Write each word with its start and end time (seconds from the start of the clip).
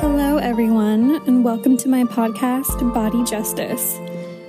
Hello, 0.00 0.36
everyone, 0.36 1.16
and 1.26 1.44
welcome 1.44 1.76
to 1.78 1.88
my 1.88 2.04
podcast, 2.04 2.94
Body 2.94 3.24
Justice. 3.24 3.98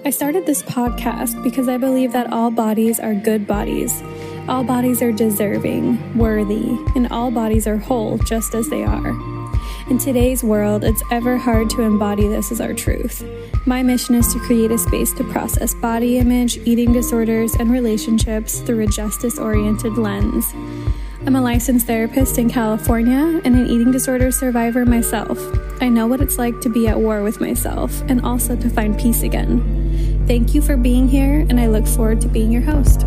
I 0.06 0.11
started 0.11 0.45
this 0.45 0.61
podcast 0.61 1.42
because 1.43 1.67
I 1.67 1.77
believe 1.77 2.11
that 2.11 2.32
all 2.32 2.51
bodies 2.51 3.00
are 3.00 3.16
good 3.16 3.48
bodies. 3.48 4.04
All 4.48 4.64
bodies 4.64 5.01
are 5.01 5.12
deserving, 5.12 6.16
worthy, 6.16 6.77
and 6.96 7.08
all 7.12 7.32
bodies 7.32 7.66
are 7.66 7.77
whole 7.77 8.20
just 8.20 8.54
as 8.54 8.70
they 8.70 8.84
are. 8.84 9.09
In 9.89 9.98
today's 9.98 10.43
world, 10.43 10.84
it's 10.84 11.02
ever 11.12 11.36
hard 11.36 11.71
to 11.71 11.81
embody 11.81 12.27
this 12.27 12.52
as 12.52 12.61
our 12.61 12.75
truth. 12.75 13.23
My 13.66 13.81
mission 13.81 14.13
is 14.13 14.31
to 14.34 14.39
create 14.41 14.70
a 14.70 14.77
space 14.77 15.13
to 15.13 15.23
process 15.23 15.73
body 15.73 16.20
image, 16.20 16.57
eating 16.59 16.93
disorders, 16.93 17.55
and 17.55 17.71
relationships 17.71 18.59
through 18.59 18.81
a 18.81 18.88
justice 18.88 19.39
oriented 19.39 19.97
lens. 19.97 20.54
I'm 21.26 21.36
a 21.36 21.42
licensed 21.42 21.86
therapist 21.86 22.38
in 22.38 22.50
California 22.50 23.42
and 23.44 23.54
an 23.56 23.68
eating 23.68 23.92
disorder 23.92 24.32
survivor 24.32 24.86
myself. 24.86 25.38
I 25.82 25.90
know 25.90 26.08
what 26.08 26.22
it's 26.22 26.38
like 26.38 26.60
to 26.62 26.70
be 26.70 26.88
at 26.88 27.00
war 27.00 27.23
with 27.23 27.41
myself 27.41 28.02
and 28.08 28.22
also 28.22 28.55
to 28.55 28.70
find 28.70 28.98
peace 28.98 29.22
again. 29.22 30.24
Thank 30.27 30.55
you 30.55 30.62
for 30.62 30.77
being 30.77 31.10
here, 31.10 31.46
and 31.50 31.60
I 31.60 31.68
look 31.68 31.88
forward 31.88 32.22
to 32.22 32.27
being 32.27 32.52
your 32.52 32.62
host. 32.62 33.02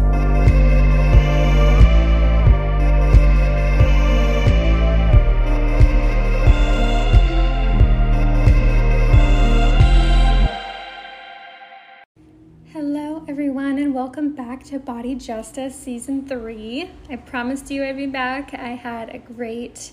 To 14.65 14.79
Body 14.79 15.17
Justice 15.17 15.75
Season 15.75 16.25
3. 16.27 16.89
I 17.11 17.17
promised 17.17 17.69
you 17.71 17.85
I'd 17.85 17.97
be 17.97 18.07
back. 18.07 18.55
I 18.55 18.69
had 18.69 19.13
a 19.13 19.19
great 19.19 19.91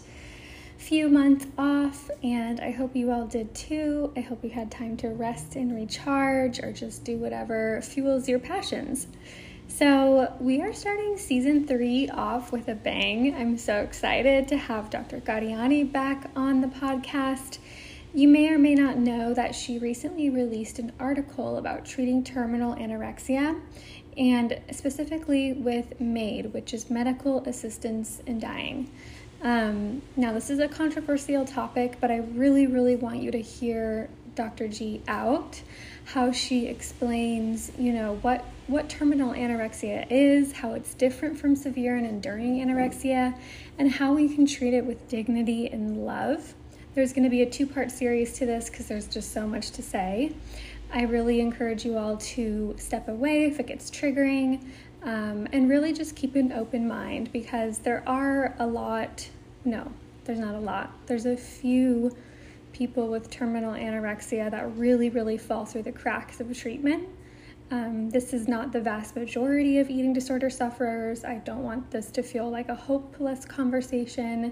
few 0.78 1.10
months 1.10 1.48
off, 1.58 2.12
and 2.22 2.60
I 2.60 2.70
hope 2.70 2.96
you 2.96 3.12
all 3.12 3.26
did 3.26 3.56
too. 3.56 4.14
I 4.16 4.20
hope 4.20 4.44
you 4.44 4.52
had 4.52 4.70
time 4.70 4.96
to 4.98 5.10
rest 5.10 5.56
and 5.56 5.76
recharge 5.76 6.60
or 6.60 6.72
just 6.72 7.04
do 7.04 7.18
whatever 7.18 7.82
fuels 7.82 8.30
your 8.30 8.38
passions. 8.38 9.08
So, 9.68 10.36
we 10.40 10.62
are 10.62 10.74
starting 10.74 11.18
season 11.18 11.66
three 11.66 12.08
off 12.08 12.52
with 12.52 12.68
a 12.68 12.76
bang. 12.76 13.34
I'm 13.34 13.58
so 13.58 13.82
excited 13.82 14.48
to 14.50 14.58
have 14.58 14.92
Dr. 14.92 15.20
Gaudiani 15.20 15.92
back 15.92 16.30
on 16.36 16.62
the 16.62 16.68
podcast. 16.68 17.58
You 18.12 18.28
may 18.28 18.50
or 18.50 18.58
may 18.58 18.74
not 18.74 18.98
know 18.98 19.36
that 19.36 19.54
she 19.54 19.78
recently 19.78 20.32
released 20.32 20.80
an 20.80 20.92
article 21.00 21.58
about 21.58 21.86
treating 21.86 22.24
terminal 22.24 22.76
anorexia 22.76 23.62
and 24.18 24.60
specifically 24.72 25.54
with 25.54 26.00
MAID, 26.00 26.54
which 26.54 26.74
is 26.74 26.90
medical 26.90 27.44
assistance 27.46 28.22
in 28.26 28.40
dying. 28.40 28.90
Um, 29.42 30.02
now, 30.16 30.34
this 30.34 30.50
is 30.50 30.60
a 30.60 30.68
controversial 30.68 31.46
topic, 31.46 31.98
but 32.02 32.12
I 32.12 32.18
really, 32.18 32.68
really 32.68 32.96
want 32.96 33.22
you 33.22 33.32
to 33.32 33.42
hear 33.42 34.10
Dr. 34.36 34.68
G 34.68 35.02
out, 35.08 35.62
how 36.06 36.32
she 36.32 36.68
explains, 36.68 37.72
you 37.78 37.94
know, 37.94 38.16
what 38.22 38.46
what 38.68 38.88
terminal 38.88 39.34
anorexia 39.34 40.06
is, 40.12 40.52
how 40.52 40.74
it's 40.74 40.94
different 40.94 41.40
from 41.40 41.56
severe 41.56 41.96
and 41.96 42.06
enduring 42.06 42.60
anorexia, 42.60 43.36
and 43.80 43.92
how 43.92 44.14
we 44.14 44.34
can 44.34 44.46
treat 44.46 44.74
it 44.74 44.86
with 44.86 45.08
dignity 45.08 45.68
and 45.68 46.06
love. 46.06 46.54
There's 46.94 47.14
going 47.14 47.24
to 47.24 47.30
be 47.30 47.42
a 47.42 47.50
two 47.50 47.66
part 47.66 47.92
series 47.92 48.34
to 48.34 48.46
this 48.46 48.70
because 48.70 48.88
there's 48.88 49.08
just 49.08 49.34
so 49.34 49.48
much 49.48 49.72
to 49.72 49.82
say. 49.82 50.34
I 50.92 51.04
really 51.04 51.40
encourage 51.40 51.86
you 51.86 51.98
all 51.98 52.18
to 52.18 52.76
step 52.80 53.08
away 53.08 53.46
if 53.46 53.60
it 53.60 53.68
gets 53.68 53.92
triggering 53.92 54.66
um, 55.04 55.48
and 55.54 55.70
really 55.70 55.94
just 55.94 56.16
keep 56.16 56.36
an 56.36 56.52
open 56.52 56.88
mind 56.88 57.32
because 57.32 57.78
there 57.80 58.04
are 58.08 58.56
a 58.60 58.66
lot, 58.66 59.30
no, 59.66 59.92
there's 60.26 60.40
not 60.40 60.56
a 60.56 60.60
lot, 60.60 60.92
there's 61.06 61.28
a 61.28 61.38
few 61.38 62.16
people 62.74 63.08
with 63.08 63.30
terminal 63.30 63.74
anorexia 63.74 64.50
that 64.50 64.76
really, 64.78 65.10
really 65.10 65.38
fall 65.38 65.66
through 65.66 65.84
the 65.84 65.92
cracks 65.92 66.40
of 66.40 66.56
treatment. 66.58 67.08
Um, 67.72 68.10
this 68.10 68.34
is 68.34 68.48
not 68.48 68.72
the 68.72 68.82
vast 68.82 69.16
majority 69.16 69.78
of 69.78 69.92
eating 69.92 70.12
disorder 70.12 70.50
sufferers. 70.50 71.24
I 71.24 71.36
don't 71.38 71.64
want 71.64 71.92
this 71.92 72.10
to 72.12 72.24
feel 72.24 72.50
like 72.50 72.68
a 72.70 72.76
hopeless 72.76 73.46
conversation. 73.46 74.52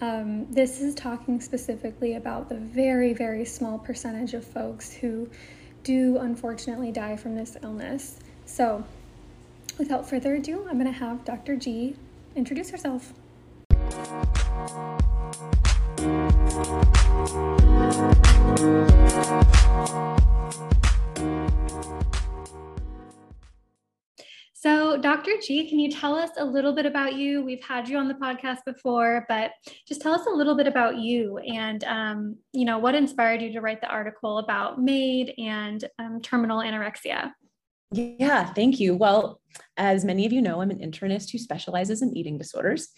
Um, 0.00 0.52
this 0.52 0.80
is 0.80 0.94
talking 0.96 1.40
specifically 1.40 2.14
about 2.14 2.48
the 2.48 2.56
very, 2.56 3.12
very 3.12 3.44
small 3.44 3.78
percentage 3.78 4.34
of 4.34 4.44
folks 4.44 4.92
who 4.92 5.28
do 5.82 6.18
unfortunately 6.18 6.92
die 6.92 7.16
from 7.16 7.34
this 7.34 7.56
illness. 7.62 8.18
So, 8.46 8.84
without 9.78 10.08
further 10.08 10.34
ado, 10.34 10.66
I'm 10.68 10.78
going 10.78 10.92
to 10.92 10.98
have 10.98 11.24
Dr. 11.24 11.56
G 11.56 11.96
introduce 12.34 12.70
herself. 12.70 13.12
So, 24.88 24.96
Dr. 24.96 25.32
G, 25.46 25.68
can 25.68 25.78
you 25.78 25.90
tell 25.90 26.14
us 26.14 26.30
a 26.38 26.44
little 26.46 26.74
bit 26.74 26.86
about 26.86 27.12
you? 27.12 27.44
We've 27.44 27.62
had 27.62 27.90
you 27.90 27.98
on 27.98 28.08
the 28.08 28.14
podcast 28.14 28.64
before, 28.64 29.26
but 29.28 29.50
just 29.86 30.00
tell 30.00 30.14
us 30.14 30.26
a 30.26 30.30
little 30.30 30.56
bit 30.56 30.66
about 30.66 30.96
you 30.96 31.36
and, 31.36 31.84
um, 31.84 32.36
you 32.54 32.64
know, 32.64 32.78
what 32.78 32.94
inspired 32.94 33.42
you 33.42 33.52
to 33.52 33.60
write 33.60 33.82
the 33.82 33.86
article 33.88 34.38
about 34.38 34.80
MAID 34.80 35.34
and 35.36 35.84
um, 35.98 36.22
terminal 36.22 36.60
anorexia? 36.60 37.32
Yeah, 37.92 38.46
thank 38.46 38.80
you. 38.80 38.96
Well, 38.96 39.42
as 39.76 40.06
many 40.06 40.24
of 40.24 40.32
you 40.32 40.40
know, 40.40 40.62
I'm 40.62 40.70
an 40.70 40.78
internist 40.78 41.32
who 41.32 41.38
specializes 41.38 42.00
in 42.00 42.16
eating 42.16 42.38
disorders. 42.38 42.88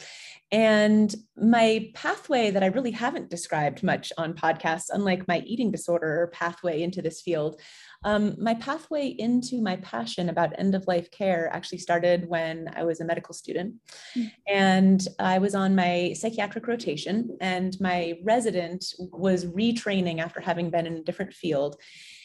And 0.53 1.15
my 1.37 1.91
pathway 1.95 2.51
that 2.51 2.63
I 2.63 2.67
really 2.67 2.91
haven't 2.91 3.31
described 3.31 3.83
much 3.83 4.13
on 4.17 4.35
podcasts, 4.35 4.91
unlike 4.91 5.29
my 5.29 5.41
eating 5.41 5.71
disorder 5.71 6.31
pathway 6.33 6.83
into 6.83 7.03
this 7.03 7.21
field, 7.21 7.61
um, 8.03 8.35
my 8.39 8.55
pathway 8.55 9.09
into 9.09 9.61
my 9.61 9.77
passion 9.77 10.31
about 10.31 10.59
end 10.59 10.75
of 10.75 10.87
life 10.87 11.11
care 11.11 11.51
actually 11.53 11.79
started 11.79 12.29
when 12.29 12.71
I 12.75 12.85
was 12.85 13.01
a 13.01 13.05
medical 13.05 13.35
student. 13.35 13.75
Mm-hmm. 14.17 14.29
And 14.49 15.09
I 15.19 15.39
was 15.39 15.55
on 15.55 15.75
my 15.75 16.15
psychiatric 16.15 16.67
rotation, 16.67 17.37
and 17.41 17.77
my 17.81 18.15
resident 18.25 18.87
was 18.99 19.45
retraining 19.45 20.21
after 20.21 20.41
having 20.41 20.71
been 20.71 20.87
in 20.87 20.97
a 20.97 21.03
different 21.03 21.35
field. 21.35 21.77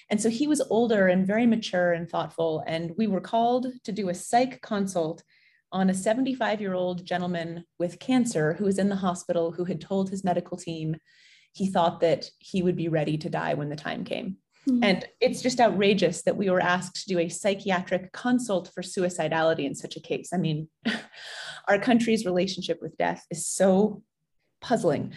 And 0.10 0.22
so 0.22 0.30
he 0.30 0.48
was 0.48 0.62
older 0.70 1.08
and 1.08 1.28
very 1.28 1.46
mature 1.46 1.92
and 1.92 2.10
thoughtful. 2.10 2.64
And 2.68 2.92
we 2.98 3.08
were 3.08 3.22
called 3.22 3.68
to 3.84 3.92
do 3.92 4.10
a 4.10 4.14
psych 4.14 4.62
consult 4.62 5.24
on 5.72 5.90
a 5.90 5.94
75 5.94 6.62
year 6.62 6.74
old 6.74 7.06
gentleman 7.06 7.66
with 7.80 8.00
cancer 8.00 8.54
who 8.54 8.66
was 8.66 8.78
in 8.78 8.88
the 8.88 8.96
hospital 8.96 9.52
who 9.52 9.66
had 9.66 9.82
told 9.82 10.10
his 10.10 10.24
medical 10.24 10.56
team 10.56 10.96
he 11.54 11.68
thought 11.68 12.02
that 12.02 12.30
he 12.38 12.62
would 12.62 12.76
be 12.76 12.88
ready 12.88 13.18
to 13.18 13.30
die 13.30 13.56
when 13.56 13.70
the 13.70 13.76
time 13.76 14.04
came. 14.04 14.38
Mm-hmm. 14.70 14.84
And 14.84 15.06
it's 15.22 15.42
just 15.42 15.60
outrageous 15.60 16.24
that 16.24 16.38
we 16.38 16.50
were 16.50 16.62
asked 16.62 16.96
to 17.02 17.14
do 17.14 17.20
a 17.20 17.30
psychiatric 17.30 18.12
consult 18.14 18.72
for 18.74 18.82
suicidality 18.82 19.66
in 19.66 19.76
such 19.76 19.96
a 19.96 20.00
case. 20.00 20.30
I 20.34 20.38
mean, 20.38 20.68
our 21.68 21.80
country's 21.80 22.26
relationship 22.26 22.80
with 22.82 22.98
death 22.98 23.26
is 23.30 23.46
so 23.46 24.02
puzzling. 24.62 25.14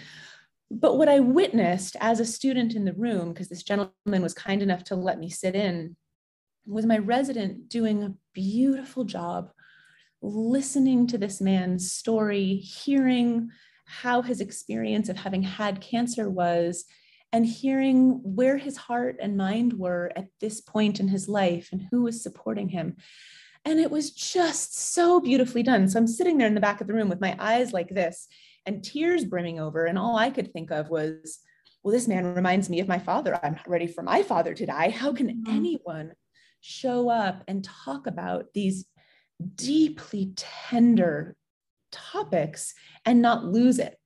But 0.70 0.98
what 0.98 1.08
I 1.08 1.20
witnessed 1.20 1.97
as 2.00 2.20
a 2.20 2.26
student 2.26 2.75
in 2.75 2.84
the 2.84 2.92
room, 2.92 3.32
because 3.32 3.48
this 3.48 3.62
gentleman 3.62 4.22
was 4.22 4.34
kind 4.34 4.62
enough 4.62 4.84
to 4.84 4.97
let 4.97 5.19
me 5.19 5.31
sit 5.31 5.54
in, 5.54 5.97
was 6.66 6.84
my 6.84 6.98
resident 6.98 7.70
doing 7.70 8.03
a 8.03 8.14
beautiful 8.34 9.04
job 9.04 9.50
listening 10.20 11.06
to 11.06 11.16
this 11.16 11.41
man's 11.41 11.91
story, 11.91 12.56
hearing 12.56 13.50
how 13.87 14.20
his 14.20 14.42
experience 14.42 15.08
of 15.08 15.16
having 15.16 15.42
had 15.42 15.81
cancer 15.81 16.28
was, 16.28 16.84
and 17.32 17.44
hearing 17.44 18.20
where 18.22 18.56
his 18.56 18.76
heart 18.76 19.16
and 19.20 19.36
mind 19.36 19.74
were 19.74 20.10
at 20.16 20.28
this 20.40 20.60
point 20.60 20.98
in 20.98 21.08
his 21.08 21.28
life 21.28 21.68
and 21.72 21.86
who 21.90 22.02
was 22.02 22.22
supporting 22.22 22.68
him. 22.68 22.96
And 23.64 23.78
it 23.78 23.90
was 23.90 24.12
just 24.12 24.78
so 24.78 25.20
beautifully 25.20 25.62
done. 25.62 25.88
So 25.88 25.98
I'm 25.98 26.06
sitting 26.06 26.38
there 26.38 26.46
in 26.46 26.54
the 26.54 26.60
back 26.60 26.80
of 26.80 26.86
the 26.86 26.94
room 26.94 27.08
with 27.08 27.20
my 27.20 27.36
eyes 27.38 27.72
like 27.72 27.90
this 27.90 28.28
and 28.64 28.82
tears 28.82 29.24
brimming 29.24 29.60
over. 29.60 29.84
And 29.84 29.98
all 29.98 30.16
I 30.16 30.30
could 30.30 30.52
think 30.52 30.70
of 30.70 30.88
was, 30.88 31.40
well, 31.82 31.92
this 31.92 32.08
man 32.08 32.34
reminds 32.34 32.70
me 32.70 32.80
of 32.80 32.88
my 32.88 32.98
father. 32.98 33.38
I'm 33.42 33.54
not 33.54 33.69
ready 33.69 33.86
for 33.86 34.02
my 34.02 34.22
father 34.22 34.54
to 34.54 34.66
die. 34.66 34.90
How 34.90 35.12
can 35.12 35.28
mm-hmm. 35.28 35.54
anyone 35.54 36.12
show 36.60 37.10
up 37.10 37.44
and 37.46 37.62
talk 37.62 38.06
about 38.06 38.46
these 38.54 38.86
deeply 39.54 40.32
tender 40.34 41.36
topics 41.92 42.74
and 43.04 43.20
not 43.20 43.44
lose 43.44 43.78
it? 43.78 43.97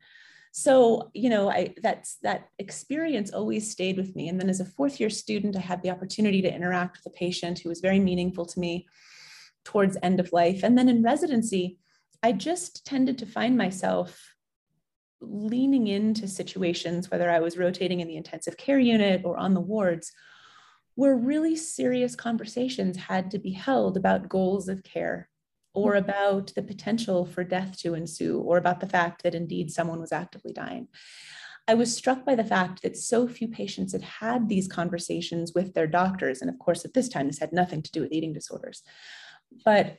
So 0.55 1.11
you 1.15 1.31
know 1.31 1.51
i 1.51 1.75
that's 1.83 2.17
that 2.23 2.49
experience 2.59 3.33
always 3.33 3.69
stayed 3.69 3.97
with 3.97 4.15
me. 4.15 4.29
And 4.29 4.39
then 4.39 4.51
as 4.51 4.61
a 4.61 4.67
fourth 4.67 5.01
year 5.01 5.11
student 5.11 5.57
i 5.57 5.61
had 5.61 5.83
the 5.83 5.91
opportunity 5.91 6.43
to 6.43 6.55
interact 6.55 6.99
with 6.99 7.13
a 7.13 7.17
patient 7.17 7.59
who 7.59 7.71
was 7.71 7.81
very 7.81 7.99
meaningful 7.99 8.45
to 8.47 8.61
me 8.61 8.87
towards 9.65 9.97
end 10.03 10.21
of 10.21 10.33
life. 10.33 10.63
And 10.63 10.77
then 10.77 10.89
in 10.89 11.03
residency 11.03 11.79
i 12.23 12.33
just 12.33 12.85
tended 12.85 13.19
to 13.19 13.27
find 13.27 13.57
myself 13.57 14.35
leaning 15.23 15.87
into 15.87 16.29
situations 16.29 17.11
whether 17.11 17.31
i 17.31 17.41
was 17.41 17.57
rotating 17.57 18.01
in 18.01 18.09
the 18.09 18.17
intensive 18.17 18.57
care 18.57 18.81
unit 18.81 19.23
or 19.25 19.37
on 19.37 19.55
the 19.55 19.61
wards 19.61 20.13
where 20.97 21.17
really 21.17 21.57
serious 21.57 22.15
conversations 22.15 22.97
had 22.97 23.31
to 23.31 23.39
be 23.39 23.53
held 23.53 23.97
about 23.97 24.29
goals 24.29 24.69
of 24.69 24.83
care 24.83 25.29
or 25.75 25.93
mm-hmm. 25.95 26.09
about 26.09 26.53
the 26.55 26.63
potential 26.63 27.27
for 27.27 27.45
death 27.45 27.79
to 27.79 27.95
ensue, 27.95 28.39
or 28.39 28.57
about 28.57 28.81
the 28.81 28.89
fact 28.89 29.23
that 29.23 29.35
indeed 29.35 29.71
someone 29.71 30.01
was 30.01 30.13
actively 30.13 30.53
dying. 30.53 30.89
I 31.69 31.75
was 31.75 31.97
struck 31.97 32.25
by 32.25 32.35
the 32.35 32.45
fact 32.45 32.83
that 32.83 32.97
so 32.97 33.29
few 33.29 33.47
patients 33.49 33.93
had 33.93 34.03
had 34.03 34.49
these 34.49 34.67
conversations 34.67 35.53
with 35.55 35.75
their 35.75 35.87
doctors. 35.87 36.41
And 36.41 36.51
of 36.51 36.59
course, 36.59 36.85
at 36.85 36.93
this 36.93 37.09
time, 37.09 37.29
this 37.29 37.39
had 37.39 37.53
nothing 37.53 37.83
to 37.83 37.93
do 37.93 38.01
with 38.01 38.13
eating 38.13 38.33
disorders. 38.33 38.83
But 39.65 39.99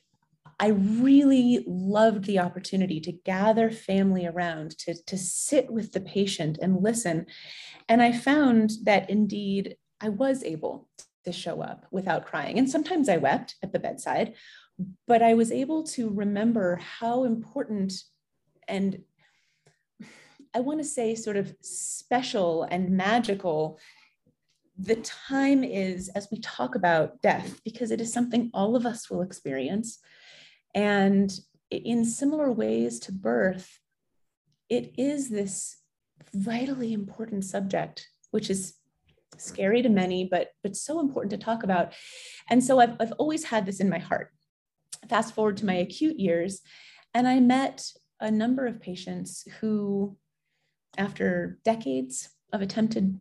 I 0.59 0.67
really 0.67 1.63
loved 1.65 2.25
the 2.25 2.39
opportunity 2.39 2.99
to 3.01 3.11
gather 3.11 3.71
family 3.71 4.27
around, 4.27 4.77
to, 4.79 4.93
to 5.07 5.17
sit 5.17 5.71
with 5.71 5.93
the 5.93 6.01
patient 6.01 6.59
and 6.61 6.83
listen. 6.83 7.25
And 7.87 8.01
I 8.01 8.11
found 8.11 8.71
that 8.83 9.09
indeed 9.09 9.77
I 10.01 10.09
was 10.09 10.43
able 10.43 10.89
to 11.25 11.31
show 11.31 11.61
up 11.61 11.85
without 11.91 12.25
crying. 12.25 12.59
And 12.59 12.69
sometimes 12.69 13.07
I 13.07 13.17
wept 13.17 13.55
at 13.63 13.71
the 13.71 13.79
bedside, 13.79 14.35
but 15.07 15.21
I 15.21 15.33
was 15.33 15.51
able 15.51 15.83
to 15.83 16.09
remember 16.09 16.77
how 16.77 17.23
important 17.23 17.93
and 18.67 19.03
I 20.55 20.59
want 20.59 20.79
to 20.79 20.85
say 20.85 21.15
sort 21.15 21.37
of 21.37 21.55
special 21.61 22.63
and 22.63 22.91
magical 22.91 23.79
the 24.77 24.95
time 24.97 25.63
is 25.63 26.09
as 26.09 26.27
we 26.31 26.39
talk 26.39 26.75
about 26.75 27.21
death, 27.21 27.61
because 27.63 27.91
it 27.91 28.01
is 28.01 28.11
something 28.11 28.49
all 28.53 28.75
of 28.75 28.85
us 28.85 29.09
will 29.09 29.21
experience. 29.21 29.99
And 30.73 31.31
in 31.69 32.05
similar 32.05 32.51
ways 32.51 32.99
to 33.01 33.11
birth, 33.11 33.79
it 34.69 34.93
is 34.97 35.29
this 35.29 35.77
vitally 36.33 36.93
important 36.93 37.45
subject, 37.45 38.07
which 38.31 38.49
is 38.49 38.73
scary 39.37 39.81
to 39.83 39.89
many, 39.89 40.25
but, 40.25 40.49
but 40.63 40.75
so 40.75 40.99
important 40.99 41.31
to 41.31 41.37
talk 41.37 41.63
about. 41.63 41.93
And 42.49 42.63
so 42.63 42.79
I've, 42.79 42.95
I've 42.99 43.13
always 43.13 43.43
had 43.43 43.65
this 43.65 43.79
in 43.79 43.89
my 43.89 43.99
heart. 43.99 44.31
Fast 45.09 45.33
forward 45.35 45.57
to 45.57 45.65
my 45.65 45.75
acute 45.75 46.19
years, 46.19 46.61
and 47.13 47.27
I 47.27 47.39
met 47.39 47.85
a 48.19 48.31
number 48.31 48.65
of 48.65 48.81
patients 48.81 49.47
who, 49.59 50.17
after 50.97 51.59
decades 51.63 52.29
of 52.51 52.61
attempted 52.61 53.19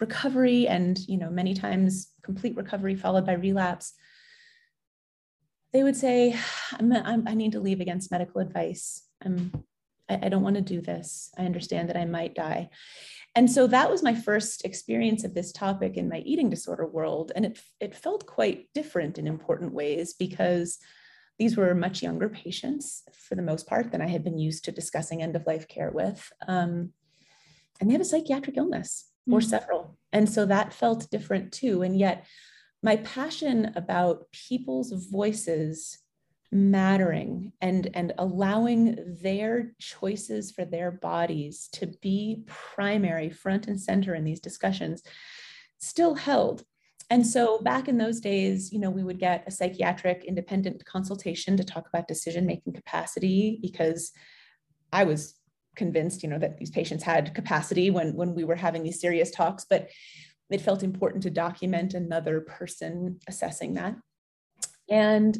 recovery 0.00 0.66
and 0.66 0.98
you 1.06 1.16
know 1.16 1.30
many 1.30 1.54
times 1.54 2.08
complete 2.24 2.56
recovery 2.56 2.96
followed 2.96 3.24
by 3.24 3.34
relapse 3.34 3.92
they 5.72 5.82
would 5.82 5.96
say 5.96 6.36
I'm, 6.72 6.92
I'm, 6.92 7.26
i 7.26 7.34
need 7.34 7.52
to 7.52 7.60
leave 7.60 7.80
against 7.80 8.10
medical 8.10 8.40
advice. 8.40 9.02
I'm 9.24 9.52
I, 10.08 10.20
I 10.22 10.28
don't 10.28 10.42
want 10.42 10.56
to 10.56 10.62
do 10.62 10.80
this. 10.80 11.30
I 11.38 11.44
understand 11.44 11.88
that 11.88 11.96
i 11.96 12.04
might 12.04 12.34
die. 12.34 12.70
And 13.34 13.50
so 13.50 13.66
that 13.68 13.90
was 13.90 14.02
my 14.02 14.14
first 14.14 14.64
experience 14.66 15.24
of 15.24 15.32
this 15.32 15.52
topic 15.52 15.96
in 15.96 16.08
my 16.08 16.18
eating 16.18 16.50
disorder 16.50 16.86
world 16.86 17.32
and 17.34 17.46
it, 17.46 17.60
it 17.80 17.94
felt 17.94 18.26
quite 18.26 18.68
different 18.74 19.16
in 19.16 19.26
important 19.26 19.72
ways 19.72 20.12
because 20.12 20.78
these 21.42 21.56
were 21.56 21.74
much 21.74 22.02
younger 22.02 22.28
patients 22.28 23.02
for 23.12 23.34
the 23.34 23.42
most 23.50 23.66
part 23.66 23.90
than 23.90 24.00
i 24.00 24.08
had 24.08 24.24
been 24.24 24.38
used 24.38 24.64
to 24.64 24.72
discussing 24.72 25.22
end 25.22 25.36
of 25.36 25.46
life 25.46 25.66
care 25.68 25.90
with 25.90 26.32
um, 26.46 26.92
and 27.80 27.90
they 27.90 27.94
have 27.94 28.00
a 28.00 28.04
psychiatric 28.04 28.56
illness 28.56 29.12
or 29.30 29.40
mm-hmm. 29.40 29.48
several. 29.48 29.98
And 30.12 30.28
so 30.28 30.46
that 30.46 30.72
felt 30.72 31.10
different 31.10 31.52
too. 31.52 31.82
And 31.82 31.98
yet 31.98 32.26
my 32.82 32.96
passion 32.96 33.72
about 33.76 34.30
people's 34.32 34.92
voices 35.10 35.98
mattering 36.54 37.52
and 37.62 37.88
and 37.94 38.12
allowing 38.18 39.16
their 39.22 39.72
choices 39.80 40.50
for 40.50 40.66
their 40.66 40.90
bodies 40.90 41.68
to 41.72 41.86
be 42.02 42.44
primary 42.46 43.30
front 43.30 43.68
and 43.68 43.80
center 43.80 44.14
in 44.14 44.22
these 44.22 44.40
discussions 44.40 45.02
still 45.78 46.14
held 46.14 46.62
and 47.12 47.26
so 47.26 47.58
back 47.60 47.88
in 47.88 47.98
those 47.98 48.20
days 48.20 48.72
you 48.72 48.78
know 48.78 48.90
we 48.90 49.04
would 49.04 49.18
get 49.18 49.44
a 49.46 49.50
psychiatric 49.50 50.24
independent 50.24 50.84
consultation 50.84 51.56
to 51.56 51.64
talk 51.64 51.86
about 51.88 52.08
decision 52.08 52.46
making 52.46 52.72
capacity 52.72 53.58
because 53.62 54.12
i 54.92 55.04
was 55.04 55.34
convinced 55.76 56.22
you 56.22 56.28
know 56.28 56.38
that 56.38 56.58
these 56.58 56.70
patients 56.70 57.04
had 57.04 57.34
capacity 57.34 57.90
when 57.90 58.14
when 58.14 58.34
we 58.34 58.44
were 58.44 58.56
having 58.56 58.82
these 58.82 59.00
serious 59.00 59.30
talks 59.30 59.64
but 59.68 59.88
it 60.52 60.60
felt 60.60 60.82
important 60.82 61.22
to 61.22 61.30
document 61.30 61.94
another 61.94 62.40
person 62.40 63.18
assessing 63.28 63.74
that. 63.74 63.96
And 64.88 65.38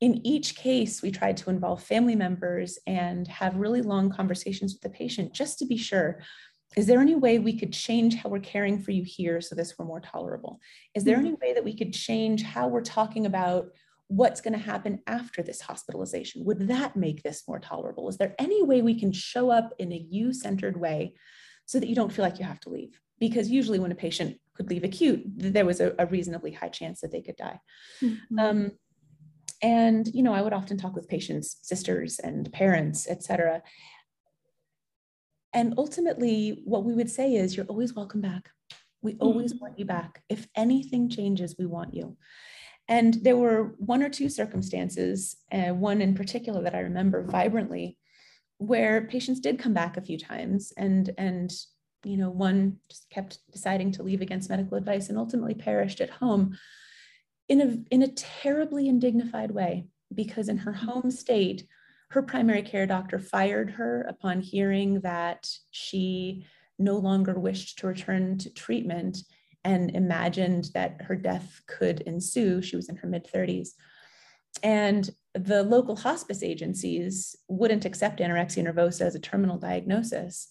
in 0.00 0.26
each 0.26 0.56
case, 0.56 1.00
we 1.00 1.10
tried 1.10 1.36
to 1.38 1.50
involve 1.50 1.82
family 1.82 2.16
members 2.16 2.78
and 2.86 3.26
have 3.28 3.56
really 3.56 3.82
long 3.82 4.10
conversations 4.10 4.74
with 4.74 4.82
the 4.82 4.90
patient 4.90 5.32
just 5.32 5.58
to 5.60 5.66
be 5.66 5.76
sure 5.76 6.20
is 6.76 6.86
there 6.86 7.00
any 7.00 7.14
way 7.14 7.38
we 7.38 7.58
could 7.58 7.72
change 7.72 8.16
how 8.16 8.28
we're 8.28 8.40
caring 8.40 8.80
for 8.80 8.90
you 8.90 9.04
here 9.04 9.40
so 9.40 9.54
this 9.54 9.78
were 9.78 9.84
more 9.84 10.00
tolerable? 10.00 10.60
Is 10.94 11.04
there 11.04 11.16
any 11.16 11.30
mm-hmm. 11.30 11.46
way 11.46 11.54
that 11.54 11.64
we 11.64 11.76
could 11.76 11.92
change 11.92 12.42
how 12.42 12.68
we're 12.68 12.82
talking 12.82 13.26
about 13.26 13.68
what's 14.08 14.40
going 14.40 14.52
to 14.52 14.58
happen 14.58 15.00
after 15.06 15.42
this 15.42 15.60
hospitalization? 15.60 16.44
Would 16.44 16.68
that 16.68 16.96
make 16.96 17.22
this 17.22 17.44
more 17.48 17.58
tolerable? 17.58 18.08
Is 18.08 18.18
there 18.18 18.34
any 18.38 18.62
way 18.62 18.82
we 18.82 18.98
can 18.98 19.12
show 19.12 19.50
up 19.50 19.72
in 19.78 19.92
a 19.92 20.06
you 20.10 20.32
centered 20.32 20.78
way 20.78 21.14
so 21.64 21.80
that 21.80 21.88
you 21.88 21.94
don't 21.94 22.12
feel 22.12 22.24
like 22.24 22.38
you 22.38 22.44
have 22.44 22.60
to 22.60 22.70
leave? 22.70 23.00
because 23.18 23.50
usually 23.50 23.78
when 23.78 23.92
a 23.92 23.96
patient 23.96 24.38
could 24.54 24.70
leave 24.70 24.84
acute, 24.84 25.22
there 25.26 25.64
was 25.64 25.80
a, 25.80 25.94
a 25.98 26.06
reasonably 26.06 26.52
high 26.52 26.68
chance 26.68 27.00
that 27.00 27.12
they 27.12 27.22
could 27.22 27.36
die. 27.36 27.58
Mm-hmm. 28.02 28.38
Um, 28.38 28.70
and 29.62 30.06
you 30.12 30.22
know, 30.22 30.34
I 30.34 30.42
would 30.42 30.52
often 30.52 30.76
talk 30.76 30.94
with 30.94 31.08
patients, 31.08 31.58
sisters, 31.62 32.18
and 32.18 32.52
parents, 32.52 33.06
et 33.08 33.22
cetera. 33.22 33.62
And 35.56 35.74
ultimately, 35.78 36.60
what 36.64 36.84
we 36.84 36.92
would 36.92 37.10
say 37.10 37.34
is, 37.34 37.56
"You're 37.56 37.66
always 37.66 37.94
welcome 37.94 38.20
back. 38.20 38.50
We 39.02 39.16
always 39.20 39.54
mm-hmm. 39.54 39.64
want 39.64 39.78
you 39.78 39.86
back. 39.86 40.22
If 40.28 40.46
anything 40.54 41.08
changes, 41.08 41.56
we 41.58 41.66
want 41.66 41.94
you." 41.94 42.16
And 42.88 43.14
there 43.14 43.36
were 43.36 43.74
one 43.78 44.02
or 44.02 44.10
two 44.10 44.28
circumstances, 44.28 45.36
uh, 45.50 45.72
one 45.74 46.00
in 46.02 46.14
particular 46.14 46.62
that 46.62 46.74
I 46.74 46.80
remember 46.80 47.24
vibrantly, 47.24 47.98
where 48.58 49.06
patients 49.06 49.40
did 49.40 49.58
come 49.58 49.74
back 49.74 49.96
a 49.96 50.02
few 50.02 50.18
times 50.18 50.72
and 50.76 51.10
and 51.18 51.50
you 52.04 52.16
know, 52.16 52.30
one 52.30 52.76
just 52.88 53.10
kept 53.10 53.38
deciding 53.50 53.90
to 53.92 54.02
leave 54.02 54.20
against 54.20 54.48
medical 54.48 54.76
advice 54.76 55.08
and 55.08 55.18
ultimately 55.18 55.54
perished 55.54 56.00
at 56.00 56.10
home 56.10 56.56
in 57.48 57.60
a, 57.60 57.94
in 57.94 58.02
a 58.02 58.12
terribly 58.12 58.88
indignified 58.88 59.50
way 59.50 59.86
because 60.14 60.48
in 60.48 60.58
her 60.58 60.72
mm-hmm. 60.72 60.86
home 60.86 61.10
state, 61.10 61.66
her 62.10 62.22
primary 62.22 62.62
care 62.62 62.86
doctor 62.86 63.18
fired 63.18 63.70
her 63.70 64.02
upon 64.02 64.40
hearing 64.40 65.00
that 65.00 65.48
she 65.70 66.46
no 66.78 66.96
longer 66.96 67.38
wished 67.38 67.78
to 67.78 67.86
return 67.86 68.38
to 68.38 68.50
treatment 68.50 69.18
and 69.64 69.90
imagined 69.96 70.70
that 70.74 71.02
her 71.02 71.16
death 71.16 71.60
could 71.66 72.02
ensue. 72.02 72.62
She 72.62 72.76
was 72.76 72.88
in 72.88 72.96
her 72.96 73.08
mid 73.08 73.26
30s. 73.26 73.70
And 74.62 75.10
the 75.34 75.62
local 75.64 75.96
hospice 75.96 76.42
agencies 76.42 77.36
wouldn't 77.48 77.84
accept 77.84 78.20
anorexia 78.20 78.64
nervosa 78.64 79.02
as 79.02 79.14
a 79.14 79.20
terminal 79.20 79.58
diagnosis. 79.58 80.48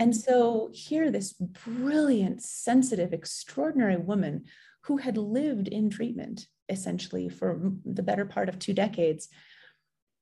And 0.00 0.12
mm. 0.12 0.14
so 0.14 0.70
here, 0.72 1.10
this 1.10 1.32
brilliant, 1.32 2.42
sensitive, 2.42 3.12
extraordinary 3.12 3.96
woman 3.96 4.44
who 4.82 4.98
had 4.98 5.16
lived 5.16 5.68
in 5.68 5.90
treatment 5.90 6.46
essentially 6.68 7.28
for 7.28 7.72
the 7.84 8.02
better 8.02 8.24
part 8.24 8.48
of 8.48 8.58
two 8.58 8.72
decades 8.72 9.28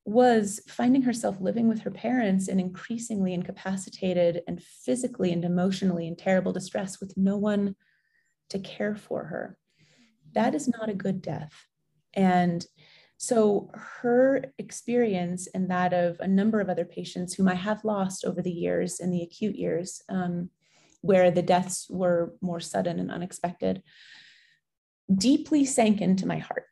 was 0.05 0.61
finding 0.69 1.03
herself 1.03 1.41
living 1.41 1.69
with 1.69 1.81
her 1.81 1.91
parents 1.91 2.49
and 2.49 2.59
increasingly 2.59 3.35
incapacitated 3.35 4.43
and 4.49 4.63
physically 4.63 5.33
and 5.33 5.45
emotionally 5.45 6.07
in 6.07 6.17
terrible 6.17 6.53
distress 6.53 7.01
with 7.01 7.17
no 7.17 7.37
one 7.37 7.75
to 8.49 8.59
care 8.59 8.97
for 8.97 9.25
her. 9.25 9.57
That 10.33 10.55
is 10.55 10.69
not 10.69 10.89
a 10.89 10.95
good 10.95 11.23
death. 11.23 11.53
And 12.15 12.65
so 13.19 13.71
her 13.75 14.47
experience 14.59 15.47
and 15.49 15.71
that 15.71 15.93
of 15.93 16.19
a 16.21 16.27
number 16.27 16.61
of 16.61 16.71
other 16.71 16.87
patients 16.87 17.35
whom 17.35 17.49
I 17.49 17.55
have 17.55 17.85
lost 17.85 18.25
over 18.25 18.41
the 18.41 18.51
years 18.51 18.99
in 18.99 19.11
the 19.11 19.23
acute 19.23 19.57
years, 19.57 20.03
um, 20.09 20.49
where 21.03 21.31
the 21.31 21.43
deaths 21.43 21.87
were 21.91 22.35
more 22.41 22.61
sudden 22.61 22.99
and 22.99 23.11
unexpected, 23.11 23.83
deeply 25.15 25.67
sank 25.67 26.01
into 26.01 26.27
my 26.27 26.39
heart. 26.39 26.65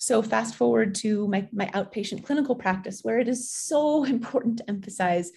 So 0.00 0.22
fast 0.22 0.54
forward 0.54 0.94
to 0.96 1.26
my, 1.28 1.48
my 1.52 1.66
outpatient 1.66 2.24
clinical 2.24 2.56
practice, 2.56 3.04
where 3.04 3.18
it 3.18 3.28
is 3.28 3.50
so 3.50 4.04
important 4.16 4.58
to 4.58 4.68
emphasize 4.68 5.32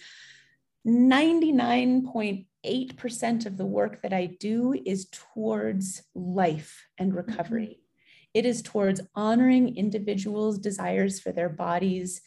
99.8% 0.86 3.46
of 3.46 3.56
the 3.58 3.66
work 3.66 4.02
that 4.02 4.12
I 4.12 4.26
do 4.40 4.74
is 4.84 5.06
towards 5.10 6.02
life 6.14 6.86
and 6.98 7.14
recovery. 7.14 7.80
It 8.32 8.46
is 8.46 8.62
towards 8.62 9.02
honoring 9.14 9.76
individuals' 9.76 10.58
desires 10.58 11.20
for 11.20 11.30
their 11.30 11.50
bodies 11.50 12.22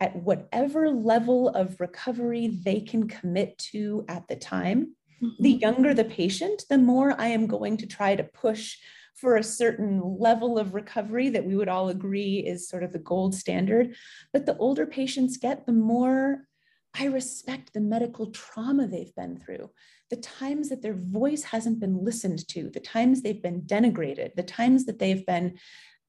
at 0.00 0.16
whatever 0.16 0.90
level 0.90 1.50
of 1.50 1.80
recovery 1.80 2.48
they 2.48 2.80
can 2.80 3.06
commit 3.08 3.56
to 3.58 4.04
at 4.08 4.26
the 4.28 4.36
time. 4.36 4.96
Mm-hmm. 5.22 5.42
The 5.42 5.52
younger 5.52 5.94
the 5.94 6.04
patient, 6.04 6.64
the 6.68 6.76
more 6.78 7.14
I 7.18 7.28
am 7.28 7.46
going 7.46 7.78
to 7.78 7.86
try 7.86 8.14
to 8.16 8.24
push 8.24 8.76
for 9.16 9.36
a 9.36 9.42
certain 9.42 10.18
level 10.18 10.58
of 10.58 10.74
recovery 10.74 11.30
that 11.30 11.44
we 11.44 11.56
would 11.56 11.68
all 11.68 11.88
agree 11.88 12.38
is 12.46 12.68
sort 12.68 12.82
of 12.82 12.92
the 12.92 12.98
gold 12.98 13.34
standard. 13.34 13.96
But 14.32 14.46
the 14.46 14.56
older 14.58 14.86
patients 14.86 15.38
get, 15.38 15.66
the 15.66 15.72
more 15.72 16.46
I 16.98 17.06
respect 17.06 17.72
the 17.72 17.80
medical 17.80 18.30
trauma 18.30 18.86
they've 18.86 19.14
been 19.14 19.38
through, 19.38 19.70
the 20.10 20.16
times 20.16 20.68
that 20.68 20.82
their 20.82 20.94
voice 20.94 21.42
hasn't 21.44 21.80
been 21.80 22.04
listened 22.04 22.46
to, 22.48 22.70
the 22.70 22.80
times 22.80 23.22
they've 23.22 23.42
been 23.42 23.62
denigrated, 23.62 24.34
the 24.34 24.42
times 24.42 24.84
that 24.84 24.98
they've 24.98 25.26
been 25.26 25.58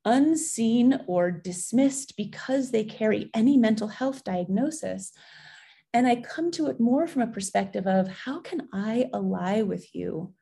unseen 0.05 0.99
or 1.07 1.31
dismissed 1.31 2.15
because 2.15 2.71
they 2.71 2.83
carry 2.83 3.29
any 3.33 3.57
mental 3.57 3.87
health 3.87 4.23
diagnosis. 4.23 5.11
And 5.93 6.07
I 6.07 6.17
come 6.17 6.51
to 6.51 6.67
it 6.67 6.79
more 6.79 7.07
from 7.07 7.21
a 7.21 7.27
perspective 7.27 7.87
of 7.87 8.07
how 8.07 8.39
can 8.41 8.67
I 8.73 9.09
ally 9.13 9.61
with 9.61 9.93
you 9.95 10.33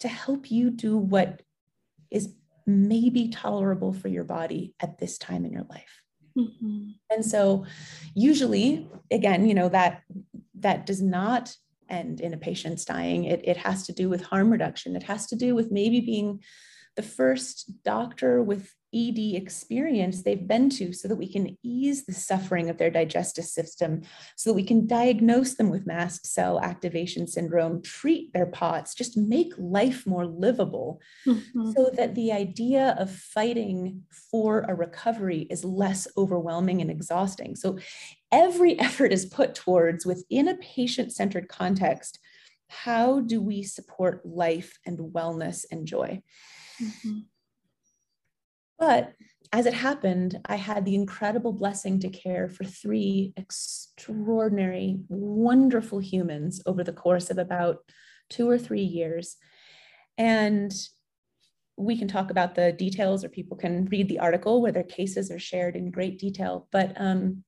to 0.00 0.08
help 0.08 0.50
you 0.50 0.70
do 0.70 0.96
what 0.96 1.42
is 2.14 2.34
maybe 2.66 3.28
tolerable 3.28 3.92
for 3.92 4.08
your 4.08 4.24
body 4.24 4.74
at 4.80 4.98
this 4.98 5.18
time 5.18 5.44
in 5.44 5.52
your 5.52 5.66
life. 5.68 6.00
Mm-hmm. 6.38 6.90
And 7.10 7.24
so 7.24 7.66
usually 8.14 8.88
again, 9.10 9.46
you 9.46 9.54
know, 9.54 9.68
that 9.68 10.02
that 10.60 10.86
does 10.86 11.02
not 11.02 11.54
end 11.88 12.20
in 12.20 12.32
a 12.32 12.38
patient's 12.38 12.84
dying. 12.84 13.24
It, 13.24 13.42
it 13.44 13.58
has 13.58 13.86
to 13.86 13.92
do 13.92 14.08
with 14.08 14.22
harm 14.22 14.50
reduction. 14.50 14.96
It 14.96 15.02
has 15.04 15.26
to 15.26 15.36
do 15.36 15.54
with 15.54 15.70
maybe 15.70 16.00
being 16.00 16.40
the 16.96 17.02
first 17.02 17.82
doctor 17.84 18.42
with 18.42 18.72
ED 18.94 19.34
experience 19.34 20.22
they've 20.22 20.46
been 20.46 20.70
to 20.70 20.92
so 20.92 21.08
that 21.08 21.16
we 21.16 21.30
can 21.30 21.56
ease 21.62 22.06
the 22.06 22.12
suffering 22.12 22.70
of 22.70 22.78
their 22.78 22.90
digestive 22.90 23.44
system, 23.44 24.02
so 24.36 24.50
that 24.50 24.54
we 24.54 24.64
can 24.64 24.86
diagnose 24.86 25.54
them 25.54 25.70
with 25.70 25.86
mast 25.86 26.26
cell 26.26 26.60
activation 26.60 27.26
syndrome, 27.26 27.82
treat 27.82 28.32
their 28.32 28.46
POTS, 28.46 28.94
just 28.94 29.16
make 29.16 29.52
life 29.58 30.06
more 30.06 30.26
livable 30.26 31.00
mm-hmm. 31.26 31.72
so 31.72 31.90
that 31.94 32.14
the 32.14 32.32
idea 32.32 32.94
of 32.98 33.10
fighting 33.10 34.02
for 34.30 34.60
a 34.68 34.74
recovery 34.74 35.46
is 35.50 35.64
less 35.64 36.06
overwhelming 36.16 36.80
and 36.80 36.90
exhausting. 36.90 37.56
So 37.56 37.78
every 38.30 38.78
effort 38.78 39.12
is 39.12 39.26
put 39.26 39.54
towards 39.54 40.06
within 40.06 40.48
a 40.48 40.56
patient 40.56 41.12
centered 41.12 41.48
context. 41.48 42.18
How 42.68 43.20
do 43.20 43.40
we 43.40 43.62
support 43.62 44.24
life 44.24 44.78
and 44.86 44.98
wellness 44.98 45.64
and 45.70 45.86
joy? 45.86 46.22
Mm-hmm. 46.82 47.18
But 48.78 49.12
as 49.52 49.66
it 49.66 49.74
happened, 49.74 50.40
I 50.46 50.56
had 50.56 50.84
the 50.84 50.96
incredible 50.96 51.52
blessing 51.52 52.00
to 52.00 52.08
care 52.08 52.48
for 52.48 52.64
three 52.64 53.32
extraordinary, 53.36 54.98
wonderful 55.08 56.00
humans 56.00 56.60
over 56.66 56.82
the 56.82 56.92
course 56.92 57.30
of 57.30 57.38
about 57.38 57.78
two 58.30 58.48
or 58.48 58.58
three 58.58 58.82
years. 58.82 59.36
And 60.18 60.72
we 61.76 61.96
can 61.96 62.08
talk 62.08 62.30
about 62.30 62.54
the 62.54 62.72
details, 62.72 63.24
or 63.24 63.28
people 63.28 63.56
can 63.56 63.84
read 63.86 64.08
the 64.08 64.20
article 64.20 64.60
where 64.60 64.72
their 64.72 64.82
cases 64.82 65.30
are 65.30 65.38
shared 65.38 65.76
in 65.76 65.90
great 65.90 66.18
detail. 66.18 66.68
But 66.72 66.92
um, 66.96 67.44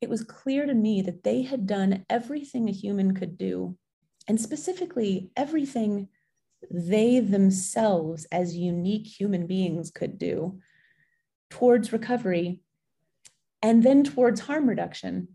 it 0.00 0.08
was 0.08 0.24
clear 0.24 0.66
to 0.66 0.74
me 0.74 1.02
that 1.02 1.24
they 1.24 1.42
had 1.42 1.66
done 1.66 2.04
everything 2.10 2.68
a 2.68 2.72
human 2.72 3.14
could 3.14 3.38
do, 3.38 3.76
and 4.28 4.40
specifically 4.40 5.30
everything 5.36 6.08
they 6.70 7.20
themselves, 7.20 8.26
as 8.32 8.56
unique 8.56 9.06
human 9.06 9.46
beings, 9.46 9.90
could 9.90 10.18
do 10.18 10.60
towards 11.50 11.92
recovery 11.92 12.60
and 13.60 13.82
then 13.82 14.04
towards 14.04 14.40
harm 14.40 14.68
reduction. 14.68 15.28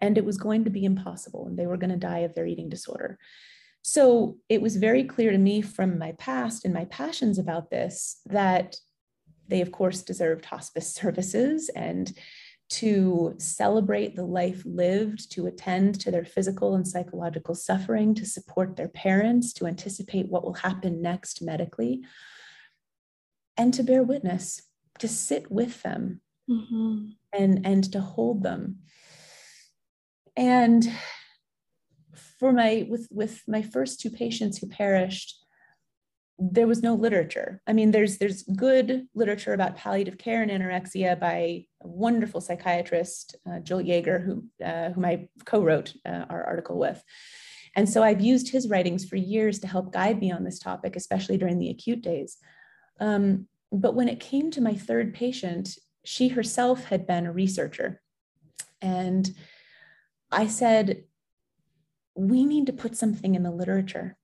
And 0.00 0.16
it 0.16 0.24
was 0.24 0.38
going 0.38 0.64
to 0.64 0.70
be 0.70 0.84
impossible, 0.84 1.46
and 1.46 1.58
they 1.58 1.66
were 1.66 1.76
going 1.76 1.90
to 1.90 1.96
die 1.96 2.20
of 2.20 2.34
their 2.34 2.46
eating 2.46 2.70
disorder. 2.70 3.18
So 3.82 4.38
it 4.48 4.62
was 4.62 4.76
very 4.76 5.04
clear 5.04 5.30
to 5.30 5.38
me 5.38 5.62
from 5.62 5.98
my 5.98 6.12
past 6.12 6.64
and 6.64 6.74
my 6.74 6.86
passions 6.86 7.38
about 7.38 7.70
this 7.70 8.20
that 8.26 8.76
they, 9.48 9.60
of 9.60 9.72
course, 9.72 10.02
deserved 10.02 10.44
hospice 10.44 10.94
services 10.94 11.70
and 11.74 12.12
to 12.70 13.34
celebrate 13.38 14.14
the 14.14 14.24
life 14.24 14.62
lived, 14.64 15.30
to 15.32 15.46
attend 15.46 16.00
to 16.00 16.10
their 16.10 16.24
physical 16.24 16.76
and 16.76 16.86
psychological 16.86 17.54
suffering, 17.54 18.14
to 18.14 18.24
support 18.24 18.76
their 18.76 18.88
parents, 18.88 19.52
to 19.52 19.66
anticipate 19.66 20.28
what 20.28 20.44
will 20.44 20.54
happen 20.54 21.02
next 21.02 21.42
medically, 21.42 22.02
and 23.56 23.74
to 23.74 23.82
bear 23.82 24.02
witness, 24.02 24.62
to 25.00 25.08
sit 25.08 25.50
with 25.50 25.82
them 25.82 26.20
mm-hmm. 26.48 27.06
and, 27.32 27.66
and 27.66 27.92
to 27.92 28.00
hold 28.00 28.44
them. 28.44 28.78
And 30.36 30.90
for 32.38 32.52
my 32.52 32.86
with 32.88 33.08
with 33.10 33.42
my 33.46 33.60
first 33.60 34.00
two 34.00 34.10
patients 34.10 34.58
who 34.58 34.66
perished, 34.66 35.36
there 36.42 36.66
was 36.66 36.82
no 36.82 36.94
literature. 36.94 37.60
I 37.66 37.74
mean, 37.74 37.90
there's 37.90 38.16
there's 38.16 38.42
good 38.42 39.06
literature 39.14 39.52
about 39.52 39.76
palliative 39.76 40.16
care 40.16 40.42
and 40.42 40.50
anorexia 40.50 41.20
by 41.20 41.34
a 41.34 41.66
wonderful 41.82 42.40
psychiatrist, 42.40 43.36
uh, 43.46 43.60
Yager, 43.78 44.18
who 44.18 44.44
uh, 44.64 44.90
whom 44.90 45.04
I 45.04 45.28
co-wrote 45.44 45.92
uh, 46.06 46.24
our 46.30 46.42
article 46.44 46.78
with. 46.78 47.02
And 47.76 47.88
so 47.88 48.02
I've 48.02 48.22
used 48.22 48.50
his 48.50 48.68
writings 48.68 49.04
for 49.04 49.16
years 49.16 49.60
to 49.60 49.68
help 49.68 49.92
guide 49.92 50.18
me 50.18 50.32
on 50.32 50.42
this 50.42 50.58
topic, 50.58 50.96
especially 50.96 51.36
during 51.36 51.58
the 51.58 51.70
acute 51.70 52.00
days. 52.00 52.38
Um, 52.98 53.46
but 53.70 53.94
when 53.94 54.08
it 54.08 54.18
came 54.18 54.50
to 54.52 54.60
my 54.60 54.74
third 54.74 55.14
patient, 55.14 55.78
she 56.04 56.28
herself 56.28 56.86
had 56.86 57.06
been 57.06 57.26
a 57.26 57.32
researcher. 57.32 58.00
And 58.80 59.30
I 60.32 60.46
said, 60.46 61.04
we 62.16 62.44
need 62.44 62.66
to 62.66 62.72
put 62.72 62.96
something 62.96 63.34
in 63.34 63.42
the 63.42 63.52
literature 63.52 64.16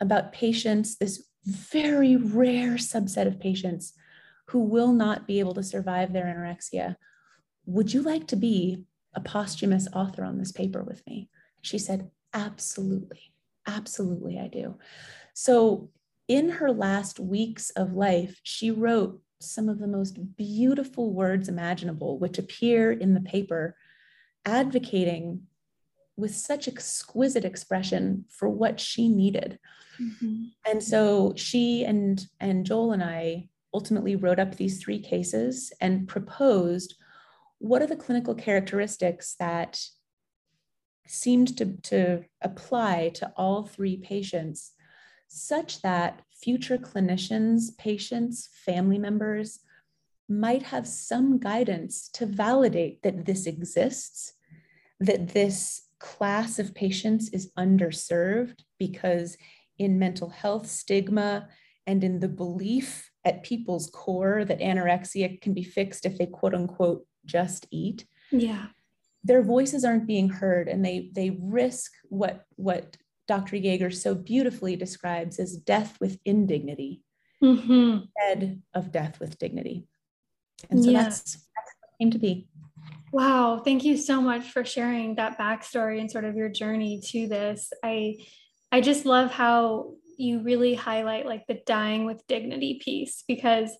about 0.00 0.32
patients, 0.32 0.96
this 0.98 1.27
very 1.48 2.16
rare 2.16 2.74
subset 2.74 3.26
of 3.26 3.40
patients 3.40 3.94
who 4.48 4.60
will 4.60 4.92
not 4.92 5.26
be 5.26 5.38
able 5.40 5.54
to 5.54 5.62
survive 5.62 6.12
their 6.12 6.24
anorexia. 6.24 6.96
Would 7.66 7.92
you 7.92 8.02
like 8.02 8.26
to 8.28 8.36
be 8.36 8.84
a 9.14 9.20
posthumous 9.20 9.88
author 9.92 10.24
on 10.24 10.38
this 10.38 10.52
paper 10.52 10.82
with 10.82 11.06
me? 11.06 11.28
She 11.62 11.78
said, 11.78 12.10
Absolutely. 12.34 13.32
Absolutely, 13.66 14.38
I 14.38 14.48
do. 14.48 14.78
So, 15.34 15.90
in 16.26 16.48
her 16.50 16.70
last 16.70 17.18
weeks 17.18 17.70
of 17.70 17.94
life, 17.94 18.40
she 18.42 18.70
wrote 18.70 19.20
some 19.40 19.68
of 19.68 19.78
the 19.78 19.86
most 19.86 20.36
beautiful 20.36 21.12
words 21.12 21.48
imaginable, 21.48 22.18
which 22.18 22.38
appear 22.38 22.92
in 22.92 23.14
the 23.14 23.20
paper, 23.20 23.76
advocating 24.44 25.42
with 26.18 26.34
such 26.34 26.66
exquisite 26.68 27.44
expression 27.44 28.24
for 28.28 28.48
what 28.48 28.80
she 28.80 29.08
needed. 29.08 29.58
Mm-hmm. 30.02 30.44
And 30.66 30.82
so 30.82 31.32
she 31.36 31.84
and 31.84 32.24
and 32.40 32.66
Joel 32.66 32.92
and 32.92 33.02
I 33.02 33.48
ultimately 33.72 34.16
wrote 34.16 34.38
up 34.38 34.56
these 34.56 34.82
three 34.82 34.98
cases 34.98 35.72
and 35.80 36.08
proposed 36.08 36.96
what 37.58 37.82
are 37.82 37.86
the 37.86 37.96
clinical 37.96 38.34
characteristics 38.34 39.34
that 39.38 39.80
seemed 41.06 41.56
to, 41.56 41.76
to 41.82 42.24
apply 42.42 43.10
to 43.14 43.32
all 43.36 43.64
three 43.64 43.96
patients 43.96 44.72
such 45.28 45.82
that 45.82 46.22
future 46.32 46.78
clinicians, 46.78 47.76
patients, 47.76 48.48
family 48.64 48.98
members 48.98 49.60
might 50.28 50.62
have 50.62 50.86
some 50.86 51.38
guidance 51.38 52.08
to 52.10 52.26
validate 52.26 53.02
that 53.02 53.24
this 53.24 53.46
exists, 53.46 54.34
that 55.00 55.28
this 55.28 55.87
class 56.00 56.58
of 56.58 56.74
patients 56.74 57.28
is 57.30 57.50
underserved 57.58 58.60
because 58.78 59.36
in 59.78 59.98
mental 59.98 60.28
health 60.28 60.66
stigma 60.66 61.48
and 61.86 62.04
in 62.04 62.20
the 62.20 62.28
belief 62.28 63.10
at 63.24 63.42
people's 63.42 63.90
core 63.90 64.44
that 64.44 64.60
anorexia 64.60 65.40
can 65.40 65.54
be 65.54 65.62
fixed 65.62 66.06
if 66.06 66.18
they 66.18 66.26
quote 66.26 66.54
unquote 66.54 67.06
just 67.24 67.66
eat. 67.70 68.06
Yeah. 68.30 68.66
Their 69.24 69.42
voices 69.42 69.84
aren't 69.84 70.06
being 70.06 70.28
heard 70.28 70.68
and 70.68 70.84
they 70.84 71.10
they 71.12 71.30
risk 71.40 71.92
what 72.08 72.44
what 72.56 72.96
Dr. 73.26 73.56
Yager 73.56 73.90
so 73.90 74.14
beautifully 74.14 74.74
describes 74.74 75.38
as 75.38 75.56
death 75.56 75.98
with 76.00 76.18
indignity 76.24 77.02
mm-hmm. 77.42 78.04
instead 78.04 78.62
of 78.74 78.90
death 78.90 79.20
with 79.20 79.38
dignity. 79.38 79.86
And 80.70 80.82
so 80.82 80.90
yeah. 80.90 81.02
that's, 81.02 81.22
that's 81.22 81.74
what 81.80 81.98
came 82.00 82.10
to 82.10 82.18
be. 82.18 82.48
Wow. 83.12 83.60
Thank 83.64 83.84
you 83.84 83.96
so 83.96 84.20
much 84.20 84.50
for 84.50 84.64
sharing 84.64 85.14
that 85.14 85.38
backstory 85.38 86.00
and 86.00 86.10
sort 86.10 86.24
of 86.24 86.36
your 86.36 86.48
journey 86.48 87.00
to 87.06 87.26
this. 87.26 87.72
I 87.82 88.18
I 88.70 88.80
just 88.80 89.06
love 89.06 89.30
how 89.30 89.94
you 90.18 90.40
really 90.40 90.74
highlight 90.74 91.26
like 91.26 91.46
the 91.46 91.60
dying 91.64 92.04
with 92.04 92.26
dignity 92.26 92.80
piece 92.84 93.24
because 93.26 93.70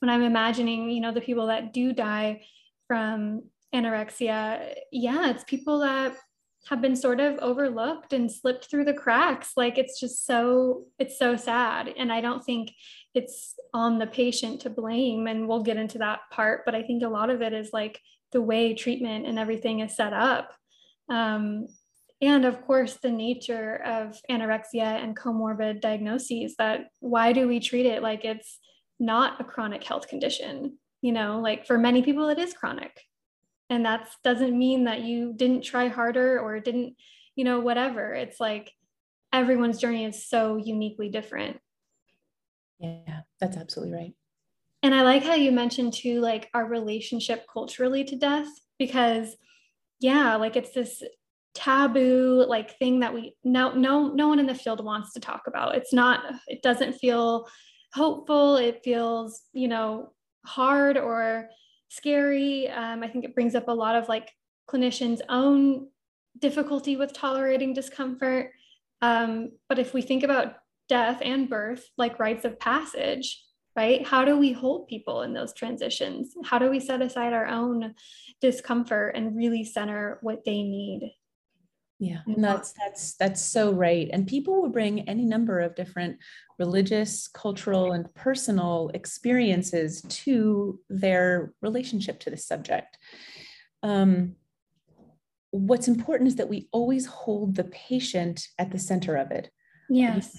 when 0.00 0.08
I'm 0.08 0.22
imagining, 0.22 0.90
you 0.90 1.00
know, 1.00 1.12
the 1.12 1.20
people 1.20 1.48
that 1.48 1.72
do 1.72 1.92
die 1.92 2.42
from 2.86 3.42
anorexia, 3.74 4.74
yeah, 4.92 5.30
it's 5.30 5.44
people 5.44 5.80
that 5.80 6.16
have 6.68 6.80
been 6.80 6.96
sort 6.96 7.20
of 7.20 7.38
overlooked 7.38 8.12
and 8.12 8.30
slipped 8.30 8.66
through 8.66 8.84
the 8.84 8.94
cracks. 8.94 9.52
Like 9.56 9.76
it's 9.76 9.98
just 9.98 10.24
so, 10.24 10.84
it's 10.98 11.18
so 11.18 11.36
sad. 11.36 11.92
And 11.96 12.12
I 12.12 12.20
don't 12.20 12.44
think 12.44 12.72
it's 13.14 13.54
on 13.74 13.98
the 13.98 14.06
patient 14.06 14.60
to 14.62 14.70
blame. 14.70 15.26
And 15.26 15.48
we'll 15.48 15.62
get 15.62 15.76
into 15.76 15.98
that 15.98 16.20
part. 16.30 16.62
But 16.64 16.74
I 16.74 16.82
think 16.82 17.02
a 17.02 17.08
lot 17.08 17.30
of 17.30 17.42
it 17.42 17.52
is 17.52 17.70
like 17.72 18.00
the 18.32 18.42
way 18.42 18.74
treatment 18.74 19.26
and 19.26 19.38
everything 19.38 19.80
is 19.80 19.96
set 19.96 20.12
up. 20.12 20.52
Um, 21.08 21.66
and 22.20 22.44
of 22.44 22.62
course 22.62 22.94
the 22.94 23.10
nature 23.10 23.76
of 23.84 24.20
anorexia 24.30 25.02
and 25.02 25.16
comorbid 25.16 25.80
diagnoses 25.80 26.56
that 26.58 26.86
why 27.00 27.32
do 27.32 27.46
we 27.46 27.60
treat 27.60 27.86
it 27.86 28.02
like 28.02 28.24
it's 28.24 28.58
not 28.98 29.40
a 29.40 29.44
chronic 29.44 29.84
health 29.84 30.08
condition? 30.08 30.78
You 31.00 31.12
know 31.12 31.40
like 31.40 31.66
for 31.66 31.78
many 31.78 32.02
people 32.02 32.28
it 32.28 32.38
is 32.38 32.54
chronic. 32.54 33.00
And 33.70 33.84
that 33.84 34.08
doesn't 34.24 34.58
mean 34.58 34.84
that 34.84 35.02
you 35.02 35.34
didn't 35.34 35.62
try 35.62 35.88
harder 35.88 36.40
or 36.40 36.58
didn't 36.58 36.96
you 37.36 37.44
know 37.44 37.60
whatever. 37.60 38.12
It's 38.14 38.40
like 38.40 38.72
everyone's 39.32 39.78
journey 39.78 40.04
is 40.04 40.28
so 40.28 40.56
uniquely 40.56 41.08
different. 41.08 41.58
Yeah 42.80 43.20
that's 43.40 43.56
absolutely 43.56 43.94
right 43.94 44.14
and 44.82 44.94
i 44.94 45.02
like 45.02 45.24
how 45.24 45.34
you 45.34 45.52
mentioned 45.52 45.92
too 45.92 46.20
like 46.20 46.48
our 46.54 46.66
relationship 46.66 47.44
culturally 47.52 48.04
to 48.04 48.16
death 48.16 48.48
because 48.78 49.36
yeah, 50.00 50.36
like 50.36 50.56
it's 50.56 50.70
this 50.70 51.02
taboo 51.54 52.44
like 52.48 52.78
thing 52.78 53.00
that 53.00 53.12
we 53.12 53.34
no 53.42 53.72
no 53.72 54.08
no 54.08 54.28
one 54.28 54.38
in 54.38 54.46
the 54.46 54.54
field 54.54 54.84
wants 54.84 55.12
to 55.12 55.20
talk 55.20 55.42
about. 55.46 55.74
It's 55.74 55.92
not 55.92 56.20
it 56.46 56.62
doesn't 56.62 56.94
feel 56.94 57.48
hopeful. 57.92 58.56
It 58.56 58.82
feels, 58.84 59.42
you 59.52 59.68
know, 59.68 60.12
hard 60.46 60.96
or 60.96 61.48
scary. 61.88 62.68
Um, 62.68 63.02
I 63.02 63.08
think 63.08 63.24
it 63.24 63.34
brings 63.34 63.54
up 63.54 63.68
a 63.68 63.72
lot 63.72 63.96
of 63.96 64.08
like 64.08 64.30
clinicians' 64.70 65.20
own 65.28 65.88
difficulty 66.38 66.96
with 66.96 67.12
tolerating 67.12 67.72
discomfort. 67.72 68.52
Um, 69.02 69.52
but 69.68 69.78
if 69.78 69.94
we 69.94 70.02
think 70.02 70.22
about 70.22 70.56
death 70.88 71.20
and 71.22 71.48
birth 71.48 71.84
like 71.96 72.18
rites 72.18 72.44
of 72.44 72.60
passage, 72.60 73.42
right? 73.78 74.04
How 74.04 74.24
do 74.24 74.36
we 74.36 74.50
hold 74.50 74.88
people 74.88 75.22
in 75.22 75.32
those 75.32 75.54
transitions? 75.54 76.34
How 76.44 76.58
do 76.58 76.68
we 76.68 76.80
set 76.80 77.00
aside 77.00 77.32
our 77.32 77.46
own 77.46 77.94
discomfort 78.40 79.14
and 79.14 79.36
really 79.36 79.62
center 79.62 80.18
what 80.20 80.44
they 80.44 80.64
need? 80.64 81.12
Yeah, 82.00 82.18
and 82.26 82.42
that's 82.42 82.72
that's 82.72 83.14
that's 83.14 83.40
so 83.40 83.72
right. 83.72 84.08
And 84.12 84.26
people 84.26 84.60
will 84.60 84.68
bring 84.68 85.08
any 85.08 85.24
number 85.24 85.60
of 85.60 85.76
different 85.76 86.18
religious, 86.58 87.28
cultural, 87.28 87.92
and 87.92 88.12
personal 88.14 88.90
experiences 88.94 90.02
to 90.24 90.80
their 90.90 91.54
relationship 91.62 92.18
to 92.20 92.30
the 92.30 92.36
subject. 92.36 92.98
Um, 93.84 94.34
what's 95.52 95.86
important 95.86 96.28
is 96.28 96.36
that 96.36 96.48
we 96.48 96.68
always 96.72 97.06
hold 97.06 97.54
the 97.54 97.64
patient 97.64 98.48
at 98.58 98.72
the 98.72 98.78
center 98.80 99.14
of 99.14 99.30
it. 99.30 99.50
Yes. 99.88 100.36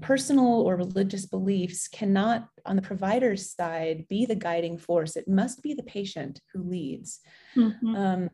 Personal 0.00 0.62
or 0.62 0.76
religious 0.76 1.26
beliefs 1.26 1.88
cannot, 1.88 2.48
on 2.64 2.76
the 2.76 2.82
provider's 2.82 3.54
side, 3.54 4.06
be 4.08 4.26
the 4.26 4.34
guiding 4.34 4.78
force. 4.78 5.16
It 5.16 5.28
must 5.28 5.62
be 5.62 5.74
the 5.74 5.82
patient 5.82 6.40
who 6.52 6.62
leads. 6.62 7.20
Mm-hmm. 7.56 7.94
Um, 7.94 8.30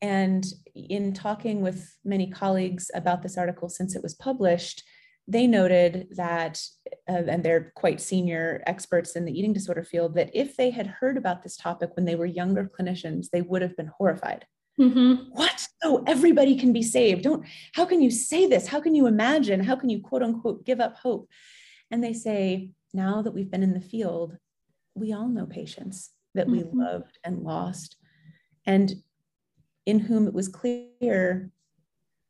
and 0.00 0.46
in 0.74 1.12
talking 1.12 1.60
with 1.60 1.96
many 2.04 2.30
colleagues 2.30 2.90
about 2.94 3.22
this 3.22 3.36
article 3.36 3.68
since 3.68 3.96
it 3.96 4.02
was 4.02 4.14
published, 4.14 4.84
they 5.26 5.46
noted 5.46 6.08
that, 6.16 6.62
uh, 7.08 7.24
and 7.28 7.44
they're 7.44 7.72
quite 7.74 8.00
senior 8.00 8.62
experts 8.66 9.16
in 9.16 9.24
the 9.24 9.38
eating 9.38 9.52
disorder 9.52 9.84
field, 9.84 10.14
that 10.14 10.30
if 10.32 10.56
they 10.56 10.70
had 10.70 10.86
heard 10.86 11.18
about 11.18 11.42
this 11.42 11.56
topic 11.56 11.90
when 11.96 12.06
they 12.06 12.14
were 12.14 12.26
younger 12.26 12.70
clinicians, 12.78 13.28
they 13.30 13.42
would 13.42 13.60
have 13.60 13.76
been 13.76 13.90
horrified. 13.98 14.46
Mm-hmm. 14.78 15.30
What? 15.32 15.66
Oh, 15.82 16.04
everybody 16.06 16.56
can 16.56 16.72
be 16.72 16.82
saved. 16.82 17.22
Don't, 17.22 17.44
how 17.72 17.84
can 17.84 18.00
you 18.00 18.10
say 18.10 18.46
this? 18.46 18.66
How 18.66 18.80
can 18.80 18.94
you 18.94 19.06
imagine? 19.06 19.60
How 19.60 19.76
can 19.76 19.88
you 19.88 20.00
quote 20.00 20.22
unquote 20.22 20.64
give 20.64 20.80
up 20.80 20.96
hope? 20.96 21.28
And 21.90 22.02
they 22.02 22.12
say, 22.12 22.70
now 22.94 23.22
that 23.22 23.32
we've 23.32 23.50
been 23.50 23.62
in 23.62 23.74
the 23.74 23.80
field, 23.80 24.36
we 24.94 25.12
all 25.12 25.28
know 25.28 25.46
patients 25.46 26.10
that 26.34 26.48
we 26.48 26.60
mm-hmm. 26.60 26.80
loved 26.80 27.18
and 27.24 27.42
lost. 27.42 27.96
And 28.66 29.02
in 29.86 29.98
whom 29.98 30.26
it 30.26 30.34
was 30.34 30.48
clear, 30.48 31.50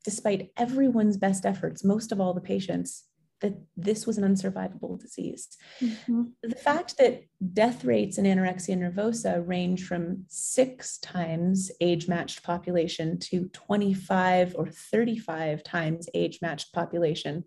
despite 0.05 0.51
everyone's 0.57 1.17
best 1.17 1.45
efforts, 1.45 1.83
most 1.83 2.11
of 2.11 2.21
all 2.21 2.33
the 2.33 2.41
patients, 2.41 3.03
that 3.41 3.53
this 3.77 4.05
was 4.05 4.17
an 4.17 4.23
unsurvivable 4.23 4.99
disease. 4.99 5.47
Mm-hmm. 5.81 6.23
The 6.43 6.55
fact 6.55 6.97
that 6.97 7.23
death 7.53 7.85
rates 7.85 8.17
in 8.17 8.25
anorexia 8.25 8.77
nervosa 8.77 9.47
range 9.47 9.85
from 9.85 10.25
six 10.27 10.97
times 10.99 11.71
age 11.79 12.07
matched 12.07 12.43
population 12.43 13.19
to 13.19 13.49
25 13.53 14.55
or 14.57 14.67
35 14.67 15.63
times 15.63 16.09
age 16.13 16.39
matched 16.41 16.73
population, 16.73 17.45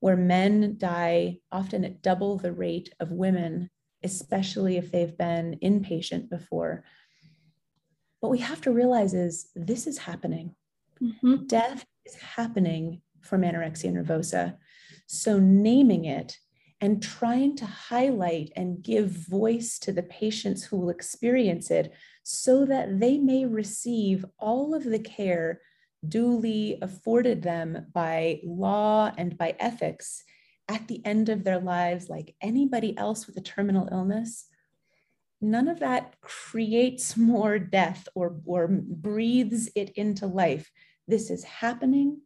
where 0.00 0.16
men 0.16 0.76
die 0.78 1.38
often 1.50 1.84
at 1.84 2.02
double 2.02 2.38
the 2.38 2.52
rate 2.52 2.92
of 3.00 3.10
women, 3.10 3.70
especially 4.02 4.76
if 4.76 4.92
they've 4.92 5.16
been 5.16 5.58
inpatient 5.62 6.28
before, 6.28 6.84
what 8.20 8.30
we 8.30 8.38
have 8.38 8.60
to 8.60 8.70
realize 8.70 9.14
is 9.14 9.48
this 9.56 9.88
is 9.88 9.98
happening. 9.98 10.54
Mm-hmm. 11.02 11.46
Death 11.46 11.84
is 12.06 12.14
happening 12.14 13.02
from 13.20 13.42
anorexia 13.42 13.92
nervosa. 13.92 14.56
So, 15.14 15.38
naming 15.38 16.06
it 16.06 16.38
and 16.80 17.02
trying 17.02 17.54
to 17.56 17.66
highlight 17.66 18.50
and 18.56 18.82
give 18.82 19.10
voice 19.10 19.78
to 19.80 19.92
the 19.92 20.02
patients 20.02 20.64
who 20.64 20.78
will 20.78 20.88
experience 20.88 21.70
it 21.70 21.92
so 22.22 22.64
that 22.64 22.98
they 22.98 23.18
may 23.18 23.44
receive 23.44 24.24
all 24.38 24.74
of 24.74 24.84
the 24.84 24.98
care 24.98 25.60
duly 26.08 26.78
afforded 26.80 27.42
them 27.42 27.88
by 27.92 28.40
law 28.42 29.12
and 29.18 29.36
by 29.36 29.54
ethics 29.60 30.24
at 30.66 30.88
the 30.88 31.04
end 31.04 31.28
of 31.28 31.44
their 31.44 31.60
lives, 31.60 32.08
like 32.08 32.34
anybody 32.40 32.96
else 32.96 33.26
with 33.26 33.36
a 33.36 33.42
terminal 33.42 33.90
illness, 33.92 34.46
none 35.42 35.68
of 35.68 35.80
that 35.80 36.18
creates 36.22 37.18
more 37.18 37.58
death 37.58 38.08
or, 38.14 38.40
or 38.46 38.66
breathes 38.66 39.68
it 39.76 39.90
into 39.90 40.26
life. 40.26 40.72
This 41.06 41.28
is 41.28 41.44
happening, 41.44 42.22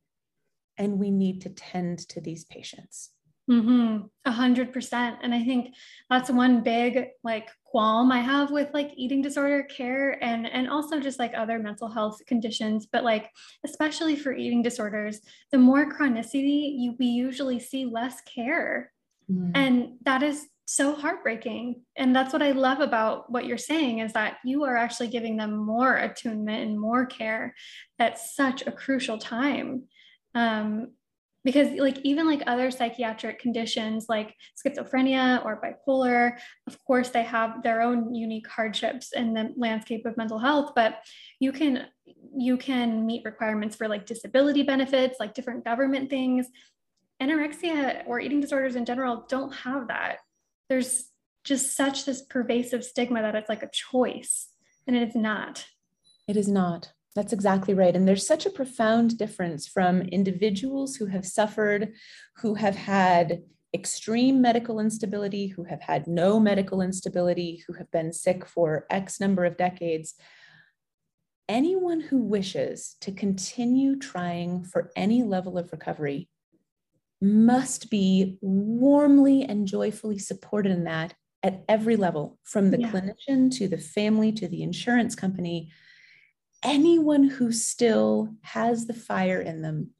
and 0.78 0.98
we 0.98 1.10
need 1.10 1.42
to 1.42 1.50
tend 1.50 2.00
to 2.08 2.20
these 2.20 2.44
patients. 2.44 3.10
Mm-hmm. 3.50 4.06
A 4.24 4.30
hundred 4.30 4.72
percent. 4.72 5.18
And 5.22 5.32
I 5.32 5.44
think 5.44 5.74
that's 6.10 6.30
one 6.30 6.64
big 6.64 7.06
like 7.22 7.48
qualm 7.64 8.10
I 8.10 8.18
have 8.18 8.50
with 8.50 8.70
like 8.74 8.90
eating 8.96 9.22
disorder 9.22 9.62
care 9.62 10.22
and 10.22 10.48
and 10.48 10.68
also 10.68 10.98
just 10.98 11.20
like 11.20 11.32
other 11.36 11.60
mental 11.60 11.88
health 11.88 12.18
conditions. 12.26 12.88
But 12.90 13.04
like 13.04 13.30
especially 13.64 14.16
for 14.16 14.32
eating 14.32 14.62
disorders, 14.62 15.20
the 15.52 15.58
more 15.58 15.92
chronicity 15.92 16.74
you 16.76 16.96
we 16.98 17.06
usually 17.06 17.60
see 17.60 17.84
less 17.84 18.20
care. 18.22 18.92
Mm. 19.30 19.52
And 19.54 19.88
that 20.02 20.24
is 20.24 20.46
so 20.66 20.96
heartbreaking. 20.96 21.82
And 21.96 22.14
that's 22.14 22.32
what 22.32 22.42
I 22.42 22.50
love 22.50 22.80
about 22.80 23.30
what 23.30 23.46
you're 23.46 23.58
saying 23.58 24.00
is 24.00 24.12
that 24.14 24.38
you 24.44 24.64
are 24.64 24.76
actually 24.76 25.08
giving 25.08 25.36
them 25.36 25.56
more 25.56 25.96
attunement 25.96 26.68
and 26.68 26.80
more 26.80 27.06
care 27.06 27.54
at 28.00 28.18
such 28.18 28.66
a 28.66 28.72
crucial 28.72 29.18
time. 29.18 29.84
Um, 30.36 30.92
because 31.44 31.68
like 31.78 31.98
even 32.02 32.26
like 32.26 32.42
other 32.48 32.72
psychiatric 32.72 33.38
conditions 33.38 34.06
like 34.08 34.34
schizophrenia 34.58 35.44
or 35.44 35.62
bipolar 35.62 36.36
of 36.66 36.76
course 36.84 37.10
they 37.10 37.22
have 37.22 37.62
their 37.62 37.82
own 37.82 38.12
unique 38.12 38.48
hardships 38.48 39.12
in 39.12 39.32
the 39.32 39.54
landscape 39.56 40.04
of 40.06 40.16
mental 40.16 40.40
health 40.40 40.72
but 40.74 41.04
you 41.38 41.52
can 41.52 41.86
you 42.36 42.56
can 42.56 43.06
meet 43.06 43.24
requirements 43.24 43.76
for 43.76 43.88
like 43.88 44.06
disability 44.06 44.62
benefits 44.62 45.18
like 45.18 45.34
different 45.34 45.64
government 45.64 46.10
things. 46.10 46.46
Anorexia 47.22 48.02
or 48.06 48.20
eating 48.20 48.40
disorders 48.40 48.76
in 48.76 48.84
general 48.84 49.24
don't 49.28 49.52
have 49.52 49.88
that. 49.88 50.18
There's 50.68 51.10
just 51.44 51.76
such 51.76 52.04
this 52.04 52.22
pervasive 52.22 52.84
stigma 52.84 53.22
that 53.22 53.34
it's 53.34 53.48
like 53.48 53.62
a 53.62 53.70
choice 53.72 54.48
and 54.86 54.94
it 54.96 55.08
is 55.08 55.14
not. 55.14 55.66
It 56.28 56.36
is 56.36 56.48
not 56.48 56.92
that's 57.16 57.32
exactly 57.32 57.74
right 57.74 57.96
and 57.96 58.06
there's 58.06 58.26
such 58.26 58.46
a 58.46 58.50
profound 58.50 59.18
difference 59.18 59.66
from 59.66 60.02
individuals 60.02 60.94
who 60.96 61.06
have 61.06 61.26
suffered 61.26 61.92
who 62.36 62.54
have 62.54 62.76
had 62.76 63.42
extreme 63.74 64.40
medical 64.40 64.78
instability 64.78 65.48
who 65.48 65.64
have 65.64 65.82
had 65.82 66.06
no 66.06 66.38
medical 66.38 66.80
instability 66.80 67.62
who 67.66 67.72
have 67.72 67.90
been 67.90 68.12
sick 68.12 68.46
for 68.46 68.86
x 68.90 69.18
number 69.18 69.44
of 69.44 69.56
decades 69.56 70.14
anyone 71.48 72.00
who 72.00 72.22
wishes 72.22 72.96
to 73.00 73.10
continue 73.10 73.96
trying 73.96 74.62
for 74.62 74.92
any 74.94 75.22
level 75.24 75.58
of 75.58 75.72
recovery 75.72 76.28
must 77.20 77.90
be 77.90 78.38
warmly 78.40 79.42
and 79.42 79.66
joyfully 79.66 80.18
supported 80.18 80.70
in 80.70 80.84
that 80.84 81.14
at 81.46 81.62
every 81.68 81.96
level, 81.96 82.38
from 82.42 82.70
the 82.70 82.80
yeah. 82.80 82.90
clinician 82.90 83.56
to 83.56 83.68
the 83.68 83.78
family 83.78 84.32
to 84.32 84.48
the 84.48 84.62
insurance 84.62 85.14
company. 85.14 85.70
Anyone 86.66 87.24
who 87.24 87.52
still 87.52 88.34
has 88.42 88.86
the 88.86 88.94
fire 88.94 89.40
in 89.40 89.62
them 89.62 89.90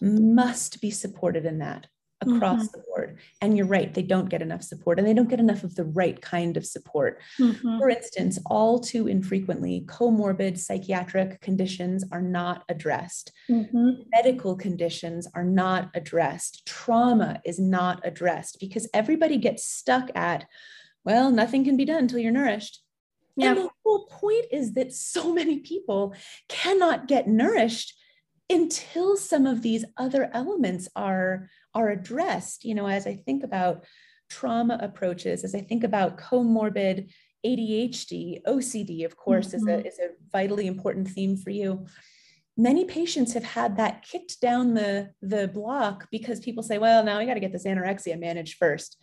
must 0.00 0.80
be 0.80 0.90
supported 0.90 1.44
in 1.44 1.58
that 1.58 1.86
across 2.22 2.62
mm-hmm. 2.62 2.78
the 2.78 2.84
board. 2.88 3.18
And 3.40 3.56
you're 3.56 3.66
right, 3.66 3.92
they 3.92 4.02
don't 4.02 4.28
get 4.28 4.42
enough 4.42 4.62
support 4.62 4.98
and 4.98 5.06
they 5.06 5.14
don't 5.14 5.28
get 5.28 5.40
enough 5.40 5.64
of 5.64 5.74
the 5.74 5.84
right 5.84 6.20
kind 6.20 6.56
of 6.56 6.64
support. 6.64 7.20
Mm-hmm. 7.38 7.78
For 7.78 7.90
instance, 7.90 8.38
all 8.46 8.80
too 8.80 9.06
infrequently, 9.08 9.84
comorbid 9.86 10.58
psychiatric 10.58 11.40
conditions 11.40 12.04
are 12.12 12.22
not 12.22 12.64
addressed, 12.68 13.32
mm-hmm. 13.50 13.90
medical 14.10 14.56
conditions 14.56 15.28
are 15.34 15.44
not 15.44 15.90
addressed, 15.94 16.64
trauma 16.66 17.40
is 17.44 17.58
not 17.58 18.00
addressed 18.04 18.58
because 18.60 18.88
everybody 18.94 19.36
gets 19.36 19.68
stuck 19.68 20.10
at, 20.14 20.46
well, 21.04 21.30
nothing 21.30 21.64
can 21.64 21.76
be 21.76 21.84
done 21.84 21.98
until 21.98 22.18
you're 22.18 22.32
nourished. 22.32 22.83
Yeah. 23.36 23.50
And 23.50 23.58
the 23.58 23.70
whole 23.84 24.06
point 24.06 24.46
is 24.52 24.74
that 24.74 24.92
so 24.92 25.32
many 25.32 25.58
people 25.58 26.14
cannot 26.48 27.08
get 27.08 27.26
nourished 27.26 27.94
until 28.50 29.16
some 29.16 29.46
of 29.46 29.62
these 29.62 29.84
other 29.96 30.30
elements 30.32 30.88
are 30.94 31.48
are 31.74 31.88
addressed 31.88 32.64
you 32.64 32.74
know 32.74 32.86
as 32.86 33.06
i 33.06 33.14
think 33.14 33.42
about 33.42 33.84
trauma 34.28 34.78
approaches 34.82 35.44
as 35.44 35.54
i 35.54 35.60
think 35.60 35.82
about 35.82 36.18
comorbid 36.18 37.10
adhd 37.46 38.42
ocd 38.46 39.04
of 39.04 39.16
course 39.16 39.48
mm-hmm. 39.48 39.56
is, 39.56 39.62
a, 39.66 39.78
mm-hmm. 39.78 39.86
is 39.86 39.98
a 39.98 40.08
vitally 40.30 40.66
important 40.66 41.08
theme 41.08 41.36
for 41.36 41.50
you 41.50 41.86
many 42.56 42.84
patients 42.84 43.32
have 43.32 43.44
had 43.44 43.76
that 43.78 44.02
kicked 44.02 44.40
down 44.40 44.74
the 44.74 45.10
the 45.22 45.48
block 45.48 46.06
because 46.10 46.38
people 46.40 46.62
say 46.62 46.76
well 46.76 47.02
now 47.02 47.18
i 47.18 47.24
got 47.24 47.34
to 47.34 47.40
get 47.40 47.52
this 47.52 47.66
anorexia 47.66 48.18
managed 48.18 48.58
first 48.58 48.98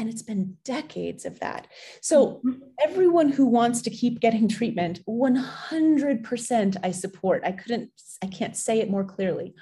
And 0.00 0.08
it's 0.08 0.22
been 0.22 0.56
decades 0.64 1.26
of 1.26 1.40
that. 1.40 1.66
So, 2.00 2.40
mm-hmm. 2.42 2.60
everyone 2.82 3.28
who 3.28 3.44
wants 3.44 3.82
to 3.82 3.90
keep 3.90 4.18
getting 4.18 4.48
treatment, 4.48 5.04
100% 5.06 6.76
I 6.82 6.90
support. 6.90 7.42
I 7.44 7.52
couldn't, 7.52 7.90
I 8.22 8.26
can't 8.26 8.56
say 8.56 8.80
it 8.80 8.88
more 8.88 9.04
clearly. 9.04 9.54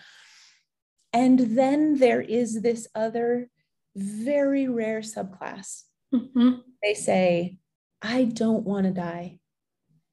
And 1.12 1.58
then 1.58 1.98
there 1.98 2.20
is 2.20 2.62
this 2.62 2.86
other 2.94 3.50
very 3.96 4.68
rare 4.68 5.00
subclass. 5.00 5.82
Mm-hmm. 6.14 6.50
They 6.84 6.94
say, 6.94 7.58
I 8.00 8.22
don't 8.22 8.64
want 8.64 8.86
to 8.86 8.92
die, 8.92 9.40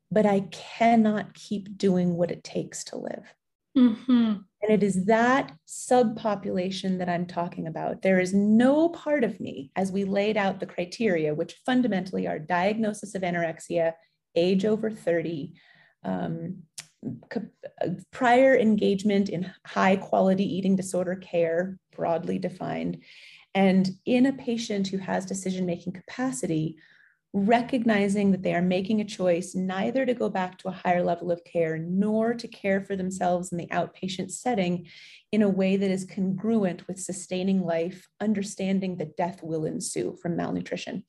but 0.10 0.26
I 0.26 0.48
cannot 0.52 1.36
keep 1.36 1.78
doing 1.78 2.16
what 2.16 2.32
it 2.32 2.44
takes 2.44 2.84
to 2.86 2.98
live. 2.98 3.36
Mm-hmm. 3.78 4.38
And 4.66 4.74
it 4.74 4.84
is 4.84 5.06
that 5.06 5.52
subpopulation 5.68 6.98
that 6.98 7.08
I'm 7.08 7.28
talking 7.28 7.68
about. 7.68 8.02
There 8.02 8.20
is 8.20 8.34
no 8.34 8.90
part 8.90 9.24
of 9.24 9.40
me, 9.40 9.70
as 9.76 9.92
we 9.92 10.06
laid 10.06 10.38
out 10.38 10.60
the 10.60 10.66
criteria, 10.66 11.36
which 11.36 11.62
fundamentally 11.68 12.28
are 12.28 12.40
diagnosis 12.40 13.14
of 13.14 13.22
anorexia, 13.22 13.94
age 14.34 14.66
over 14.66 14.90
30, 14.90 15.54
um, 16.04 16.64
prior 18.10 18.58
engagement 18.58 19.30
in 19.30 19.52
high 19.68 19.98
quality 19.98 20.44
eating 20.44 20.76
disorder 20.76 21.16
care, 21.16 21.78
broadly 21.96 22.40
defined, 22.40 23.04
and 23.54 23.92
in 24.08 24.26
a 24.26 24.34
patient 24.34 24.88
who 24.88 24.98
has 24.98 25.28
decision 25.28 25.68
making 25.68 25.94
capacity, 25.94 26.78
recognizing 27.38 28.32
that 28.32 28.44
they 28.44 28.56
are 28.56 28.62
making 28.62 29.02
a 29.02 29.06
choice 29.06 29.56
neither 29.56 30.06
to 30.06 30.14
go 30.14 30.30
back 30.30 30.58
to 30.58 30.70
a 30.70 30.72
higher 30.72 31.04
level 31.04 31.32
of 31.32 31.44
care 31.44 31.78
nor 31.78 32.34
to 32.34 32.48
care 32.48 32.80
for 32.80 32.96
themselves 32.96 33.52
in 33.52 33.58
the 33.58 33.68
outpatient 33.68 34.32
setting 34.32 34.88
in 35.34 35.42
a 35.42 35.50
way 35.50 35.76
that 35.76 35.92
is 35.92 36.06
congruent 36.06 36.88
with 36.88 36.98
sustaining 36.98 37.62
life, 37.62 38.08
understanding 38.22 38.96
that 38.96 39.18
death 39.18 39.44
will 39.44 39.66
ensue 39.66 40.18
from 40.22 40.38
malnutrition. 40.38 41.04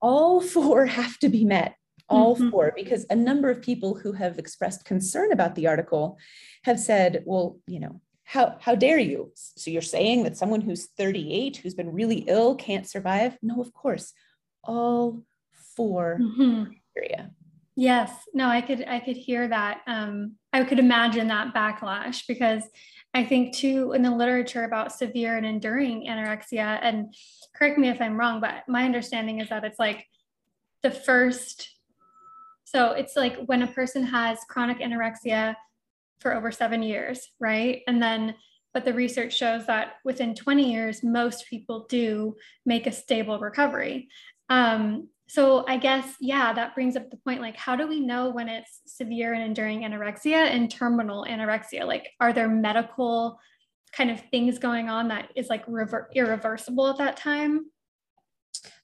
All 0.00 0.40
four 0.54 0.86
have 0.86 1.18
to 1.18 1.28
be 1.28 1.44
met 1.44 1.74
all 2.08 2.34
mm-hmm. 2.34 2.48
four 2.48 2.72
because 2.74 3.04
a 3.10 3.14
number 3.14 3.50
of 3.50 3.62
people 3.62 3.94
who 3.94 4.12
have 4.12 4.38
expressed 4.38 4.84
concern 4.84 5.30
about 5.32 5.54
the 5.54 5.68
article 5.68 6.18
have 6.64 6.80
said 6.80 7.22
well 7.24 7.60
you 7.68 7.78
know 7.78 8.00
how 8.24 8.56
how 8.60 8.74
dare 8.74 8.98
you 8.98 9.30
so 9.36 9.70
you're 9.70 9.80
saying 9.80 10.24
that 10.24 10.36
someone 10.36 10.60
who's 10.60 10.88
38 10.98 11.58
who's 11.58 11.74
been 11.74 11.92
really 11.92 12.24
ill 12.26 12.56
can't 12.56 12.88
survive 12.88 13.38
no 13.42 13.60
of 13.60 13.72
course 13.72 14.12
all 14.64 15.22
4 15.76 16.18
mm-hmm. 16.20 16.64
criteria 16.94 17.30
yes 17.76 18.12
no 18.34 18.46
i 18.48 18.60
could 18.60 18.84
i 18.86 18.98
could 18.98 19.16
hear 19.16 19.48
that 19.48 19.80
um 19.86 20.32
i 20.52 20.62
could 20.64 20.78
imagine 20.78 21.28
that 21.28 21.54
backlash 21.54 22.26
because 22.26 22.62
i 23.14 23.24
think 23.24 23.54
too 23.54 23.92
in 23.92 24.02
the 24.02 24.10
literature 24.10 24.64
about 24.64 24.92
severe 24.92 25.36
and 25.36 25.46
enduring 25.46 26.06
anorexia 26.08 26.78
and 26.82 27.14
correct 27.54 27.78
me 27.78 27.88
if 27.88 28.00
i'm 28.00 28.18
wrong 28.18 28.40
but 28.40 28.64
my 28.68 28.84
understanding 28.84 29.40
is 29.40 29.48
that 29.48 29.64
it's 29.64 29.78
like 29.78 30.06
the 30.82 30.90
first 30.90 31.76
so 32.64 32.92
it's 32.92 33.16
like 33.16 33.36
when 33.46 33.62
a 33.62 33.66
person 33.66 34.04
has 34.04 34.38
chronic 34.48 34.78
anorexia 34.78 35.56
for 36.20 36.34
over 36.34 36.52
seven 36.52 36.82
years, 36.82 37.28
right? 37.40 37.82
And 37.88 38.00
then, 38.00 38.36
but 38.72 38.84
the 38.84 38.94
research 38.94 39.36
shows 39.36 39.66
that 39.66 39.94
within 40.04 40.34
20 40.34 40.72
years, 40.72 41.02
most 41.02 41.46
people 41.48 41.86
do 41.88 42.36
make 42.64 42.86
a 42.86 42.92
stable 42.92 43.40
recovery. 43.40 44.08
Um, 44.50 45.08
so 45.28 45.64
I 45.68 45.76
guess, 45.76 46.16
yeah, 46.20 46.52
that 46.52 46.74
brings 46.74 46.96
up 46.96 47.08
the 47.08 47.16
point 47.16 47.40
like, 47.40 47.56
how 47.56 47.76
do 47.76 47.86
we 47.86 48.00
know 48.00 48.30
when 48.30 48.48
it's 48.48 48.80
severe 48.84 49.32
and 49.32 49.44
enduring 49.44 49.82
anorexia 49.82 50.50
and 50.50 50.68
terminal 50.68 51.24
anorexia? 51.24 51.86
Like, 51.86 52.08
are 52.18 52.32
there 52.32 52.48
medical 52.48 53.38
kind 53.92 54.10
of 54.10 54.20
things 54.32 54.58
going 54.58 54.88
on 54.88 55.08
that 55.08 55.30
is 55.36 55.48
like 55.48 55.62
rever- 55.68 56.10
irreversible 56.14 56.88
at 56.88 56.98
that 56.98 57.16
time? 57.16 57.66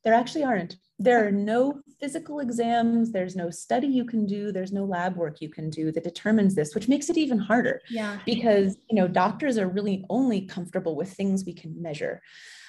There 0.05 0.14
actually 0.14 0.44
aren't. 0.44 0.76
There 1.00 1.26
are 1.26 1.33
no 1.33 1.83
physical 2.00 2.38
exams, 2.38 3.11
there's 3.11 3.35
no 3.35 3.50
study 3.50 3.88
you 3.88 4.05
can 4.05 4.24
do, 4.24 4.52
there's 4.52 4.72
no 4.72 4.85
lab 4.85 5.16
work 5.16 5.40
you 5.40 5.48
can 5.48 5.68
do 5.68 5.90
that 5.92 6.05
determines 6.05 6.55
this, 6.55 6.74
which 6.74 6.88
makes 6.88 7.11
it 7.11 7.18
even 7.18 7.38
harder. 7.38 7.83
Yeah. 7.90 8.18
Because, 8.24 8.79
you 8.88 8.96
know, 8.96 9.09
doctors 9.09 9.59
are 9.59 9.68
really 9.68 10.05
only 10.09 10.42
comfortable 10.42 10.94
with 10.94 11.12
things 11.12 11.44
we 11.44 11.55
can 11.55 11.83
measure. 11.83 12.22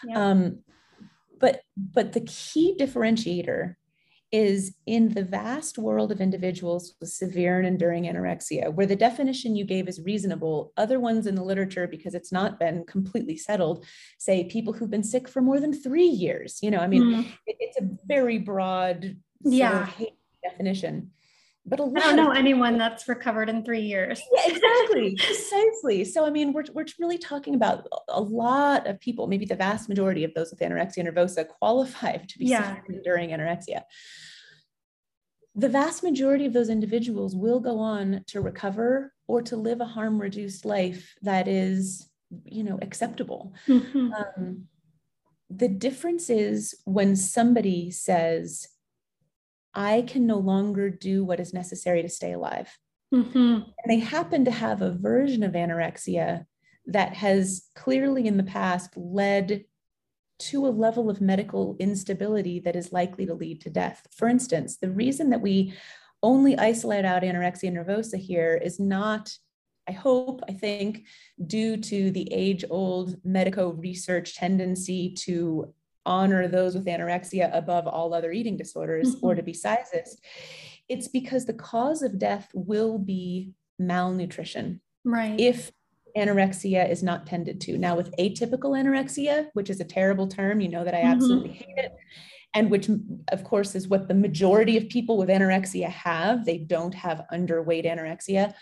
Yeah. 0.04 0.30
Um, 0.30 0.60
but 1.40 1.62
but 1.76 2.14
the 2.14 2.22
key 2.22 2.76
differentiator 2.80 3.76
is 4.32 4.76
in 4.86 5.14
the 5.14 5.24
vast 5.24 5.78
world 5.78 6.12
of 6.12 6.20
individuals 6.20 6.96
with 7.00 7.10
severe 7.10 7.58
and 7.60 7.68
enduring 7.68 8.04
anorexia, 8.04 8.74
where 8.74 8.86
the 8.86 8.96
definition 8.96 9.56
you 9.56 9.64
gave 9.64 9.88
is 9.88 10.02
reasonable. 10.02 10.74
Other 10.76 11.00
ones 11.00 11.28
in 11.28 11.36
the 11.36 11.44
literature, 11.44 11.88
because 11.88 12.14
it's 12.14 12.32
not 12.32 12.60
been 12.60 12.84
completely 12.86 13.38
settled, 13.38 13.86
say 14.18 14.44
people 14.44 14.74
who've 14.74 14.90
been 14.90 15.04
sick 15.04 15.30
for 15.30 15.42
more 15.42 15.62
than 15.62 15.74
three 15.74 16.08
years. 16.08 16.60
You 16.62 16.72
know, 16.72 16.80
I 16.80 16.88
mean, 16.88 17.04
mm. 17.04 17.26
it, 17.46 17.56
it's 17.60 17.78
a 17.80 17.88
very 18.06 18.38
broad 18.38 19.16
yeah. 19.44 19.90
definition. 20.44 21.12
But 21.70 21.82
I 21.82 22.00
don't 22.00 22.16
know 22.16 22.32
anyone 22.32 22.78
that's 22.78 23.10
recovered 23.10 23.50
in 23.50 23.66
three 23.66 23.82
years. 23.82 24.22
Yeah, 24.34 24.54
exactly, 24.54 25.18
precisely. 25.18 26.06
So, 26.06 26.26
I 26.26 26.30
mean, 26.30 26.54
we're, 26.54 26.64
we're 26.74 26.86
really 26.98 27.18
talking 27.18 27.56
about 27.56 27.86
a 28.08 28.22
lot 28.22 28.88
of 28.88 29.02
people, 29.02 29.28
maybe 29.28 29.46
the 29.46 29.58
vast 29.58 29.90
majority 29.90 30.24
of 30.24 30.34
those 30.34 30.50
with 30.50 30.62
anorexia 30.62 31.06
nervosa 31.06 31.46
qualify 31.46 32.18
to 32.18 32.40
be 32.40 32.46
yeah. 32.46 32.78
during 33.04 33.32
anorexia. 33.32 33.82
The 35.56 35.68
vast 35.68 36.04
majority 36.04 36.46
of 36.46 36.54
those 36.54 36.70
individuals 36.70 37.36
will 37.36 37.60
go 37.60 37.80
on 37.80 38.24
to 38.28 38.40
recover 38.40 39.12
or 39.28 39.42
to 39.42 39.58
live 39.58 39.82
a 39.82 39.86
harm 39.86 40.22
reduced 40.22 40.64
life 40.64 41.16
that 41.24 41.50
is, 41.50 42.10
you 42.46 42.64
know, 42.64 42.80
acceptable. 42.82 43.54
Mm-hmm. 43.68 44.14
Um, 44.14 44.68
the 45.50 45.68
difference 45.68 46.30
is 46.30 46.76
when 46.86 47.18
somebody 47.18 47.92
says, 47.92 48.68
I 49.78 50.02
can 50.02 50.26
no 50.26 50.40
longer 50.40 50.90
do 50.90 51.24
what 51.24 51.40
is 51.40 51.54
necessary 51.54 52.02
to 52.02 52.10
stay 52.10 52.34
alive. 52.34 52.76
Mm-hmm. 53.14 53.38
And 53.38 53.88
they 53.88 54.00
happen 54.00 54.44
to 54.46 54.52
have 54.52 54.82
a 54.82 54.92
version 54.92 55.44
of 55.44 55.54
anorexia 55.54 56.46
that 56.88 57.14
has 57.14 57.68
clearly 57.76 58.26
in 58.26 58.38
the 58.38 58.44
past 58.44 58.98
led 58.98 59.66
to 60.40 60.66
a 60.66 60.70
level 60.70 61.10
of 61.12 61.22
medical 61.22 61.76
instability 61.80 62.60
that 62.62 62.76
is 62.76 62.92
likely 62.92 63.28
to 63.28 63.36
lead 63.36 63.62
to 63.62 63.70
death. 63.70 64.08
For 64.16 64.28
instance, 64.28 64.78
the 64.78 64.92
reason 64.92 65.30
that 65.30 65.42
we 65.42 65.74
only 66.24 66.58
isolate 66.58 67.06
out 67.06 67.22
anorexia 67.22 67.72
nervosa 67.72 68.18
here 68.18 68.56
is 68.56 68.80
not, 68.80 69.32
I 69.88 69.92
hope, 69.92 70.42
I 70.50 70.54
think, 70.54 71.06
due 71.46 71.78
to 71.78 72.10
the 72.10 72.32
age 72.34 72.66
old 72.70 73.16
medico 73.24 73.70
research 73.70 74.36
tendency 74.36 75.14
to 75.26 75.72
honor 76.08 76.48
those 76.48 76.74
with 76.74 76.86
anorexia 76.86 77.56
above 77.56 77.86
all 77.86 78.14
other 78.14 78.32
eating 78.32 78.58
disorders 78.58 79.16
mm-hmm. 79.16 79.26
or 79.26 79.36
to 79.36 79.44
be 79.44 79.54
sizist, 79.54 80.16
it's 80.90 81.08
because 81.08 81.46
the 81.46 81.54
cause 81.54 82.02
of 82.02 82.18
death 82.18 82.50
will 82.54 82.98
be 82.98 83.52
malnutrition. 83.78 84.82
Right. 85.04 85.40
If 85.40 85.72
anorexia 86.18 86.90
is 86.90 87.04
not 87.04 87.28
tended 87.28 87.62
to. 87.62 87.78
Now, 87.78 87.96
with 87.96 88.16
atypical 88.18 88.72
anorexia, 88.72 89.50
which 89.54 89.70
is 89.70 89.80
a 89.80 89.86
terrible 89.86 90.28
term, 90.28 90.60
you 90.60 90.70
know 90.70 90.84
that 90.84 90.96
I 90.96 91.00
mm-hmm. 91.00 91.12
absolutely 91.12 91.50
mm-hmm. 91.50 91.58
hate 91.58 91.86
it, 91.86 91.92
and 92.54 92.72
which, 92.72 92.90
of 93.28 93.44
course, 93.44 93.76
is 93.76 93.88
what 93.88 94.08
the 94.08 94.16
majority 94.16 94.78
of 94.78 94.90
people 94.90 95.18
with 95.18 95.30
anorexia 95.30 95.90
have. 95.90 96.46
They 96.46 96.58
don't 96.58 96.96
have 96.96 97.26
underweight 97.32 97.86
anorexia. 97.86 98.54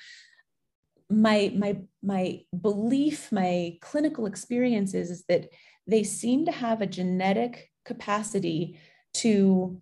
My 1.10 1.54
my 1.56 1.78
my 2.04 2.42
belief, 2.60 3.32
my 3.32 3.78
clinical 3.82 4.26
experience 4.26 4.94
is, 4.94 5.12
is 5.12 5.24
that 5.30 5.50
they 5.88 6.04
seem 6.04 6.46
to 6.46 6.52
have 6.52 6.82
a 6.82 6.88
genetic 6.88 7.72
capacity 7.84 8.80
to 9.14 9.82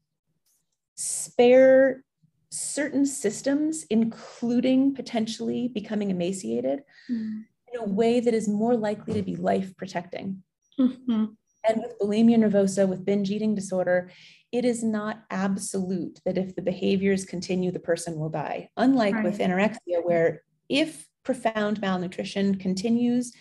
spare 0.96 2.04
certain 2.52 3.06
systems, 3.06 3.86
including 3.90 4.94
potentially 4.94 5.68
becoming 5.68 6.12
emaciated, 6.12 6.84
mm. 7.10 7.44
in 7.74 7.80
a 7.80 7.86
way 7.86 8.20
that 8.20 8.34
is 8.34 8.48
more 8.48 8.76
likely 8.76 9.14
to 9.16 9.24
be 9.24 9.36
life 9.36 9.76
protecting. 9.76 10.44
Mm-hmm. 10.80 11.26
And 11.66 11.82
with 11.82 11.98
bulimia 12.00 12.38
nervosa, 12.38 12.88
with 12.88 13.06
binge 13.06 13.32
eating 13.32 13.56
disorder, 13.56 14.12
it 14.52 14.66
is 14.66 14.84
not 14.84 15.24
absolute 15.32 16.20
that 16.26 16.38
if 16.38 16.56
the 16.56 16.62
behaviors 16.62 17.26
continue, 17.26 17.72
the 17.72 17.80
person 17.80 18.20
will 18.20 18.30
die. 18.30 18.70
Unlike 18.78 19.16
right. 19.16 19.24
with 19.24 19.40
anorexia, 19.40 20.04
where 20.04 20.44
if 20.70 21.08
profound 21.24 21.82
malnutrition 21.82 22.56
continues 22.56 23.34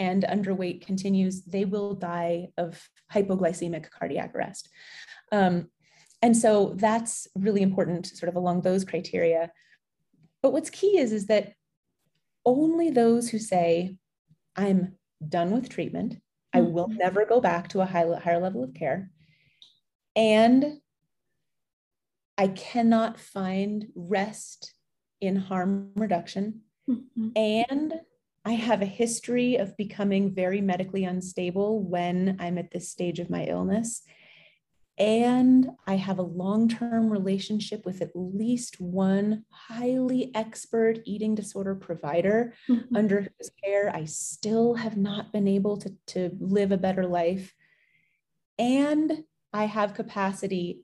and 0.00 0.24
underweight 0.24 0.80
continues, 0.80 1.42
they 1.42 1.66
will 1.66 1.94
die 1.94 2.48
of 2.56 2.88
hypoglycemic 3.12 3.90
cardiac 3.90 4.34
arrest. 4.34 4.70
Um, 5.30 5.68
and 6.22 6.34
so 6.34 6.72
that's 6.76 7.28
really 7.36 7.60
important, 7.60 8.06
sort 8.06 8.30
of 8.30 8.36
along 8.36 8.62
those 8.62 8.84
criteria. 8.84 9.52
But 10.42 10.52
what's 10.52 10.70
key 10.70 10.98
is, 10.98 11.12
is 11.12 11.26
that 11.26 11.52
only 12.46 12.90
those 12.90 13.28
who 13.28 13.38
say, 13.38 13.96
I'm 14.56 14.94
done 15.26 15.50
with 15.50 15.68
treatment, 15.68 16.16
I 16.54 16.62
will 16.62 16.88
mm-hmm. 16.88 16.96
never 16.96 17.26
go 17.26 17.40
back 17.40 17.68
to 17.68 17.82
a 17.82 17.86
high, 17.86 18.06
higher 18.24 18.40
level 18.40 18.64
of 18.64 18.72
care, 18.72 19.10
and 20.16 20.80
I 22.38 22.48
cannot 22.48 23.20
find 23.20 23.88
rest 23.94 24.72
in 25.20 25.36
harm 25.36 25.92
reduction, 25.94 26.62
mm-hmm. 26.88 27.28
and 27.36 27.92
I 28.44 28.52
have 28.52 28.80
a 28.80 28.86
history 28.86 29.56
of 29.56 29.76
becoming 29.76 30.34
very 30.34 30.60
medically 30.60 31.04
unstable 31.04 31.82
when 31.82 32.36
I'm 32.38 32.56
at 32.58 32.70
this 32.70 32.88
stage 32.88 33.18
of 33.18 33.30
my 33.30 33.44
illness. 33.44 34.02
And 34.96 35.70
I 35.86 35.94
have 35.94 36.18
a 36.18 36.22
long 36.22 36.68
term 36.68 37.10
relationship 37.10 37.86
with 37.86 38.02
at 38.02 38.10
least 38.14 38.80
one 38.80 39.44
highly 39.50 40.30
expert 40.34 40.98
eating 41.06 41.34
disorder 41.34 41.74
provider 41.74 42.54
mm-hmm. 42.68 42.96
under 42.96 43.22
whose 43.22 43.50
care 43.64 43.90
I 43.94 44.04
still 44.04 44.74
have 44.74 44.96
not 44.96 45.32
been 45.32 45.48
able 45.48 45.78
to, 45.78 45.94
to 46.08 46.36
live 46.38 46.70
a 46.70 46.76
better 46.76 47.06
life. 47.06 47.54
And 48.58 49.24
I 49.54 49.64
have 49.64 49.94
capacity, 49.94 50.82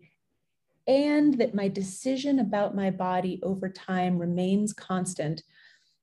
and 0.87 1.35
that 1.39 1.55
my 1.55 1.69
decision 1.69 2.39
about 2.39 2.75
my 2.75 2.91
body 2.91 3.39
over 3.43 3.69
time 3.69 4.19
remains 4.19 4.73
constant, 4.73 5.43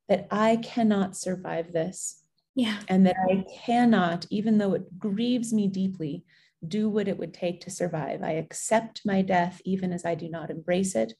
that 0.10 0.28
I 0.32 0.58
cannot 0.58 1.16
survive 1.16 1.72
this. 1.72 2.22
Yeah. 2.56 2.80
And 2.88 3.08
that 3.08 3.16
I 3.30 3.46
cannot, 3.66 4.28
even 4.30 4.58
though 4.58 4.74
it 4.74 5.00
grieves 5.00 5.54
me 5.54 5.68
deeply, 5.68 6.24
do 6.68 6.88
what 6.89 7.08
it 7.08 7.18
would 7.18 7.34
take 7.34 7.62
to 7.62 7.72
survive. 7.72 8.22
I 8.22 8.32
accept 8.32 9.02
my 9.06 9.22
death 9.22 9.62
even 9.66 9.92
as 9.92 10.06
I 10.06 10.16
do 10.16 10.30
not 10.30 10.50
embrace 10.50 10.96
it. 10.96 11.13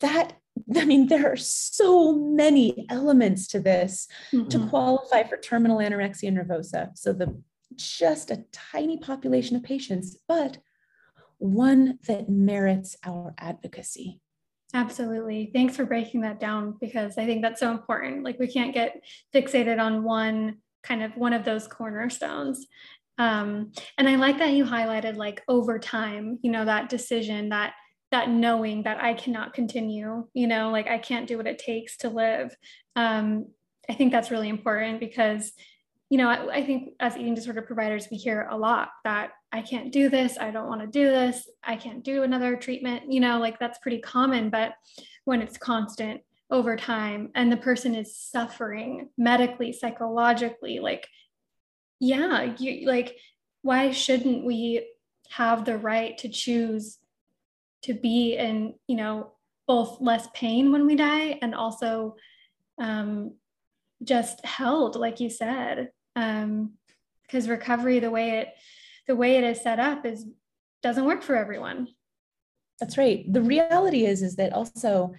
That, 0.00 0.32
I 0.74 0.84
mean, 0.84 1.08
there 1.08 1.30
are 1.30 1.36
so 1.36 2.14
many 2.14 2.86
elements 2.88 3.46
to 3.48 3.60
this 3.60 4.08
mm-hmm. 4.32 4.48
to 4.48 4.66
qualify 4.68 5.24
for 5.24 5.36
terminal 5.36 5.78
anorexia 5.78 6.32
nervosa. 6.32 6.96
So, 6.96 7.12
the 7.12 7.40
just 7.76 8.30
a 8.30 8.44
tiny 8.52 8.98
population 8.98 9.56
of 9.56 9.62
patients, 9.62 10.16
but 10.26 10.58
one 11.38 11.98
that 12.06 12.28
merits 12.28 12.96
our 13.04 13.34
advocacy. 13.38 14.20
Absolutely. 14.72 15.50
Thanks 15.52 15.76
for 15.76 15.84
breaking 15.84 16.20
that 16.20 16.38
down 16.38 16.76
because 16.80 17.18
I 17.18 17.26
think 17.26 17.42
that's 17.42 17.60
so 17.60 17.72
important. 17.72 18.22
Like, 18.24 18.38
we 18.38 18.46
can't 18.46 18.72
get 18.72 19.02
fixated 19.34 19.80
on 19.80 20.04
one 20.04 20.58
kind 20.82 21.02
of 21.02 21.16
one 21.16 21.32
of 21.32 21.44
those 21.44 21.66
cornerstones. 21.66 22.66
Um, 23.18 23.72
and 23.98 24.08
I 24.08 24.14
like 24.16 24.38
that 24.38 24.52
you 24.52 24.64
highlighted 24.64 25.16
like 25.16 25.42
over 25.48 25.78
time, 25.78 26.38
you 26.42 26.50
know, 26.50 26.64
that 26.64 26.88
decision, 26.88 27.48
that 27.50 27.74
that 28.12 28.28
knowing 28.30 28.82
that 28.84 29.02
I 29.02 29.14
cannot 29.14 29.54
continue, 29.54 30.26
you 30.34 30.46
know, 30.48 30.70
like 30.70 30.88
I 30.88 30.98
can't 30.98 31.28
do 31.28 31.36
what 31.36 31.46
it 31.46 31.58
takes 31.58 31.96
to 31.98 32.08
live. 32.08 32.56
Um, 32.96 33.46
I 33.88 33.94
think 33.94 34.10
that's 34.10 34.30
really 34.32 34.48
important 34.48 34.98
because, 35.00 35.52
you 36.10 36.18
know, 36.18 36.28
I, 36.28 36.58
I 36.58 36.64
think 36.64 36.94
as 37.00 37.16
eating 37.16 37.34
disorder 37.34 37.62
providers, 37.62 38.08
we 38.10 38.16
hear 38.16 38.48
a 38.50 38.58
lot 38.58 38.90
that 39.04 39.30
I 39.52 39.62
can't 39.62 39.92
do 39.92 40.08
this, 40.08 40.36
I 40.38 40.50
don't 40.50 40.68
want 40.68 40.82
to 40.82 40.86
do 40.86 41.06
this, 41.06 41.48
I 41.64 41.76
can't 41.76 42.04
do 42.04 42.22
another 42.22 42.56
treatment, 42.56 43.10
you 43.10 43.20
know, 43.20 43.38
like 43.38 43.58
that's 43.58 43.78
pretty 43.78 44.00
common. 44.00 44.50
But 44.50 44.74
when 45.24 45.40
it's 45.40 45.56
constant 45.56 46.20
over 46.50 46.76
time 46.76 47.30
and 47.34 47.50
the 47.50 47.56
person 47.56 47.94
is 47.94 48.16
suffering 48.16 49.08
medically, 49.16 49.72
psychologically, 49.72 50.80
like 50.80 51.08
yeah 52.00 52.54
you 52.58 52.86
like 52.86 53.16
why 53.62 53.90
shouldn't 53.90 54.44
we 54.44 54.86
have 55.30 55.64
the 55.64 55.76
right 55.76 56.16
to 56.18 56.28
choose 56.28 56.98
to 57.82 57.94
be 57.94 58.36
in 58.36 58.74
you 58.88 58.96
know 58.96 59.32
both 59.68 60.00
less 60.00 60.26
pain 60.34 60.72
when 60.72 60.86
we 60.86 60.96
die 60.96 61.38
and 61.42 61.54
also 61.54 62.16
um, 62.80 63.34
just 64.02 64.44
held 64.44 64.96
like 64.96 65.20
you 65.20 65.30
said 65.30 65.90
because 67.22 67.44
um, 67.46 67.50
recovery 67.50 67.98
the 67.98 68.10
way 68.10 68.30
it 68.38 68.48
the 69.06 69.16
way 69.16 69.36
it 69.36 69.44
is 69.44 69.60
set 69.60 69.78
up 69.78 70.04
is 70.04 70.26
doesn't 70.82 71.04
work 71.04 71.22
for 71.22 71.36
everyone 71.36 71.88
that's 72.78 72.98
right 72.98 73.24
the 73.32 73.42
reality 73.42 74.04
is 74.04 74.22
is 74.22 74.36
that 74.36 74.52
also 74.52 75.12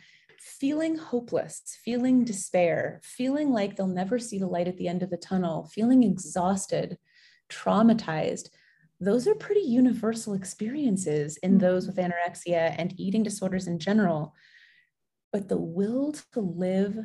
feeling 0.43 0.97
hopeless, 0.97 1.77
feeling 1.85 2.23
despair, 2.23 2.99
feeling 3.03 3.51
like 3.51 3.75
they'll 3.75 3.85
never 3.85 4.17
see 4.17 4.39
the 4.39 4.47
light 4.47 4.67
at 4.67 4.75
the 4.77 4.87
end 4.87 5.03
of 5.03 5.11
the 5.11 5.17
tunnel, 5.17 5.69
feeling 5.71 6.01
exhausted, 6.01 6.97
traumatized, 7.47 8.49
those 9.01 9.27
are 9.27 9.33
pretty 9.33 9.61
universal 9.61 10.35
experiences 10.35 11.35
in 11.37 11.57
those 11.57 11.87
with 11.87 11.97
mm-hmm. 11.97 12.11
anorexia 12.11 12.75
and 12.77 12.93
eating 12.99 13.23
disorders 13.23 13.67
in 13.67 13.79
general. 13.79 14.35
But 15.33 15.49
the 15.49 15.57
will 15.57 16.13
to 16.33 16.39
live 16.39 16.97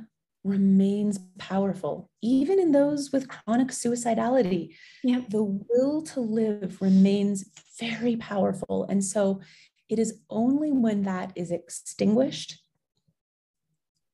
remains 0.47 1.19
powerful, 1.39 2.11
even 2.23 2.59
in 2.59 2.73
those 2.73 3.13
with 3.13 3.29
chronic 3.29 3.69
suicidality. 3.69 4.75
Yep. 5.05 5.31
The 5.31 5.43
will 5.43 6.03
to 6.03 6.21
live 6.21 6.81
remains 6.81 7.45
very 7.79 8.17
powerful. 8.17 8.87
And 8.89 9.05
so 9.05 9.41
it 9.89 9.99
is 9.99 10.21
only 10.31 10.73
when 10.73 11.03
that 11.03 11.33
is 11.35 11.51
extinguished 11.51 12.61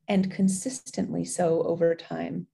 and 0.08 0.30
consistently 0.30 1.24
so 1.24 1.62
over 1.62 1.94
time 1.94 2.46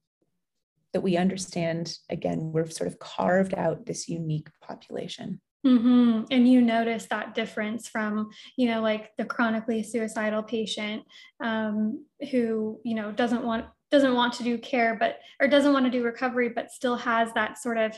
that 0.93 1.01
we 1.01 1.17
understand 1.17 1.97
again 2.09 2.51
we're 2.51 2.69
sort 2.69 2.87
of 2.87 2.99
carved 2.99 3.53
out 3.53 3.85
this 3.85 4.07
unique 4.07 4.49
population 4.61 5.41
mm-hmm. 5.65 6.23
and 6.31 6.47
you 6.47 6.61
notice 6.61 7.05
that 7.09 7.35
difference 7.35 7.87
from 7.87 8.29
you 8.57 8.67
know 8.67 8.81
like 8.81 9.11
the 9.17 9.25
chronically 9.25 9.83
suicidal 9.83 10.43
patient 10.43 11.03
um, 11.43 12.05
who 12.31 12.79
you 12.83 12.95
know 12.95 13.11
doesn't 13.11 13.43
want 13.43 13.65
doesn't 13.91 14.15
want 14.15 14.33
to 14.33 14.43
do 14.43 14.57
care 14.57 14.95
but 14.99 15.19
or 15.39 15.47
doesn't 15.47 15.73
want 15.73 15.85
to 15.85 15.91
do 15.91 16.03
recovery 16.03 16.49
but 16.49 16.71
still 16.71 16.95
has 16.95 17.31
that 17.33 17.57
sort 17.57 17.77
of 17.77 17.97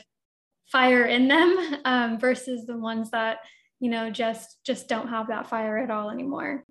fire 0.66 1.04
in 1.04 1.28
them 1.28 1.76
um, 1.84 2.18
versus 2.18 2.66
the 2.66 2.76
ones 2.76 3.10
that 3.10 3.38
you 3.80 3.90
know 3.90 4.10
just 4.10 4.58
just 4.64 4.88
don't 4.88 5.08
have 5.08 5.28
that 5.28 5.48
fire 5.48 5.78
at 5.78 5.90
all 5.90 6.10
anymore 6.10 6.64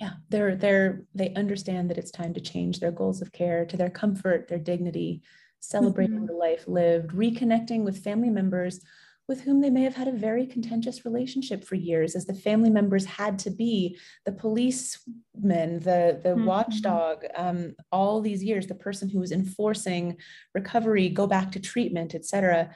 yeah 0.00 0.12
they're 0.28 0.56
they're 0.56 1.02
they 1.14 1.32
understand 1.34 1.88
that 1.88 1.98
it's 1.98 2.10
time 2.10 2.34
to 2.34 2.40
change 2.40 2.80
their 2.80 2.92
goals 2.92 3.22
of 3.22 3.32
care 3.32 3.64
to 3.64 3.76
their 3.76 3.90
comfort 3.90 4.48
their 4.48 4.58
dignity 4.58 5.22
celebrating 5.60 6.16
mm-hmm. 6.16 6.26
the 6.26 6.32
life 6.32 6.64
lived 6.66 7.10
reconnecting 7.10 7.82
with 7.84 8.02
family 8.02 8.30
members 8.30 8.80
with 9.28 9.40
whom 9.42 9.60
they 9.60 9.70
may 9.70 9.82
have 9.82 9.96
had 9.96 10.06
a 10.06 10.12
very 10.12 10.46
contentious 10.46 11.04
relationship 11.04 11.64
for 11.64 11.74
years 11.74 12.14
as 12.14 12.26
the 12.26 12.34
family 12.34 12.70
members 12.70 13.04
had 13.04 13.38
to 13.40 13.50
be 13.50 13.98
the 14.24 14.32
policeman 14.32 15.80
the 15.80 16.20
the 16.22 16.30
mm-hmm. 16.30 16.44
watchdog 16.44 17.24
um, 17.36 17.74
all 17.90 18.20
these 18.20 18.42
years 18.42 18.66
the 18.66 18.74
person 18.74 19.08
who 19.08 19.18
was 19.18 19.32
enforcing 19.32 20.16
recovery 20.54 21.08
go 21.08 21.26
back 21.26 21.50
to 21.52 21.60
treatment 21.60 22.14
etc 22.14 22.70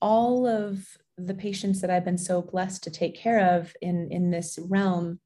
all 0.00 0.46
of 0.46 0.86
the 1.18 1.34
patients 1.34 1.80
that 1.80 1.90
i've 1.90 2.04
been 2.04 2.18
so 2.18 2.42
blessed 2.42 2.82
to 2.84 2.90
take 2.90 3.16
care 3.16 3.56
of 3.56 3.74
in 3.80 4.08
in 4.10 4.30
this 4.30 4.58
realm 4.68 5.18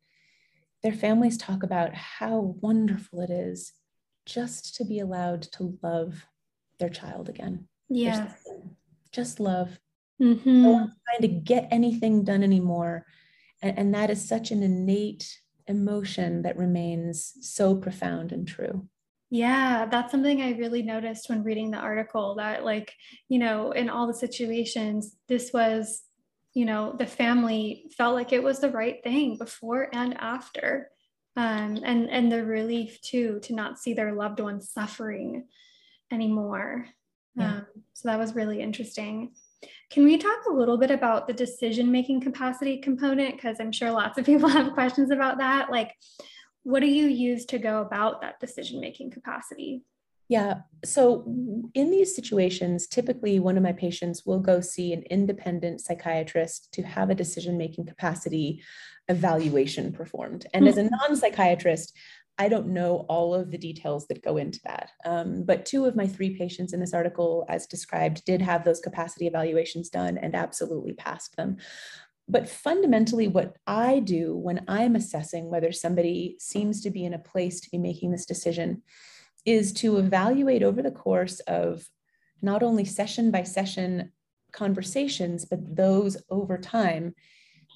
their 0.83 0.93
families 0.93 1.37
talk 1.37 1.63
about 1.63 1.95
how 1.95 2.57
wonderful 2.61 3.21
it 3.21 3.31
is 3.31 3.73
just 4.27 4.75
to 4.77 4.85
be 4.85 4.99
allowed 4.99 5.43
to 5.43 5.79
love 5.83 6.27
their 6.79 6.89
child 6.89 7.29
again. 7.29 7.69
Yeah. 7.89 8.33
Just 9.13 9.41
love. 9.41 9.79
Mm-hmm. 10.21 10.63
No 10.63 10.71
one's 10.71 10.95
trying 11.07 11.23
to 11.23 11.41
get 11.41 11.69
anything 11.71 12.25
done 12.25 12.43
anymore. 12.43 13.07
And, 13.63 13.79
and 13.79 13.95
that 13.95 14.11
is 14.11 14.27
such 14.27 14.51
an 14.51 14.63
innate 14.63 15.41
emotion 15.67 16.43
that 16.43 16.57
remains 16.57 17.35
so 17.41 17.75
profound 17.77 18.33
and 18.33 18.47
true. 18.47 18.89
Yeah, 19.31 19.87
that's 19.87 20.11
something 20.11 20.43
I 20.43 20.53
really 20.53 20.83
noticed 20.83 21.29
when 21.29 21.45
reading 21.45 21.71
the 21.71 21.79
article 21.79 22.35
that, 22.37 22.65
like, 22.65 22.93
you 23.29 23.39
know, 23.39 23.71
in 23.71 23.89
all 23.89 24.09
the 24.09 24.15
situations, 24.15 25.17
this 25.29 25.53
was 25.53 26.03
you 26.55 26.65
know 26.65 26.95
the 26.99 27.07
family 27.07 27.85
felt 27.97 28.15
like 28.15 28.33
it 28.33 28.43
was 28.43 28.61
the 28.61 28.71
right 28.71 29.03
thing 29.03 29.37
before 29.37 29.89
and 29.93 30.17
after 30.21 30.91
um, 31.37 31.79
and 31.85 32.11
and 32.11 32.31
the 32.31 32.45
relief 32.45 33.01
too 33.03 33.39
to 33.43 33.55
not 33.55 33.79
see 33.79 33.93
their 33.95 34.13
loved 34.13 34.41
ones 34.41 34.71
suffering 34.71 35.47
anymore 36.13 36.87
yeah. 37.37 37.59
um, 37.59 37.67
so 37.93 38.09
that 38.09 38.19
was 38.19 38.35
really 38.35 38.61
interesting 38.61 39.33
can 39.91 40.05
we 40.05 40.17
talk 40.17 40.45
a 40.49 40.53
little 40.53 40.79
bit 40.79 40.91
about 40.91 41.27
the 41.27 41.33
decision 41.33 41.91
making 41.91 42.21
capacity 42.21 42.79
component 42.79 43.37
because 43.37 43.59
i'm 43.61 43.73
sure 43.73 43.91
lots 43.91 44.19
of 44.19 44.27
people 44.27 44.49
have 44.49 44.73
questions 44.73 45.11
about 45.11 45.39
that 45.39 45.71
like 45.71 45.95
what 46.63 46.81
do 46.81 46.87
you 46.87 47.07
use 47.07 47.45
to 47.47 47.59
go 47.59 47.81
about 47.81 48.21
that 48.21 48.39
decision 48.41 48.81
making 48.81 49.11
capacity 49.11 49.83
yeah. 50.31 50.61
So, 50.85 51.25
in 51.75 51.91
these 51.91 52.15
situations, 52.15 52.87
typically 52.87 53.41
one 53.41 53.57
of 53.57 53.65
my 53.65 53.73
patients 53.73 54.25
will 54.25 54.39
go 54.39 54.61
see 54.61 54.93
an 54.93 55.03
independent 55.11 55.81
psychiatrist 55.81 56.73
to 56.75 56.83
have 56.83 57.11
a 57.11 57.17
decision 57.17 57.59
making 57.59 57.87
capacity 57.87 58.63
evaluation 59.09 59.93
performed. 59.93 60.47
And 60.55 60.69
as 60.69 60.79
a 60.79 60.83
mm-hmm. 60.85 60.95
non 61.01 61.17
psychiatrist, 61.17 61.93
I 62.41 62.49
don't 62.49 62.69
know 62.69 63.05
all 63.11 63.35
of 63.35 63.51
the 63.51 63.59
details 63.59 64.07
that 64.07 64.25
go 64.25 64.39
into 64.39 64.61
that. 64.65 64.93
Um, 65.05 65.45
but 65.45 65.67
two 65.67 65.85
of 65.85 65.95
my 65.95 66.07
three 66.07 66.39
patients 66.39 66.73
in 66.73 66.81
this 66.81 66.95
article, 66.95 67.45
as 67.51 67.67
described, 67.67 68.25
did 68.25 68.41
have 68.41 68.65
those 68.65 68.81
capacity 68.81 69.27
evaluations 69.27 69.91
done 69.91 70.17
and 70.17 70.35
absolutely 70.35 70.95
passed 70.95 71.37
them. 71.37 71.59
But 72.27 72.49
fundamentally, 72.49 73.29
what 73.29 73.59
I 73.67 73.99
do 73.99 74.35
when 74.35 74.65
I'm 74.69 74.97
assessing 74.97 75.51
whether 75.51 75.71
somebody 75.71 76.37
seems 76.41 76.81
to 76.81 76.91
be 76.91 77.05
in 77.05 77.13
a 77.13 77.19
place 77.19 77.61
to 77.61 77.71
be 77.71 77.77
making 77.77 78.11
this 78.11 78.25
decision 78.25 78.85
is 79.45 79.71
to 79.75 79.99
evaluate 79.99 80.63
over 80.63 80.81
the 80.81 80.91
course 80.91 81.41
of 81.41 81.85
not 82.41 82.63
only 82.63 82.87
session 82.87 83.31
by 83.31 83.43
session 83.43 84.13
conversations, 84.51 85.45
but 85.45 85.77
those 85.77 86.17
over 86.31 86.57
time. 86.57 87.15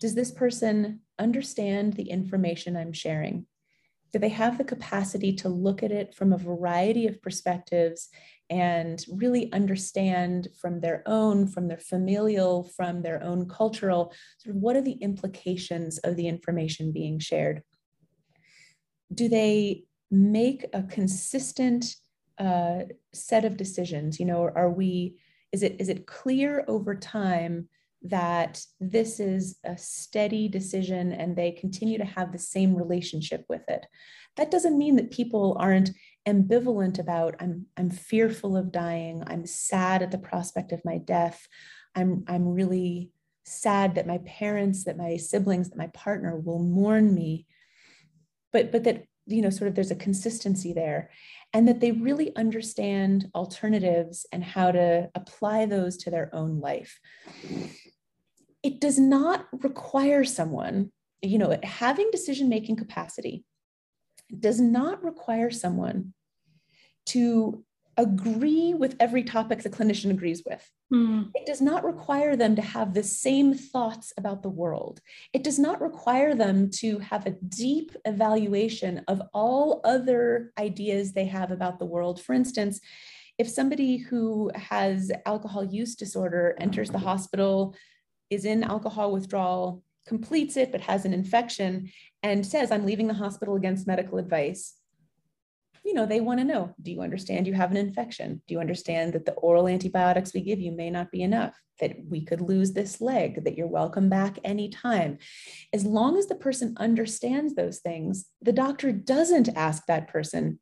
Does 0.01 0.15
this 0.15 0.31
person 0.31 1.01
understand 1.19 1.93
the 1.93 2.09
information 2.09 2.79
I'm 2.79 2.95
sharing? 2.95 3.45
Do 4.15 4.21
they 4.21 4.29
have 4.29 4.59
the 4.59 4.63
capacity 4.63 5.33
to 5.33 5.49
look 5.49 5.83
at 5.83 5.91
it 5.91 6.15
from 6.15 6.33
a 6.33 6.39
variety 6.39 7.09
of 7.09 7.21
perspectives 7.21 8.11
and 8.49 9.05
really 9.11 9.53
understand 9.53 10.47
from 10.61 10.79
their 10.79 11.03
own, 11.05 11.49
from 11.49 11.67
their 11.67 11.79
familial, 11.81 12.63
from 12.63 13.03
their 13.03 13.21
own 13.25 13.49
cultural, 13.49 14.15
sort 14.39 14.55
of 14.55 14.63
what 14.63 14.77
are 14.77 14.83
the 14.83 14.93
implications 14.93 15.99
of 15.99 16.15
the 16.15 16.29
information 16.29 16.93
being 16.93 17.19
shared? 17.19 17.65
Do 19.13 19.29
they 19.29 19.83
make 20.13 20.65
a 20.73 20.85
consistent 20.85 21.97
uh, 22.39 22.83
set 23.13 23.45
of 23.45 23.57
decisions? 23.57 24.21
You 24.21 24.27
know, 24.27 24.49
are 24.55 24.71
we, 24.71 25.17
is 25.51 25.65
it, 25.65 25.81
is 25.81 25.89
it 25.89 26.07
clear 26.07 26.65
over 26.69 26.95
time 26.95 27.69
that 28.05 28.63
this 28.81 29.19
is 29.19 29.59
a 29.65 29.77
steady 29.77 30.49
decision 30.49 31.13
and 31.13 31.35
they 31.35 31.53
continue 31.53 31.99
to 31.99 32.05
have 32.05 32.33
the 32.33 32.39
same 32.39 32.75
relationship 32.75 33.45
with 33.49 33.63
it? 33.69 33.87
That 34.37 34.51
doesn't 34.51 34.79
mean 34.79 34.97
that 34.97 35.11
people 35.11 35.57
aren't 35.59 35.91
ambivalent 36.27 36.99
about 36.99 37.37
I'm 37.41 37.67
I'm 37.77 37.91
fearful 37.91 38.57
of 38.57 38.73
dying. 38.73 39.23
I'm 39.27 39.47
sad 39.47 40.03
at 40.03 40.11
the 40.11 40.19
prospect 40.19 40.73
of 40.73 40.85
my 40.85 40.99
death. 40.99 41.47
I'm 41.95 42.25
I'm 42.27 42.49
really 42.49 43.11
sad 43.45 43.95
that 43.95 44.07
my 44.07 44.19
parents, 44.19 44.85
that 44.85 44.97
my 44.97 45.17
siblings, 45.17 45.71
that 45.71 45.79
my 45.79 45.89
partner 45.89 46.37
will 46.37 46.59
mourn 46.59 47.15
me. 47.15 47.47
But 48.53 48.73
but 48.73 48.85
that 48.85 49.05
you 49.27 49.43
know 49.43 49.51
sort 49.51 49.69
of 49.69 49.75
there's 49.75 49.91
a 49.91 49.97
consistency 49.97 50.73
there 50.73 51.11
and 51.53 51.69
that 51.69 51.81
they 51.81 51.93
really 51.93 52.35
understand 52.37 53.31
alternatives 53.35 54.27
and 54.33 54.43
how 54.43 54.73
to 54.73 55.09
apply 55.15 55.67
those 55.67 55.97
to 55.99 56.11
their 56.11 56.35
own 56.35 56.61
life. 56.61 56.99
It 58.65 58.81
does 58.81 58.99
not 58.99 59.47
require 59.63 60.25
someone, 60.25 60.91
you 61.23 61.39
know, 61.39 61.57
having 61.63 62.11
decision 62.11 62.49
making 62.49 62.77
capacity 62.77 63.45
does 64.41 64.61
not 64.61 65.05
require 65.05 65.51
someone 65.51 66.15
to 67.07 67.65
agree 67.97 68.75
with 68.75 68.97
every 68.99 69.23
topic 69.23 69.63
the 69.63 69.71
clinician 69.71 70.11
agrees 70.11 70.43
with. 70.49 70.69
Mm. 70.93 71.31
It 71.35 71.47
does 71.47 71.61
not 71.61 71.85
require 71.85 72.37
them 72.37 72.57
to 72.57 72.63
have 72.63 72.93
the 72.93 73.03
same 73.03 73.55
thoughts 73.55 74.13
about 74.17 74.43
the 74.43 74.49
world. 74.49 75.01
It 75.33 75.45
does 75.45 75.59
not 75.59 75.81
require 75.81 76.35
them 76.35 76.71
to 76.79 76.99
have 76.99 77.27
a 77.27 77.37
deep 77.49 77.93
evaluation 78.05 79.03
of 79.07 79.23
all 79.33 79.81
other 79.85 80.53
ideas 80.59 81.13
they 81.13 81.27
have 81.27 81.51
about 81.51 81.79
the 81.79 81.87
world. 81.87 82.21
For 82.21 82.33
instance, 82.33 82.81
if 83.39 83.49
somebody 83.49 83.99
who 83.99 84.51
has 84.55 85.11
alcohol 85.27 85.65
use 85.65 85.95
disorder 85.95 86.57
enters 86.59 86.91
the 86.91 86.99
hospital, 86.99 87.75
is 88.31 88.45
in 88.45 88.65
alcohol 88.65 89.13
withdrawal, 89.13 89.83
completes 90.07 90.57
it, 90.57 90.73
but 90.73 90.83
has 90.83 91.05
an 91.05 91.15
infection, 91.15 91.91
and 92.23 92.47
says, 92.47 92.71
I'm 92.71 92.87
leaving 92.87 93.07
the 93.07 93.15
hospital 93.15 93.57
against 93.57 93.87
medical 93.87 94.19
advice, 94.19 94.75
you 95.85 95.93
know, 95.93 96.07
they 96.07 96.21
want 96.21 96.41
to 96.41 96.45
know, 96.45 96.75
do 96.81 96.91
you 96.91 97.03
understand 97.03 97.47
you 97.47 97.53
have 97.53 97.71
an 97.71 97.77
infection? 97.77 98.41
Do 98.49 98.55
you 98.55 98.61
understand 98.61 99.13
that 99.13 99.27
the 99.27 99.35
oral 99.35 99.69
antibiotics 99.69 100.33
we 100.33 100.41
give 100.41 100.59
you 100.59 100.73
may 100.73 100.89
not 100.89 101.11
be 101.11 101.23
enough? 101.23 101.55
That 101.81 101.97
we 102.09 102.25
could 102.25 102.41
lose 102.41 102.73
this 102.73 103.03
leg, 103.03 103.45
that 103.45 103.59
you're 103.59 103.67
welcome 103.67 104.09
back 104.09 104.39
anytime. 104.45 105.19
As 105.75 105.85
long 105.85 106.17
as 106.17 106.27
the 106.27 106.37
person 106.37 106.75
understands 106.79 107.55
those 107.55 107.81
things, 107.81 108.27
the 108.41 108.53
doctor 108.53 108.93
doesn't 108.93 109.51
ask 109.57 109.85
that 109.87 110.09
person, 110.09 110.59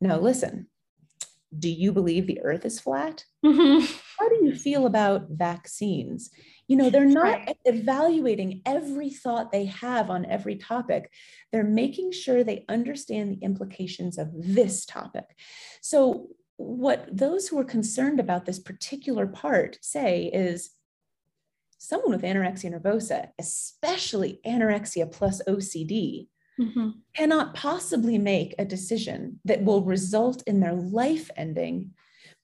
now 0.00 0.18
listen, 0.18 0.66
do 1.58 1.70
you 1.70 1.92
believe 1.92 2.26
the 2.26 2.42
earth 2.42 2.66
is 2.66 2.78
flat? 2.78 3.24
Mm-hmm. 3.44 3.86
How 4.18 4.28
do 4.28 4.44
you 4.44 4.54
feel 4.54 4.84
about 4.84 5.28
vaccines? 5.30 6.30
You 6.68 6.76
know, 6.76 6.90
they're 6.90 7.04
not 7.04 7.22
right. 7.46 7.56
evaluating 7.64 8.62
every 8.66 9.10
thought 9.10 9.52
they 9.52 9.66
have 9.66 10.10
on 10.10 10.26
every 10.26 10.56
topic. 10.56 11.10
They're 11.52 11.64
making 11.64 12.12
sure 12.12 12.42
they 12.42 12.64
understand 12.68 13.30
the 13.30 13.44
implications 13.44 14.18
of 14.18 14.28
this 14.32 14.84
topic. 14.84 15.26
So, 15.80 16.28
what 16.58 17.06
those 17.12 17.48
who 17.48 17.58
are 17.58 17.64
concerned 17.64 18.18
about 18.18 18.46
this 18.46 18.58
particular 18.58 19.26
part 19.26 19.78
say 19.82 20.30
is 20.32 20.70
someone 21.78 22.10
with 22.10 22.22
anorexia 22.22 22.72
nervosa, 22.72 23.28
especially 23.38 24.40
anorexia 24.46 25.10
plus 25.10 25.42
OCD, 25.46 26.28
mm-hmm. 26.60 26.90
cannot 27.14 27.54
possibly 27.54 28.18
make 28.18 28.54
a 28.58 28.64
decision 28.64 29.40
that 29.44 29.62
will 29.62 29.82
result 29.82 30.42
in 30.46 30.60
their 30.60 30.74
life 30.74 31.30
ending 31.36 31.90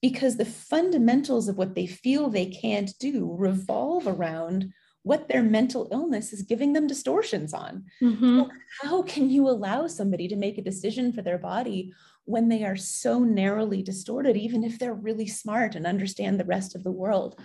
because 0.03 0.35
the 0.35 0.43
fundamentals 0.43 1.47
of 1.47 1.57
what 1.57 1.75
they 1.75 1.87
feel 1.87 2.29
they 2.29 2.45
can't 2.45 2.91
do 2.99 3.33
revolve 3.39 4.05
around 4.05 4.73
what 5.03 5.29
their 5.29 5.41
mental 5.41 5.87
illness 5.93 6.33
is 6.33 6.41
giving 6.41 6.73
them 6.73 6.87
distortions 6.87 7.53
on. 7.53 7.85
Mm-hmm. 8.01 8.39
So 8.39 8.49
how 8.81 9.03
can 9.03 9.29
you 9.29 9.47
allow 9.47 9.87
somebody 9.87 10.27
to 10.27 10.35
make 10.35 10.57
a 10.57 10.61
decision 10.61 11.13
for 11.13 11.21
their 11.21 11.37
body 11.37 11.93
when 12.25 12.49
they 12.49 12.65
are 12.65 12.75
so 12.75 13.19
narrowly 13.19 13.81
distorted, 13.81 14.35
even 14.35 14.65
if 14.65 14.77
they're 14.77 14.93
really 14.93 15.27
smart 15.27 15.73
and 15.73 15.87
understand 15.87 16.37
the 16.37 16.45
rest 16.45 16.75
of 16.75 16.83
the 16.83 16.91
world? 16.91 17.39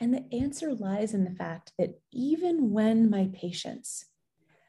And 0.00 0.14
the 0.14 0.24
answer 0.32 0.72
lies 0.72 1.14
in 1.14 1.24
the 1.24 1.34
fact 1.34 1.72
that 1.80 1.98
even 2.12 2.70
when 2.70 3.10
my 3.10 3.28
patients 3.32 4.04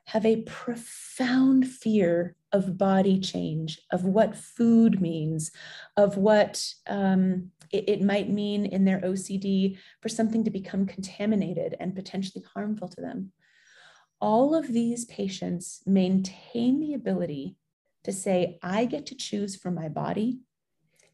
have 0.05 0.25
a 0.25 0.41
profound 0.41 1.67
fear 1.67 2.36
of 2.51 2.77
body 2.77 3.19
change, 3.19 3.79
of 3.91 4.05
what 4.05 4.37
food 4.37 5.01
means, 5.01 5.51
of 5.95 6.17
what 6.17 6.63
um, 6.87 7.51
it, 7.71 7.89
it, 7.89 8.01
might 8.01 8.29
mean 8.29 8.65
in 8.65 8.85
their 8.85 9.01
OCD 9.01 9.77
for 10.01 10.09
something 10.09 10.43
to 10.43 10.49
become 10.49 10.85
contaminated 10.85 11.75
and 11.79 11.95
potentially 11.95 12.43
harmful 12.53 12.87
to 12.87 13.01
them. 13.01 13.31
All 14.21 14.55
of 14.55 14.71
these 14.71 15.05
patients 15.05 15.81
maintain 15.85 16.79
the 16.79 16.93
ability 16.93 17.57
to 18.03 18.11
say, 18.11 18.57
I 18.63 18.85
get 18.85 19.05
to 19.07 19.15
choose 19.15 19.55
for 19.55 19.69
my 19.69 19.89
body. 19.89 20.39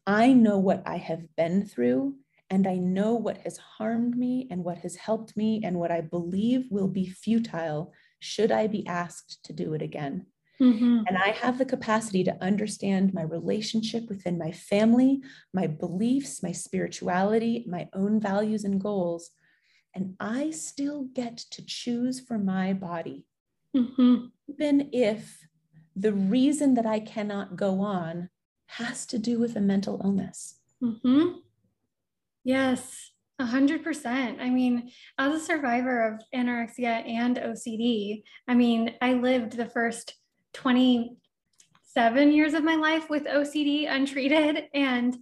I 0.06 0.32
know 0.32 0.58
what 0.58 0.82
I 0.86 0.98
have 0.98 1.34
been 1.36 1.66
through, 1.66 2.14
and 2.48 2.66
I 2.66 2.76
know 2.76 3.14
what 3.14 3.38
has 3.38 3.56
harmed 3.56 4.16
me 4.16 4.46
and 4.50 4.62
what 4.62 4.78
has 4.78 4.96
helped 4.96 5.36
me, 5.36 5.62
and 5.64 5.78
what 5.78 5.90
I 5.90 6.00
believe 6.00 6.66
will 6.70 6.88
be 6.88 7.08
futile 7.08 7.92
should 8.20 8.50
I 8.50 8.68
be 8.68 8.86
asked 8.86 9.44
to 9.44 9.52
do 9.52 9.74
it 9.74 9.82
again? 9.82 10.26
Mm-hmm. 10.60 11.02
And 11.06 11.18
I 11.18 11.30
have 11.30 11.58
the 11.58 11.64
capacity 11.64 12.22
to 12.24 12.42
understand 12.42 13.12
my 13.12 13.22
relationship 13.22 14.08
within 14.08 14.38
my 14.38 14.52
family, 14.52 15.20
my 15.52 15.66
beliefs, 15.66 16.42
my 16.42 16.52
spirituality, 16.52 17.64
my 17.68 17.88
own 17.92 18.20
values 18.20 18.64
and 18.64 18.80
goals. 18.80 19.30
And 19.94 20.14
I 20.20 20.50
still 20.50 21.04
get 21.14 21.38
to 21.38 21.64
choose 21.64 22.20
for 22.20 22.38
my 22.38 22.72
body, 22.72 23.26
mm-hmm. 23.76 24.26
even 24.48 24.90
if 24.92 25.46
the 25.96 26.12
reason 26.12 26.74
that 26.74 26.86
I 26.86 27.00
cannot 27.00 27.56
go 27.56 27.80
on 27.80 28.28
has 28.66 29.06
to 29.06 29.18
do 29.18 29.38
with 29.38 29.56
a 29.56 29.60
mental 29.60 30.00
illness. 30.04 30.60
Mm-hmm. 30.82 31.38
Yes. 32.44 33.10
A 33.40 33.46
hundred 33.46 33.82
percent. 33.82 34.40
I 34.40 34.48
mean, 34.48 34.90
as 35.18 35.34
a 35.34 35.44
survivor 35.44 36.02
of 36.02 36.20
anorexia 36.32 37.04
and 37.08 37.36
OCD, 37.36 38.22
I 38.46 38.54
mean, 38.54 38.94
I 39.00 39.14
lived 39.14 39.56
the 39.56 39.66
first 39.66 40.14
27 40.54 42.32
years 42.32 42.54
of 42.54 42.64
my 42.64 42.76
life 42.76 43.10
with 43.10 43.24
OCD 43.24 43.90
untreated. 43.90 44.64
And, 44.72 45.16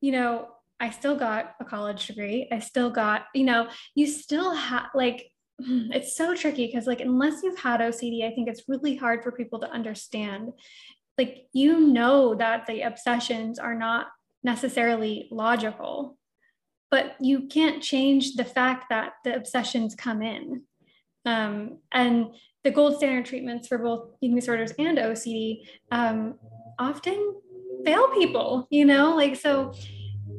you 0.00 0.12
know, 0.12 0.48
I 0.80 0.90
still 0.90 1.16
got 1.16 1.54
a 1.60 1.64
college 1.64 2.06
degree. 2.06 2.48
I 2.52 2.60
still 2.60 2.90
got, 2.90 3.26
you 3.34 3.44
know, 3.44 3.68
you 3.94 4.06
still 4.06 4.54
have 4.54 4.86
like, 4.94 5.30
it's 5.58 6.16
so 6.16 6.34
tricky 6.34 6.66
because, 6.66 6.86
like, 6.86 7.00
unless 7.00 7.42
you've 7.42 7.58
had 7.58 7.80
OCD, 7.80 8.24
I 8.24 8.34
think 8.34 8.48
it's 8.48 8.68
really 8.68 8.96
hard 8.96 9.22
for 9.22 9.32
people 9.32 9.58
to 9.60 9.70
understand. 9.70 10.52
Like, 11.16 11.46
you 11.52 11.80
know, 11.80 12.34
that 12.36 12.66
the 12.66 12.82
obsessions 12.82 13.58
are 13.58 13.74
not 13.74 14.06
necessarily 14.44 15.28
logical 15.32 16.18
but 16.90 17.16
you 17.20 17.48
can't 17.48 17.82
change 17.82 18.34
the 18.34 18.44
fact 18.44 18.86
that 18.90 19.14
the 19.24 19.34
obsessions 19.34 19.94
come 19.94 20.22
in. 20.22 20.62
Um, 21.24 21.78
and 21.92 22.28
the 22.68 22.74
gold 22.74 22.98
standard 22.98 23.24
treatments 23.24 23.66
for 23.66 23.78
both 23.78 24.10
eating 24.20 24.36
disorders 24.36 24.72
and 24.78 24.98
OCD 24.98 25.62
um, 25.90 26.34
often 26.78 27.40
fail 27.82 28.08
people, 28.08 28.66
you 28.68 28.84
know, 28.84 29.16
like 29.16 29.36
so 29.36 29.72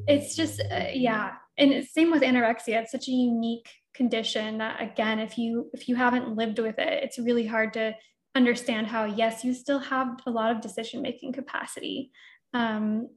it's 0.08 0.36
just, 0.36 0.62
uh, 0.72 0.90
yeah. 0.94 1.34
And 1.58 1.72
it's 1.72 1.92
same 1.92 2.12
with 2.12 2.22
anorexia. 2.22 2.84
It's 2.84 2.92
such 2.92 3.08
a 3.08 3.12
unique 3.12 3.68
condition 3.96 4.60
that 4.60 4.80
again, 4.80 5.18
if 5.18 5.40
you 5.40 5.72
if 5.74 5.90
you 5.90 5.96
haven't 5.96 6.36
lived 6.36 6.60
with 6.60 6.78
it, 6.78 7.04
it's 7.04 7.18
really 7.18 7.48
hard 7.48 7.74
to 7.74 7.96
understand 8.36 8.86
how 8.86 9.06
yes, 9.06 9.44
you 9.44 9.56
still 9.56 9.80
have 9.80 10.20
a 10.28 10.32
lot 10.32 10.52
of 10.52 10.62
decision 10.62 11.02
making 11.02 11.34
capacity. 11.34 12.12
Um, 12.54 13.10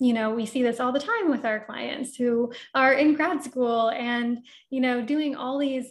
you 0.00 0.12
know 0.12 0.34
we 0.34 0.44
see 0.44 0.62
this 0.62 0.80
all 0.80 0.90
the 0.90 0.98
time 0.98 1.30
with 1.30 1.44
our 1.44 1.64
clients 1.66 2.16
who 2.16 2.52
are 2.74 2.94
in 2.94 3.14
grad 3.14 3.44
school 3.44 3.90
and 3.90 4.38
you 4.68 4.80
know 4.80 5.00
doing 5.00 5.36
all 5.36 5.56
these 5.56 5.86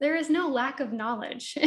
there 0.00 0.14
is 0.14 0.30
no 0.30 0.48
lack 0.48 0.80
of 0.80 0.92
knowledge. 0.92 1.56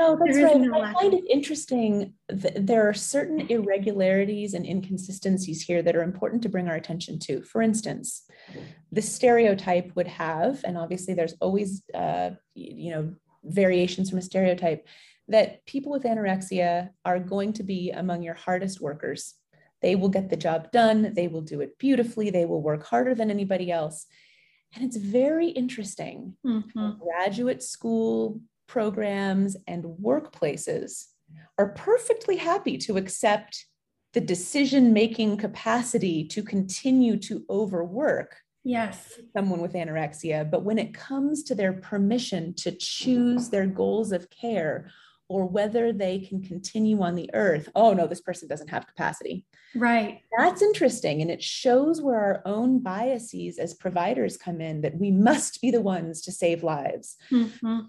No 0.00 0.18
that's 0.22 0.38
right. 0.38 0.60
no 0.60 0.80
i 0.80 0.92
find 0.92 1.14
it 1.14 1.24
interesting 1.30 2.12
that 2.28 2.66
there 2.66 2.88
are 2.88 2.94
certain 2.94 3.40
irregularities 3.48 4.54
and 4.54 4.66
inconsistencies 4.66 5.62
here 5.62 5.82
that 5.82 5.96
are 5.96 6.02
important 6.02 6.42
to 6.42 6.48
bring 6.48 6.68
our 6.68 6.76
attention 6.76 7.18
to. 7.20 7.42
For 7.42 7.62
instance 7.62 8.24
the 8.92 9.02
stereotype 9.02 9.94
would 9.96 10.06
have 10.06 10.62
and 10.64 10.76
obviously 10.76 11.14
there's 11.14 11.34
always 11.40 11.82
uh, 11.94 12.30
you 12.54 12.90
know 12.90 13.14
variations 13.44 14.10
from 14.10 14.18
a 14.18 14.22
stereotype 14.22 14.86
that 15.28 15.64
people 15.66 15.92
with 15.92 16.04
anorexia 16.04 16.90
are 17.04 17.18
going 17.18 17.52
to 17.54 17.62
be 17.62 17.90
among 17.90 18.22
your 18.22 18.34
hardest 18.34 18.80
workers. 18.80 19.34
They 19.82 19.94
will 19.94 20.08
get 20.08 20.28
the 20.28 20.36
job 20.36 20.72
done, 20.72 21.12
they 21.14 21.28
will 21.28 21.42
do 21.42 21.60
it 21.60 21.78
beautifully, 21.78 22.30
they 22.30 22.46
will 22.46 22.62
work 22.62 22.84
harder 22.86 23.14
than 23.14 23.30
anybody 23.30 23.70
else. 23.70 24.06
And 24.74 24.84
it's 24.84 24.96
very 24.96 25.48
interesting. 25.48 26.36
Mm-hmm. 26.46 26.90
Graduate 27.00 27.62
school 27.62 28.40
programs 28.66 29.56
and 29.66 29.84
workplaces 29.84 31.06
are 31.58 31.70
perfectly 31.70 32.36
happy 32.36 32.78
to 32.78 32.96
accept 32.96 33.66
the 34.14 34.20
decision 34.20 34.92
making 34.92 35.36
capacity 35.36 36.24
to 36.24 36.42
continue 36.42 37.16
to 37.16 37.44
overwork 37.50 38.36
yes 38.64 39.20
someone 39.36 39.60
with 39.60 39.74
anorexia 39.74 40.50
but 40.50 40.64
when 40.64 40.78
it 40.78 40.94
comes 40.94 41.42
to 41.42 41.54
their 41.54 41.72
permission 41.74 42.54
to 42.54 42.72
choose 42.72 43.48
their 43.50 43.66
goals 43.66 44.12
of 44.12 44.28
care 44.30 44.90
or 45.28 45.46
whether 45.46 45.92
they 45.92 46.18
can 46.18 46.42
continue 46.42 47.00
on 47.02 47.14
the 47.14 47.30
earth 47.34 47.68
oh 47.74 47.92
no 47.92 48.06
this 48.06 48.20
person 48.20 48.48
doesn't 48.48 48.70
have 48.70 48.86
capacity. 48.86 49.46
Right. 49.74 50.22
That's 50.36 50.62
interesting 50.62 51.20
and 51.22 51.30
it 51.30 51.42
shows 51.42 52.00
where 52.00 52.18
our 52.18 52.42
own 52.46 52.80
biases 52.80 53.58
as 53.58 53.74
providers 53.74 54.36
come 54.36 54.60
in 54.60 54.80
that 54.80 54.98
we 54.98 55.10
must 55.10 55.60
be 55.60 55.70
the 55.70 55.82
ones 55.82 56.22
to 56.22 56.32
save 56.32 56.62
lives. 56.62 57.16
Mm-hmm. 57.30 57.80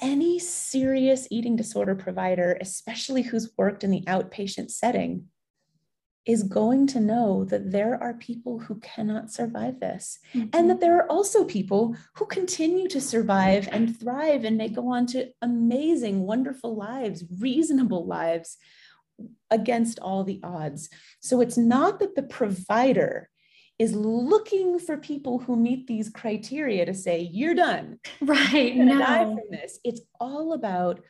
any 0.00 0.38
serious 0.38 1.26
eating 1.30 1.56
disorder 1.56 1.94
provider 1.94 2.56
especially 2.60 3.22
who's 3.22 3.50
worked 3.56 3.82
in 3.82 3.90
the 3.90 4.02
outpatient 4.02 4.70
setting 4.70 5.24
is 6.28 6.42
going 6.42 6.86
to 6.86 7.00
know 7.00 7.44
that 7.46 7.72
there 7.72 8.00
are 8.02 8.12
people 8.12 8.58
who 8.58 8.74
cannot 8.80 9.32
survive 9.32 9.80
this, 9.80 10.18
mm-hmm. 10.34 10.50
and 10.52 10.68
that 10.68 10.78
there 10.78 10.98
are 10.98 11.10
also 11.10 11.42
people 11.42 11.96
who 12.16 12.26
continue 12.26 12.86
to 12.86 13.00
survive 13.00 13.66
and 13.72 13.98
thrive 13.98 14.44
and 14.44 14.58
may 14.58 14.68
go 14.68 14.92
on 14.92 15.06
to 15.06 15.30
amazing, 15.40 16.20
wonderful 16.20 16.76
lives, 16.76 17.24
reasonable 17.40 18.06
lives 18.06 18.58
against 19.50 19.98
all 20.00 20.22
the 20.22 20.38
odds. 20.44 20.90
So 21.20 21.40
it's 21.40 21.56
not 21.56 21.98
that 22.00 22.14
the 22.14 22.22
provider 22.22 23.30
is 23.78 23.94
looking 23.94 24.78
for 24.78 24.98
people 24.98 25.38
who 25.38 25.56
meet 25.56 25.86
these 25.86 26.10
criteria 26.10 26.84
to 26.84 26.92
say, 26.92 27.20
you're 27.20 27.54
done. 27.54 28.00
Right. 28.20 28.74
You're 28.74 28.84
no. 28.84 28.98
die 28.98 29.24
from 29.24 29.40
this. 29.50 29.78
It's 29.82 30.02
all 30.20 30.52
about 30.52 31.00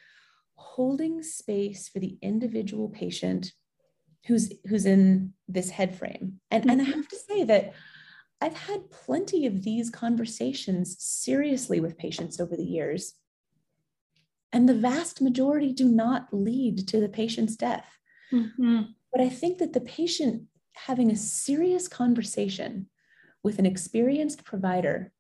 holding 0.55 1.23
space 1.25 1.89
for 1.89 1.99
the 1.99 2.19
individual 2.23 2.89
patient 2.89 3.53
who's 4.29 4.53
who's 4.69 4.87
in 4.87 5.33
this 5.49 5.71
head 5.71 5.97
frame 5.97 6.41
and 6.51 6.63
mm-hmm. 6.63 6.71
and 6.71 6.83
i 6.83 6.85
mm-hmm. 6.85 6.93
have 6.93 7.09
to 7.09 7.17
say 7.17 7.43
that 7.43 7.73
i've 8.41 8.57
had 8.57 8.91
plenty 8.91 9.47
of 9.47 9.65
these 9.65 9.91
conversations 9.91 10.97
seriously 11.01 11.81
with 11.81 11.99
patients 11.99 12.39
over 12.39 12.55
the 12.57 12.65
years 12.65 13.15
and 14.53 14.69
the 14.69 14.75
vast 14.75 15.21
majority 15.21 15.73
do 15.73 15.89
not 15.89 16.29
lead 16.31 16.87
to 16.87 17.01
the 17.01 17.09
patient's 17.09 17.57
death 17.57 17.99
mm-hmm. 18.33 18.83
but 19.11 19.21
i 19.21 19.29
think 19.29 19.59
that 19.59 19.73
the 19.73 19.81
patient 19.81 20.45
having 20.75 21.11
a 21.11 21.17
serious 21.17 21.89
conversation 21.89 22.89
with 23.43 23.59
an 23.59 23.67
experienced 23.67 24.45
provider 24.45 25.11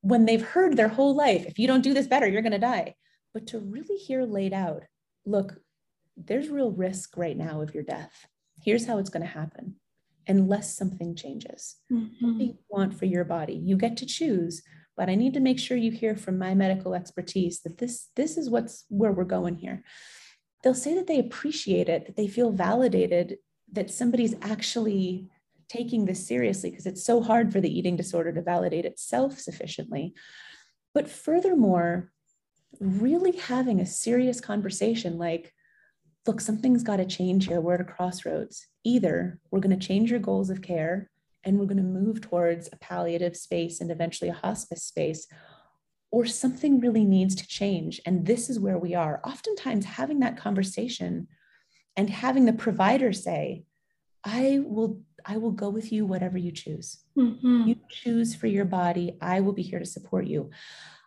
when 0.00 0.24
they've 0.24 0.44
heard 0.44 0.76
their 0.76 0.88
whole 0.88 1.14
life 1.14 1.44
if 1.46 1.58
you 1.58 1.66
don't 1.66 1.82
do 1.82 1.94
this 1.94 2.06
better 2.06 2.26
you're 2.26 2.42
going 2.42 2.52
to 2.52 2.58
die 2.58 2.94
but 3.34 3.46
to 3.46 3.58
really 3.58 3.96
hear 3.96 4.24
laid 4.24 4.54
out 4.54 4.82
look 5.26 5.60
there's 6.26 6.48
real 6.48 6.72
risk 6.72 7.16
right 7.16 7.36
now 7.36 7.60
of 7.60 7.74
your 7.74 7.84
death. 7.84 8.26
Here's 8.64 8.86
how 8.86 8.98
it's 8.98 9.10
going 9.10 9.22
to 9.22 9.28
happen 9.28 9.76
unless 10.26 10.76
something 10.76 11.14
changes. 11.14 11.76
Mm-hmm. 11.90 12.26
What 12.26 12.38
do 12.38 12.44
you 12.44 12.58
want 12.68 12.94
for 12.98 13.06
your 13.06 13.24
body? 13.24 13.54
You 13.54 13.76
get 13.76 13.96
to 13.98 14.06
choose, 14.06 14.62
but 14.96 15.08
I 15.08 15.14
need 15.14 15.34
to 15.34 15.40
make 15.40 15.58
sure 15.58 15.76
you 15.76 15.90
hear 15.90 16.16
from 16.16 16.38
my 16.38 16.54
medical 16.54 16.94
expertise 16.94 17.60
that 17.60 17.78
this 17.78 18.08
this 18.16 18.36
is 18.36 18.50
what's 18.50 18.84
where 18.88 19.12
we're 19.12 19.24
going 19.24 19.56
here. 19.56 19.84
They'll 20.62 20.74
say 20.74 20.94
that 20.96 21.06
they 21.06 21.18
appreciate 21.18 21.88
it, 21.88 22.06
that 22.06 22.16
they 22.16 22.26
feel 22.26 22.50
validated, 22.50 23.38
that 23.72 23.90
somebody's 23.90 24.34
actually 24.42 25.28
taking 25.68 26.04
this 26.04 26.26
seriously 26.26 26.70
because 26.70 26.86
it's 26.86 27.04
so 27.04 27.22
hard 27.22 27.52
for 27.52 27.60
the 27.60 27.78
eating 27.78 27.96
disorder 27.96 28.32
to 28.32 28.42
validate 28.42 28.84
itself 28.84 29.38
sufficiently. 29.38 30.14
But 30.94 31.08
furthermore, 31.08 32.10
really 32.80 33.36
having 33.36 33.80
a 33.80 33.86
serious 33.86 34.40
conversation 34.40 35.18
like, 35.18 35.52
look, 36.28 36.40
something's 36.40 36.84
got 36.84 36.98
to 36.98 37.06
change 37.06 37.46
here. 37.46 37.60
We're 37.60 37.74
at 37.74 37.80
a 37.80 37.84
crossroads. 37.84 38.66
Either 38.84 39.40
we're 39.50 39.60
going 39.60 39.76
to 39.76 39.86
change 39.86 40.10
your 40.10 40.20
goals 40.20 40.50
of 40.50 40.62
care 40.62 41.10
and 41.44 41.58
we're 41.58 41.64
going 41.64 41.78
to 41.78 41.82
move 41.82 42.20
towards 42.20 42.68
a 42.70 42.76
palliative 42.76 43.36
space 43.36 43.80
and 43.80 43.90
eventually 43.90 44.28
a 44.28 44.34
hospice 44.34 44.82
space, 44.84 45.26
or 46.10 46.26
something 46.26 46.80
really 46.80 47.04
needs 47.04 47.34
to 47.34 47.46
change. 47.46 48.00
And 48.04 48.26
this 48.26 48.50
is 48.50 48.60
where 48.60 48.78
we 48.78 48.94
are. 48.94 49.20
Oftentimes, 49.24 49.84
having 49.84 50.20
that 50.20 50.36
conversation 50.36 51.28
and 51.96 52.10
having 52.10 52.44
the 52.44 52.52
provider 52.52 53.12
say, 53.12 53.64
I 54.24 54.60
will 54.62 55.00
I 55.24 55.36
will 55.36 55.52
go 55.52 55.68
with 55.68 55.92
you 55.92 56.06
whatever 56.06 56.38
you 56.38 56.52
choose. 56.52 56.98
Mm-hmm. 57.16 57.68
You 57.68 57.76
choose 57.90 58.34
for 58.34 58.46
your 58.46 58.64
body. 58.64 59.16
I 59.20 59.40
will 59.40 59.52
be 59.52 59.62
here 59.62 59.78
to 59.78 59.86
support 59.86 60.26
you. 60.26 60.50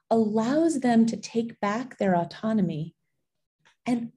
Allows 0.10 0.80
them 0.80 1.06
to 1.08 1.18
take 1.18 1.60
back 1.60 1.98
their 1.98 2.16
autonomy 2.16 2.96
and 3.86 4.12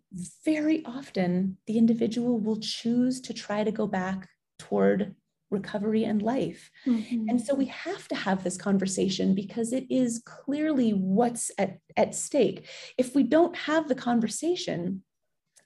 very 0.45 0.85
often, 0.85 1.57
the 1.67 1.79
individual 1.79 2.39
will 2.39 2.61
choose 2.61 3.21
to 3.23 3.33
try 3.33 3.65
to 3.65 3.71
go 3.71 3.87
back 3.87 4.29
toward 4.59 5.15
recovery 5.51 6.05
and 6.05 6.21
life. 6.21 6.71
Mm-hmm. 6.87 7.29
And 7.29 7.41
so 7.41 7.55
we 7.55 7.67
have 7.67 8.09
to 8.09 8.15
have 8.15 8.45
this 8.45 8.57
conversation 8.57 9.35
because 9.35 9.73
it 9.73 9.87
is 9.91 10.23
clearly 10.25 10.91
what's 10.91 11.51
at, 11.59 11.79
at 11.97 12.15
stake. 12.15 12.69
If 12.99 13.15
we 13.15 13.23
don't 13.23 13.57
have 13.57 13.89
the 13.89 13.95
conversation, 13.95 15.03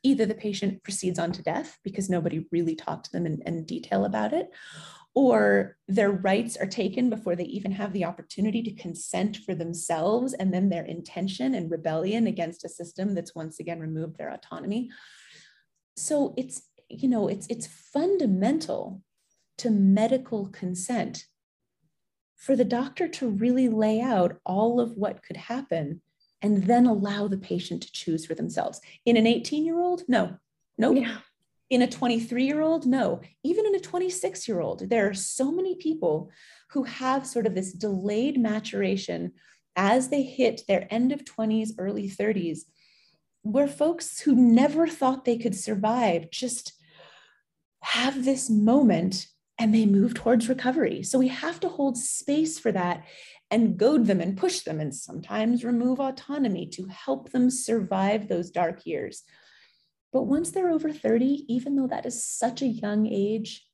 either 0.02 0.26
the 0.26 0.34
patient 0.34 0.82
proceeds 0.84 1.18
on 1.18 1.32
to 1.32 1.42
death 1.42 1.78
because 1.82 2.08
nobody 2.08 2.46
really 2.52 2.76
talked 2.76 3.06
to 3.06 3.12
them 3.12 3.26
in, 3.26 3.42
in 3.44 3.64
detail 3.64 4.04
about 4.04 4.32
it, 4.32 4.50
or 5.18 5.76
their 5.88 6.12
rights 6.12 6.56
are 6.56 6.66
taken 6.68 7.10
before 7.10 7.34
they 7.34 7.42
even 7.46 7.72
have 7.72 7.92
the 7.92 8.04
opportunity 8.04 8.62
to 8.62 8.72
consent 8.80 9.36
for 9.38 9.52
themselves 9.52 10.32
and 10.32 10.54
then 10.54 10.68
their 10.68 10.84
intention 10.84 11.56
and 11.56 11.72
rebellion 11.72 12.28
against 12.28 12.64
a 12.64 12.68
system 12.68 13.16
that's 13.16 13.34
once 13.34 13.58
again 13.58 13.80
removed 13.80 14.16
their 14.16 14.30
autonomy. 14.30 14.88
So 15.96 16.34
it's 16.36 16.62
you 16.88 17.08
know 17.08 17.26
it's 17.26 17.48
it's 17.50 17.66
fundamental 17.66 19.02
to 19.56 19.70
medical 19.70 20.50
consent 20.50 21.24
for 22.36 22.54
the 22.54 22.64
doctor 22.64 23.08
to 23.08 23.28
really 23.28 23.68
lay 23.68 24.00
out 24.00 24.38
all 24.46 24.78
of 24.78 24.92
what 24.92 25.24
could 25.24 25.36
happen 25.36 26.00
and 26.42 26.62
then 26.62 26.86
allow 26.86 27.26
the 27.26 27.38
patient 27.38 27.82
to 27.82 27.90
choose 27.90 28.24
for 28.24 28.36
themselves. 28.36 28.80
In 29.04 29.16
an 29.16 29.26
18 29.26 29.64
year 29.64 29.80
old 29.80 30.04
no 30.06 30.36
no. 30.78 30.92
Nope. 30.92 31.02
yeah 31.02 31.16
in 31.70 31.82
a 31.82 31.86
23 31.86 32.44
year 32.44 32.60
old 32.60 32.86
no. 32.86 33.20
Even 33.44 33.66
in 33.66 33.74
a 33.74 33.80
26 33.80 34.48
year 34.48 34.60
old 34.60 34.88
there 34.88 35.08
are 35.08 35.14
so 35.14 35.52
many 35.52 35.74
people 35.76 36.30
who 36.70 36.84
have 36.84 37.26
sort 37.26 37.46
of 37.46 37.54
this 37.54 37.72
delayed 37.72 38.38
maturation 38.38 39.32
as 39.76 40.08
they 40.08 40.22
hit 40.22 40.62
their 40.66 40.86
end 40.90 41.12
of 41.12 41.24
20s 41.24 41.70
early 41.78 42.08
30s 42.08 42.60
where 43.42 43.68
folks 43.68 44.20
who 44.20 44.34
never 44.34 44.86
thought 44.86 45.24
they 45.24 45.38
could 45.38 45.54
survive 45.54 46.30
just 46.30 46.72
have 47.82 48.24
this 48.24 48.50
moment 48.50 49.26
and 49.58 49.74
they 49.74 49.86
move 49.86 50.14
towards 50.14 50.48
recovery. 50.48 51.02
So 51.02 51.18
we 51.18 51.28
have 51.28 51.58
to 51.60 51.68
hold 51.68 51.96
space 51.96 52.58
for 52.58 52.72
that 52.72 53.04
and 53.50 53.76
goad 53.76 54.06
them 54.06 54.20
and 54.20 54.36
push 54.36 54.60
them 54.60 54.80
and 54.80 54.94
sometimes 54.94 55.64
remove 55.64 56.00
autonomy 56.00 56.66
to 56.66 56.86
help 56.86 57.30
them 57.30 57.50
survive 57.50 58.28
those 58.28 58.50
dark 58.50 58.84
years 58.84 59.22
but 60.12 60.22
once 60.22 60.50
they're 60.50 60.70
over 60.70 60.92
30, 60.92 61.44
even 61.48 61.76
though 61.76 61.86
that 61.86 62.06
is 62.06 62.24
such 62.24 62.62
a 62.62 62.66
young 62.66 63.06
age, 63.06 63.66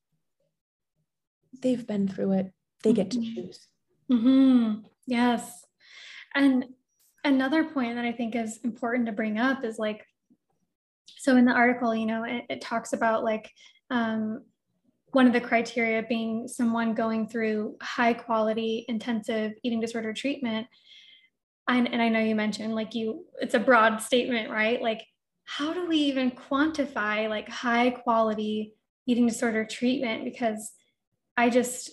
they've 1.62 1.86
been 1.86 2.08
through 2.08 2.32
it. 2.32 2.52
They 2.82 2.92
get 2.92 3.10
to 3.12 3.18
mm-hmm. 3.18 3.34
choose. 3.34 3.68
Mm-hmm. 4.10 4.80
Yes. 5.06 5.64
And 6.34 6.66
another 7.22 7.64
point 7.64 7.94
that 7.94 8.04
I 8.04 8.12
think 8.12 8.34
is 8.34 8.58
important 8.64 9.06
to 9.06 9.12
bring 9.12 9.38
up 9.38 9.64
is 9.64 9.78
like, 9.78 10.04
so 11.16 11.36
in 11.36 11.44
the 11.44 11.52
article, 11.52 11.94
you 11.94 12.06
know, 12.06 12.24
it, 12.24 12.44
it 12.50 12.60
talks 12.60 12.92
about 12.92 13.24
like 13.24 13.50
um, 13.90 14.42
one 15.12 15.26
of 15.26 15.32
the 15.32 15.40
criteria 15.40 16.02
being 16.02 16.48
someone 16.48 16.94
going 16.94 17.28
through 17.28 17.76
high 17.80 18.12
quality 18.12 18.84
intensive 18.88 19.52
eating 19.62 19.80
disorder 19.80 20.12
treatment. 20.12 20.66
And, 21.68 21.90
and 21.90 22.02
I 22.02 22.08
know 22.08 22.20
you 22.20 22.34
mentioned 22.34 22.74
like 22.74 22.94
you, 22.94 23.24
it's 23.40 23.54
a 23.54 23.60
broad 23.60 24.02
statement, 24.02 24.50
right? 24.50 24.82
Like 24.82 25.06
how 25.44 25.72
do 25.72 25.86
we 25.86 25.96
even 25.98 26.30
quantify 26.30 27.28
like 27.28 27.48
high 27.48 27.90
quality 27.90 28.74
eating 29.06 29.26
disorder 29.26 29.64
treatment? 29.64 30.24
Because 30.24 30.72
i 31.36 31.50
just 31.50 31.90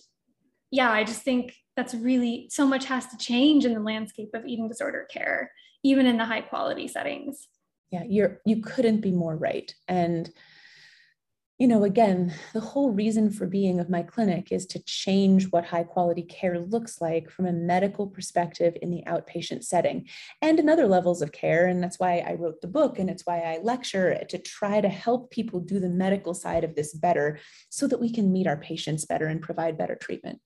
yeah 0.70 0.92
i 0.92 1.04
just 1.04 1.24
think 1.24 1.54
that's 1.76 1.96
really 1.96 2.48
so 2.52 2.66
much 2.66 2.86
has 2.86 3.08
to 3.08 3.18
change 3.18 3.66
in 3.66 3.74
the 3.74 3.80
landscape 3.80 4.30
of 4.34 4.46
eating 4.46 4.68
disorder 4.68 5.08
care 5.12 5.52
even 5.84 6.06
in 6.06 6.18
the 6.18 6.26
high 6.26 6.42
quality 6.42 6.88
settings. 6.88 7.48
Yeah 7.92 8.04
you're 8.08 8.42
you 8.46 8.62
couldn't 8.62 9.02
be 9.02 9.12
more 9.12 9.36
right. 9.36 9.74
And 9.88 10.30
you 11.62 11.68
know, 11.68 11.84
again, 11.84 12.34
the 12.54 12.60
whole 12.60 12.90
reason 12.90 13.30
for 13.30 13.46
being 13.46 13.80
of 13.80 13.88
my 13.88 14.02
clinic 14.02 14.52
is 14.52 14.66
to 14.66 14.80
change 14.80 15.46
what 15.52 15.64
high 15.64 15.84
quality 15.84 16.24
care 16.24 16.58
looks 16.58 17.00
like 17.00 17.30
from 17.30 17.46
a 17.46 17.54
medical 17.54 18.08
perspective 18.08 18.76
in 18.82 18.90
the 18.90 19.04
outpatient 19.06 19.64
setting 19.64 20.08
and 20.42 20.60
in 20.60 20.68
other 20.68 20.88
levels 20.88 21.22
of 21.22 21.32
care. 21.32 21.68
And 21.68 21.84
that's 21.84 22.00
why 22.00 22.26
I 22.28 22.34
wrote 22.34 22.62
the 22.62 22.68
book 22.68 22.98
and 22.98 23.12
it's 23.12 23.28
why 23.28 23.42
I 23.42 23.60
lecture 23.62 24.24
to 24.28 24.40
try 24.40 24.82
to 24.82 24.90
help 24.90 25.30
people 25.30 25.60
do 25.60 25.80
the 25.80 25.88
medical 25.88 26.34
side 26.34 26.64
of 26.64 26.74
this 26.74 26.96
better 26.96 27.40
so 27.70 27.86
that 27.86 28.02
we 28.02 28.12
can 28.12 28.34
meet 28.34 28.48
our 28.48 28.58
patients 28.58 29.06
better 29.06 29.28
and 29.28 29.40
provide 29.40 29.78
better 29.78 29.96
treatment 29.96 30.42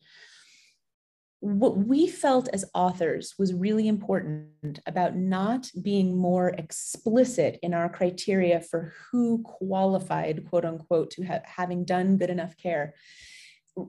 what 1.46 1.78
we 1.78 2.08
felt 2.08 2.50
as 2.54 2.66
authors 2.74 3.36
was 3.38 3.54
really 3.54 3.88
important 3.88 4.80
about 4.88 5.16
not 5.16 5.70
being 5.80 6.18
more 6.18 6.50
explicit 6.50 7.60
in 7.62 7.72
our 7.72 7.88
criteria 7.88 8.60
for 8.60 8.92
who 9.12 9.44
qualified, 9.44 10.44
quote 10.50 10.66
unquote, 10.66 11.12
to 11.12 11.22
have 11.22 11.44
having 11.46 11.86
done 11.86 12.18
good 12.18 12.32
enough 12.32 12.58
care 12.58 12.96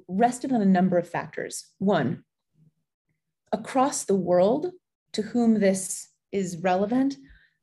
rested 0.06 0.52
on 0.52 0.60
a 0.60 0.66
number 0.66 0.98
of 0.98 1.08
factors. 1.08 1.72
One, 1.78 2.24
across 3.52 4.04
the 4.04 4.16
world 4.16 4.72
to 5.12 5.22
whom 5.22 5.58
this 5.58 6.08
is 6.32 6.58
relevant, 6.58 7.16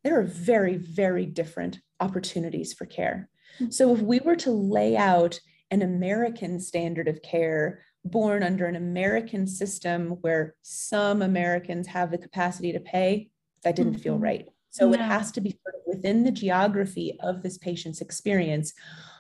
there 0.04 0.20
are 0.20 0.24
very, 0.24 0.78
very 0.78 1.28
different 1.28 1.80
opportunities 2.00 2.74
for 2.74 2.88
care. 2.88 3.30
Mm-hmm. 3.60 3.70
So 3.70 3.94
if 3.94 4.02
we 4.02 4.20
were 4.22 4.38
to 4.38 4.52
lay 4.52 4.98
out 4.98 5.40
an 5.70 5.84
American 5.84 6.60
standard 6.60 7.08
of 7.08 7.22
care 7.22 7.84
born 8.06 8.44
under 8.44 8.66
an 8.66 8.76
American 8.76 9.48
system 9.48 10.18
where 10.22 10.56
some 10.62 11.22
Americans 11.22 11.88
have 11.88 12.12
the 12.12 12.18
capacity 12.18 12.72
to 12.74 12.80
pay, 12.80 13.30
that 13.64 13.76
didn't 13.76 13.94
mm-hmm. 13.94 14.02
feel 14.02 14.18
right. 14.18 14.48
So 14.72 14.88
no. 14.88 14.94
it 14.94 15.00
has 15.00 15.32
to 15.34 15.42
be 15.42 15.58
within 15.86 16.24
the 16.24 16.32
geography 16.32 17.18
of 17.22 17.44
this 17.44 17.58
patient's 17.58 18.02
experience. 18.02 18.74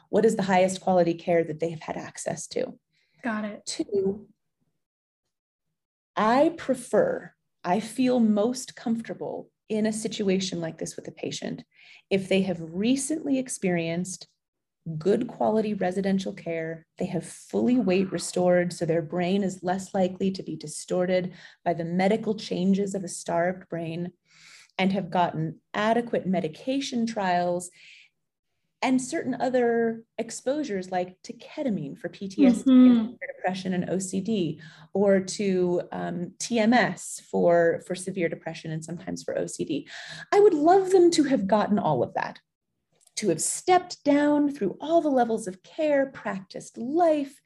What 0.10 0.26
is 0.26 0.36
the 0.36 0.44
highest 0.44 0.82
quality 0.82 1.14
care 1.14 1.44
that 1.44 1.60
they 1.60 1.70
have 1.70 1.82
had 1.82 1.98
access 1.98 2.48
to? 2.48 2.74
Got 3.24 3.46
it. 3.46 3.66
Two, 3.66 4.28
I 6.16 6.54
prefer, 6.58 7.32
I 7.64 7.80
feel 7.80 8.20
most 8.20 8.76
comfortable 8.76 9.50
in 9.70 9.86
a 9.86 9.94
situation 9.94 10.60
like 10.60 10.78
this 10.78 10.96
with 10.96 11.08
a 11.08 11.12
patient 11.12 11.64
if 12.10 12.28
they 12.28 12.42
have 12.42 12.60
recently 12.62 13.40
experienced 13.40 14.28
good 14.98 15.28
quality 15.28 15.74
residential 15.74 16.34
care. 16.34 16.86
They 16.98 17.06
have 17.06 17.26
fully 17.26 17.78
weight 17.78 18.12
restored, 18.12 18.74
so 18.74 18.86
their 18.86 19.02
brain 19.02 19.44
is 19.44 19.64
less 19.64 19.94
likely 19.94 20.32
to 20.32 20.44
be 20.44 20.56
distorted 20.56 21.34
by 21.64 21.74
the 21.74 21.86
medical 21.86 22.36
changes 22.36 22.94
of 22.94 23.04
a 23.04 23.08
starved 23.08 23.70
brain, 23.70 24.12
and 24.78 24.92
have 24.92 25.12
gotten 25.12 25.60
adequate 25.74 26.26
medication 26.26 27.06
trials 27.06 27.70
and 28.82 29.02
certain 29.02 29.36
other 29.40 30.04
exposures 30.18 30.92
like 30.92 31.16
to 31.24 31.32
ketamine 31.34 31.98
for 31.98 32.10
PTSD, 32.10 32.66
mm-hmm. 32.66 33.14
depression, 33.36 33.74
and 33.74 33.88
OCD, 33.88 34.60
or 34.94 35.22
to 35.22 35.82
um, 35.94 36.34
TMS 36.38 37.22
for, 37.22 37.82
for 37.88 37.96
severe 37.96 38.28
depression 38.28 38.72
and 38.72 38.84
sometimes 38.84 39.24
for 39.24 39.36
OCD. 39.36 39.86
I 40.34 40.40
would 40.42 40.54
love 40.54 40.90
them 40.90 41.12
to 41.12 41.24
have 41.24 41.48
gotten 41.48 41.80
all 41.80 42.04
of 42.04 42.14
that 42.16 42.40
to 43.18 43.30
have 43.30 43.42
stepped 43.42 44.04
down 44.04 44.52
through 44.52 44.78
all 44.82 45.02
the 45.02 45.10
levels 45.10 45.48
of 45.48 45.62
care, 45.64 46.08
practiced 46.08 46.78
life, 46.78 47.40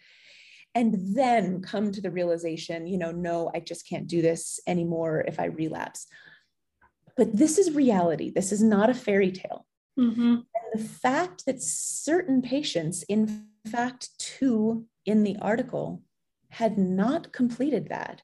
and 0.75 1.15
then 1.15 1.61
come 1.61 1.91
to 1.91 2.01
the 2.01 2.11
realization, 2.11 2.87
you 2.87 2.97
know, 2.97 3.11
no, 3.11 3.49
I 3.53 3.59
just 3.59 3.87
can't 3.87 4.07
do 4.07 4.21
this 4.21 4.59
anymore 4.67 5.23
if 5.27 5.39
I 5.39 5.45
relapse. 5.45 6.07
But 7.15 7.35
this 7.35 7.57
is 7.57 7.71
reality. 7.71 8.29
This 8.29 8.51
is 8.51 8.61
not 8.61 8.89
a 8.89 8.93
fairy 8.93 9.31
tale. 9.31 9.65
Mm-hmm. 9.99 10.21
And 10.21 10.45
the 10.73 10.83
fact 10.87 11.45
that 11.47 11.61
certain 11.63 12.41
patients, 12.43 13.03
in 13.03 13.47
fact, 13.65 14.09
two 14.19 14.85
in 15.05 15.23
the 15.23 15.37
article, 15.41 16.03
had 16.51 16.77
not 16.77 17.33
completed 17.33 17.89
that 17.89 18.21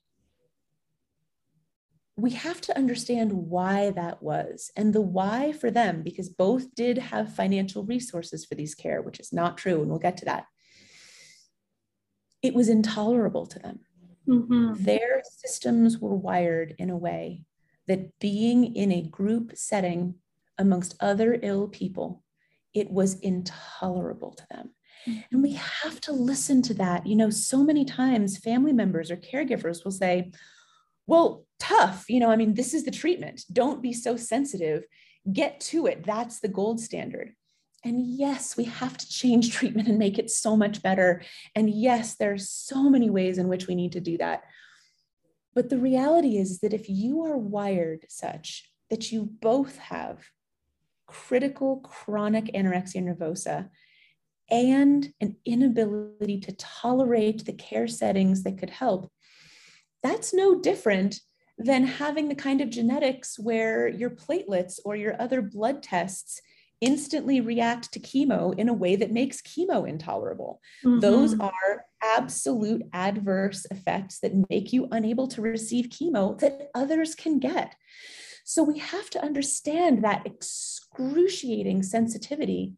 we 2.15 2.31
have 2.31 2.61
to 2.61 2.77
understand 2.77 3.31
why 3.31 3.89
that 3.91 4.21
was 4.21 4.71
and 4.75 4.93
the 4.93 5.01
why 5.01 5.51
for 5.51 5.71
them, 5.71 6.03
because 6.03 6.29
both 6.29 6.75
did 6.75 6.97
have 6.97 7.35
financial 7.35 7.83
resources 7.83 8.45
for 8.45 8.53
these 8.55 8.75
care, 8.75 9.01
which 9.01 9.19
is 9.19 9.33
not 9.33 9.57
true. 9.57 9.81
And 9.81 9.89
we'll 9.89 9.99
get 9.99 10.17
to 10.17 10.25
that. 10.25 10.45
It 12.43 12.53
was 12.53 12.69
intolerable 12.69 13.47
to 13.47 13.59
them. 13.59 13.79
Mm-hmm. 14.27 14.83
Their 14.83 15.23
systems 15.37 15.97
were 15.97 16.15
wired 16.15 16.75
in 16.77 16.89
a 16.89 16.97
way 16.97 17.45
that 17.87 18.19
being 18.19 18.75
in 18.75 18.91
a 18.91 19.01
group 19.01 19.53
setting 19.55 20.15
amongst 20.57 20.95
other 20.99 21.39
ill 21.41 21.67
people, 21.67 22.23
it 22.73 22.91
was 22.91 23.19
intolerable 23.21 24.33
to 24.33 24.45
them. 24.51 24.69
And 25.31 25.41
we 25.41 25.53
have 25.53 25.99
to 26.01 26.13
listen 26.13 26.61
to 26.63 26.73
that. 26.75 27.05
You 27.05 27.15
know, 27.15 27.29
so 27.29 27.63
many 27.63 27.83
times 27.83 28.37
family 28.37 28.71
members 28.71 29.11
or 29.11 29.17
caregivers 29.17 29.83
will 29.83 29.91
say, 29.91 30.31
well, 31.07 31.45
tough. 31.59 32.05
You 32.09 32.19
know, 32.19 32.29
I 32.29 32.35
mean, 32.35 32.53
this 32.53 32.73
is 32.73 32.83
the 32.83 32.91
treatment. 32.91 33.43
Don't 33.51 33.81
be 33.81 33.93
so 33.93 34.15
sensitive. 34.15 34.83
Get 35.31 35.59
to 35.61 35.87
it. 35.87 36.05
That's 36.05 36.39
the 36.39 36.47
gold 36.47 36.79
standard. 36.79 37.33
And 37.85 38.01
yes, 38.05 38.55
we 38.55 38.63
have 38.65 38.97
to 38.97 39.09
change 39.09 39.53
treatment 39.53 39.87
and 39.87 39.99
make 39.99 40.17
it 40.17 40.29
so 40.29 40.55
much 40.55 40.81
better. 40.81 41.21
And 41.55 41.69
yes, 41.69 42.15
there's 42.15 42.49
so 42.49 42.89
many 42.89 43.09
ways 43.09 43.37
in 43.37 43.47
which 43.47 43.67
we 43.67 43.75
need 43.75 43.91
to 43.93 44.01
do 44.01 44.17
that. 44.17 44.43
But 45.53 45.69
the 45.69 45.77
reality 45.77 46.37
is 46.37 46.59
that 46.61 46.73
if 46.73 46.89
you 46.89 47.23
are 47.23 47.37
wired 47.37 48.05
such 48.09 48.69
that 48.89 49.11
you 49.11 49.29
both 49.41 49.77
have 49.77 50.23
critical 51.07 51.77
chronic 51.81 52.45
anorexia 52.55 53.03
nervosa 53.03 53.69
and 54.49 55.11
an 55.21 55.35
inability 55.45 56.39
to 56.39 56.51
tolerate 56.53 57.45
the 57.45 57.53
care 57.53 57.87
settings 57.87 58.43
that 58.43 58.57
could 58.57 58.69
help, 58.69 59.11
that's 60.03 60.33
no 60.33 60.59
different 60.59 61.19
than 61.57 61.85
having 61.85 62.29
the 62.29 62.35
kind 62.35 62.61
of 62.61 62.69
genetics 62.69 63.39
where 63.39 63.87
your 63.87 64.09
platelets 64.09 64.79
or 64.85 64.95
your 64.95 65.19
other 65.21 65.41
blood 65.41 65.81
tests 65.81 66.41
instantly 66.81 67.39
react 67.39 67.93
to 67.93 67.99
chemo 67.99 68.57
in 68.59 68.67
a 68.67 68.73
way 68.73 68.95
that 68.97 69.11
makes 69.11 69.41
chemo 69.41 69.87
intolerable. 69.87 70.59
Mm-hmm. 70.83 70.99
Those 70.99 71.39
are 71.39 71.85
absolute 72.01 72.83
adverse 72.91 73.65
effects 73.71 74.19
that 74.19 74.49
make 74.49 74.73
you 74.73 74.89
unable 74.91 75.27
to 75.29 75.41
receive 75.41 75.85
chemo 75.87 76.37
that 76.39 76.69
others 76.75 77.15
can 77.15 77.39
get. 77.39 77.75
So 78.43 78.63
we 78.63 78.79
have 78.79 79.09
to 79.11 79.23
understand 79.23 80.03
that 80.03 80.25
excruciating 80.25 81.83
sensitivity 81.83 82.73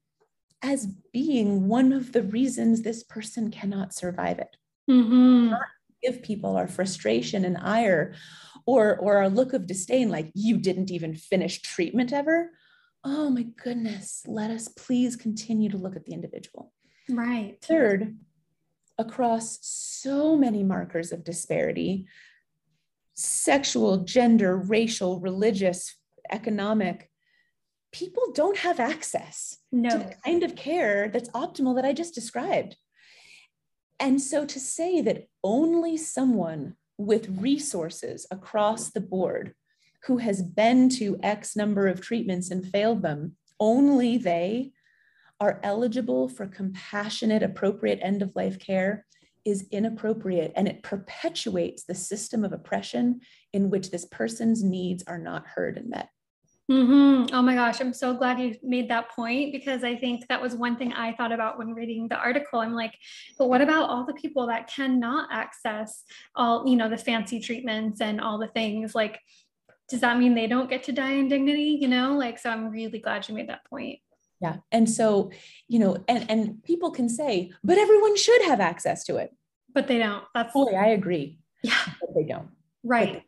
as 0.61 0.87
being 1.11 1.67
one 1.67 1.91
of 1.91 2.11
the 2.11 2.21
reasons 2.21 2.81
this 2.81 3.03
person 3.03 3.49
cannot 3.49 3.93
survive 3.93 4.37
it. 4.37 4.55
Mm-hmm. 4.89 5.49
Not 5.49 5.61
give 6.05 6.21
people 6.21 6.55
our 6.55 6.67
frustration 6.67 7.45
and 7.45 7.57
ire 7.57 8.13
or 8.65 8.97
or 8.97 9.17
our 9.17 9.29
look 9.29 9.53
of 9.53 9.67
disdain 9.67 10.09
like 10.09 10.31
you 10.33 10.57
didn't 10.57 10.91
even 10.91 11.15
finish 11.15 11.61
treatment 11.61 12.13
ever? 12.13 12.51
Oh 13.03 13.29
my 13.29 13.43
goodness 13.43 14.23
let 14.27 14.51
us 14.51 14.67
please 14.67 15.15
continue 15.15 15.69
to 15.69 15.77
look 15.77 15.95
at 15.95 16.05
the 16.05 16.13
individual. 16.13 16.73
Right. 17.09 17.57
Third 17.61 18.17
across 18.97 19.59
so 19.61 20.37
many 20.37 20.63
markers 20.63 21.11
of 21.11 21.23
disparity 21.23 22.07
sexual 23.13 23.97
gender 23.99 24.57
racial 24.57 25.19
religious 25.19 25.95
economic 26.31 27.09
people 27.91 28.23
don't 28.33 28.57
have 28.57 28.79
access 28.79 29.57
no. 29.71 29.89
to 29.89 29.97
the 29.97 30.13
kind 30.25 30.43
of 30.43 30.55
care 30.55 31.09
that's 31.09 31.29
optimal 31.29 31.75
that 31.75 31.85
i 31.85 31.93
just 31.93 32.13
described 32.13 32.75
and 33.99 34.21
so 34.21 34.45
to 34.45 34.59
say 34.59 35.01
that 35.01 35.27
only 35.43 35.97
someone 35.97 36.75
with 36.97 37.37
resources 37.39 38.25
across 38.31 38.91
the 38.91 39.01
board 39.01 39.53
who 40.03 40.17
has 40.17 40.41
been 40.41 40.89
to 40.89 41.19
X 41.23 41.55
number 41.55 41.87
of 41.87 42.01
treatments 42.01 42.51
and 42.51 42.65
failed 42.65 43.01
them, 43.01 43.35
only 43.59 44.17
they 44.17 44.71
are 45.39 45.59
eligible 45.63 46.29
for 46.29 46.45
compassionate, 46.45 47.43
appropriate 47.43 47.99
end 48.01 48.21
of 48.21 48.35
life 48.35 48.59
care 48.59 49.05
is 49.45 49.67
inappropriate 49.71 50.51
and 50.55 50.67
it 50.67 50.81
perpetuates 50.81 51.83
the 51.83 51.95
system 51.95 52.43
of 52.43 52.53
oppression 52.53 53.21
in 53.53 53.69
which 53.69 53.91
this 53.91 54.05
person's 54.05 54.63
needs 54.63 55.03
are 55.07 55.19
not 55.19 55.45
heard 55.45 55.77
and 55.77 55.89
met. 55.89 56.09
Mm-hmm. 56.71 57.35
Oh 57.35 57.41
my 57.43 57.53
gosh, 57.53 57.79
I'm 57.79 57.93
so 57.93 58.15
glad 58.15 58.39
you 58.39 58.55
made 58.63 58.89
that 58.89 59.11
point 59.11 59.51
because 59.51 59.83
I 59.83 59.95
think 59.95 60.27
that 60.27 60.41
was 60.41 60.55
one 60.55 60.77
thing 60.77 60.93
I 60.93 61.13
thought 61.13 61.31
about 61.31 61.59
when 61.59 61.75
reading 61.75 62.07
the 62.07 62.15
article. 62.15 62.59
I'm 62.59 62.73
like, 62.73 62.93
but 63.37 63.49
what 63.49 63.61
about 63.61 63.89
all 63.89 64.03
the 64.03 64.15
people 64.15 64.47
that 64.47 64.67
cannot 64.67 65.29
access 65.31 66.03
all, 66.35 66.67
you 66.67 66.75
know, 66.75 66.89
the 66.89 66.97
fancy 66.97 67.39
treatments 67.39 68.01
and 68.01 68.19
all 68.19 68.39
the 68.39 68.47
things? 68.47 68.95
Like, 68.95 69.19
does 69.89 70.01
that 70.01 70.17
mean 70.17 70.33
they 70.33 70.47
don't 70.47 70.69
get 70.69 70.81
to 70.83 70.91
die 70.91 71.11
in 71.11 71.27
dignity? 71.27 71.77
You 71.79 71.87
know, 71.87 72.17
like, 72.17 72.39
so 72.39 72.49
I'm 72.49 72.71
really 72.71 72.97
glad 72.97 73.29
you 73.29 73.35
made 73.35 73.49
that 73.49 73.65
point. 73.69 73.99
Yeah. 74.41 74.57
And 74.71 74.89
so, 74.89 75.31
you 75.67 75.77
know, 75.77 76.03
and, 76.07 76.29
and 76.29 76.63
people 76.63 76.89
can 76.89 77.09
say, 77.09 77.51
but 77.63 77.77
everyone 77.77 78.17
should 78.17 78.41
have 78.43 78.59
access 78.59 79.03
to 79.05 79.17
it. 79.17 79.31
But 79.71 79.87
they 79.87 79.99
don't. 79.99 80.23
That's 80.33 80.51
fully, 80.51 80.75
I 80.75 80.87
agree. 80.87 81.39
Yeah. 81.63 81.77
But 82.01 82.15
they 82.15 82.23
don't. 82.23 82.49
Right. 82.87 83.23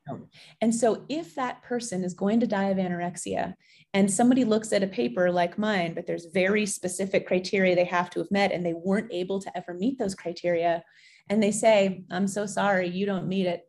And 0.61 0.73
so 0.73 1.03
if 1.09 1.33
that 1.33 1.63
person 1.63 2.03
is 2.03 2.13
going 2.13 2.39
to 2.41 2.47
die 2.47 2.65
of 2.65 2.77
anorexia 2.77 3.55
and 3.91 4.11
somebody 4.11 4.45
looks 4.45 4.71
at 4.71 4.83
a 4.83 4.87
paper 4.87 5.31
like 5.31 5.57
mine, 5.57 5.95
but 5.95 6.05
there's 6.05 6.27
very 6.31 6.67
specific 6.67 7.25
criteria 7.25 7.75
they 7.75 7.83
have 7.85 8.11
to 8.11 8.19
have 8.19 8.29
met 8.29 8.51
and 8.51 8.63
they 8.63 8.75
weren't 8.75 9.11
able 9.11 9.41
to 9.41 9.57
ever 9.57 9.73
meet 9.73 9.97
those 9.97 10.13
criteria, 10.13 10.83
and 11.27 11.41
they 11.41 11.51
say, 11.51 12.03
I'm 12.11 12.27
so 12.27 12.45
sorry, 12.45 12.87
you 12.87 13.07
don't 13.07 13.27
meet 13.27 13.47
it, 13.47 13.63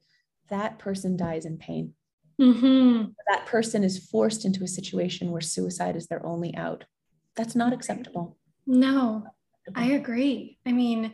that 0.50 0.78
person 0.78 1.16
dies 1.16 1.46
in 1.46 1.56
pain. 1.56 1.94
Mm-hmm. 2.38 3.10
That 3.28 3.46
person 3.46 3.82
is 3.82 4.06
forced 4.10 4.44
into 4.44 4.62
a 4.64 4.68
situation 4.68 5.30
where 5.30 5.40
suicide 5.40 5.96
is 5.96 6.06
their 6.06 6.24
only 6.26 6.54
out. 6.54 6.84
That's 7.34 7.56
not 7.56 7.72
acceptable. 7.72 8.36
No, 8.66 9.24
I 9.74 9.92
agree. 9.92 10.58
I 10.66 10.72
mean, 10.72 11.12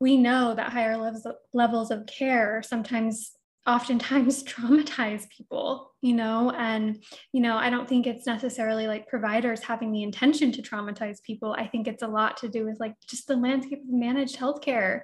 we 0.00 0.16
know 0.16 0.54
that 0.54 0.72
higher 0.72 0.96
levels 0.96 1.24
of, 1.24 1.36
levels 1.54 1.90
of 1.92 2.06
care 2.06 2.62
sometimes 2.62 3.30
oftentimes 3.66 4.44
traumatize 4.44 5.28
people 5.28 5.92
you 6.00 6.14
know 6.14 6.50
and 6.52 7.02
you 7.32 7.40
know 7.40 7.56
i 7.56 7.68
don't 7.68 7.88
think 7.88 8.06
it's 8.06 8.26
necessarily 8.26 8.86
like 8.86 9.08
providers 9.08 9.62
having 9.62 9.92
the 9.92 10.02
intention 10.02 10.52
to 10.52 10.62
traumatize 10.62 11.22
people 11.22 11.54
i 11.58 11.66
think 11.66 11.88
it's 11.88 12.02
a 12.02 12.08
lot 12.08 12.36
to 12.36 12.48
do 12.48 12.64
with 12.64 12.78
like 12.80 12.94
just 13.08 13.26
the 13.26 13.36
landscape 13.36 13.80
of 13.80 13.88
managed 13.88 14.36
healthcare 14.36 15.02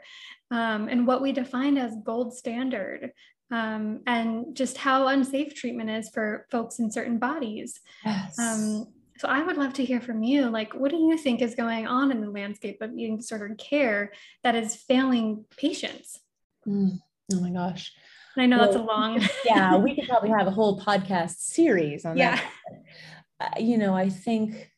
um, 0.50 0.88
and 0.88 1.06
what 1.06 1.22
we 1.22 1.32
define 1.32 1.78
as 1.78 1.94
gold 2.04 2.34
standard 2.34 3.10
um, 3.50 4.00
and 4.06 4.54
just 4.56 4.78
how 4.78 5.08
unsafe 5.08 5.54
treatment 5.54 5.90
is 5.90 6.08
for 6.10 6.46
folks 6.50 6.78
in 6.78 6.90
certain 6.90 7.18
bodies 7.18 7.80
yes. 8.04 8.38
um, 8.38 8.86
so 9.18 9.28
I 9.28 9.40
would 9.40 9.56
love 9.56 9.74
to 9.74 9.84
hear 9.84 10.00
from 10.00 10.24
you. 10.24 10.50
Like, 10.50 10.72
what 10.72 10.90
do 10.90 10.96
you 10.96 11.16
think 11.16 11.42
is 11.42 11.54
going 11.54 11.86
on 11.86 12.10
in 12.10 12.20
the 12.20 12.28
landscape 12.28 12.82
of 12.82 12.92
eating 12.92 13.18
disorder 13.18 13.54
care 13.56 14.10
that 14.42 14.56
is 14.56 14.74
failing 14.74 15.44
patients? 15.56 16.18
Mm. 16.66 16.98
Oh 17.32 17.40
my 17.40 17.50
gosh. 17.50 17.92
I 18.36 18.46
know 18.46 18.58
well, 18.58 18.66
that's 18.66 18.76
a 18.76 18.82
long. 18.82 19.20
yeah, 19.44 19.76
we 19.76 19.94
could 19.94 20.08
probably 20.08 20.30
have 20.30 20.46
a 20.46 20.50
whole 20.50 20.80
podcast 20.80 21.36
series 21.38 22.04
on 22.04 22.16
yeah. 22.16 22.36
that. 22.36 22.82
Uh, 23.40 23.60
you 23.60 23.76
know, 23.76 23.94
I 23.94 24.08
think 24.08 24.70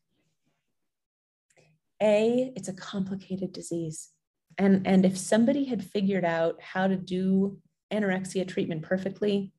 a 2.02 2.52
it's 2.56 2.68
a 2.68 2.74
complicated 2.74 3.52
disease, 3.52 4.10
and 4.58 4.86
and 4.86 5.04
if 5.04 5.16
somebody 5.16 5.64
had 5.64 5.84
figured 5.84 6.24
out 6.24 6.60
how 6.60 6.86
to 6.86 6.96
do 6.96 7.58
anorexia 7.92 8.46
treatment 8.46 8.82
perfectly, 8.82 9.52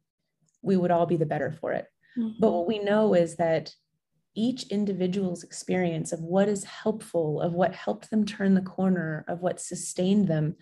we 0.61 0.75
would 0.75 0.91
all 0.91 1.05
be 1.05 1.17
the 1.17 1.25
better 1.25 1.51
for 1.51 1.71
it. 1.71 1.85
Mm-hmm. 2.17 2.39
But 2.39 2.51
what 2.51 2.67
we 2.67 2.79
know 2.79 3.13
is 3.13 3.37
that 3.37 3.73
each 4.37 4.63
individual's 4.67 5.43
experience 5.43 6.11
of 6.11 6.19
what 6.19 6.49
is 6.49 6.65
helpful, 6.65 7.39
of 7.39 7.53
what 7.53 7.73
helped 7.73 8.09
them 8.09 8.25
turn 8.25 8.53
the 8.53 8.61
corner, 8.61 9.23
of 9.29 9.39
what 9.39 9.61
sustained 9.61 10.27
them, 10.27 10.55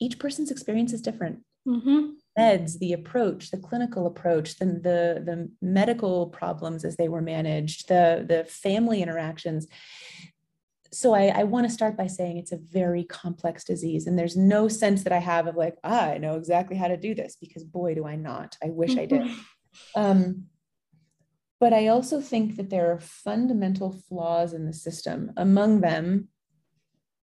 each 0.00 0.18
person's 0.18 0.50
experience 0.50 0.94
is 0.94 1.02
different. 1.02 1.40
Mm-hmm 1.66 2.12
meds, 2.38 2.78
the 2.78 2.92
approach, 2.92 3.50
the 3.50 3.58
clinical 3.58 4.06
approach, 4.06 4.58
the, 4.58 4.66
the, 4.66 5.22
the 5.24 5.50
medical 5.60 6.26
problems 6.28 6.84
as 6.84 6.96
they 6.96 7.08
were 7.08 7.22
managed, 7.22 7.88
the, 7.88 8.24
the 8.26 8.44
family 8.44 9.02
interactions. 9.02 9.66
So 10.92 11.14
I, 11.14 11.26
I 11.26 11.44
want 11.44 11.66
to 11.66 11.72
start 11.72 11.96
by 11.96 12.06
saying 12.06 12.38
it's 12.38 12.52
a 12.52 12.58
very 12.58 13.04
complex 13.04 13.64
disease. 13.64 14.06
And 14.06 14.18
there's 14.18 14.36
no 14.36 14.68
sense 14.68 15.04
that 15.04 15.12
I 15.12 15.18
have 15.18 15.46
of 15.46 15.56
like, 15.56 15.76
ah, 15.84 16.10
I 16.10 16.18
know 16.18 16.36
exactly 16.36 16.76
how 16.76 16.88
to 16.88 16.96
do 16.96 17.14
this 17.14 17.36
because 17.40 17.64
boy, 17.64 17.94
do 17.94 18.06
I 18.06 18.16
not. 18.16 18.56
I 18.62 18.68
wish 18.68 18.96
I 18.96 19.06
did. 19.06 19.22
Um, 19.94 20.46
but 21.60 21.72
I 21.72 21.88
also 21.88 22.20
think 22.20 22.56
that 22.56 22.70
there 22.70 22.90
are 22.90 22.98
fundamental 23.00 23.92
flaws 24.08 24.52
in 24.52 24.64
the 24.64 24.72
system. 24.72 25.32
Among 25.36 25.80
them, 25.80 26.28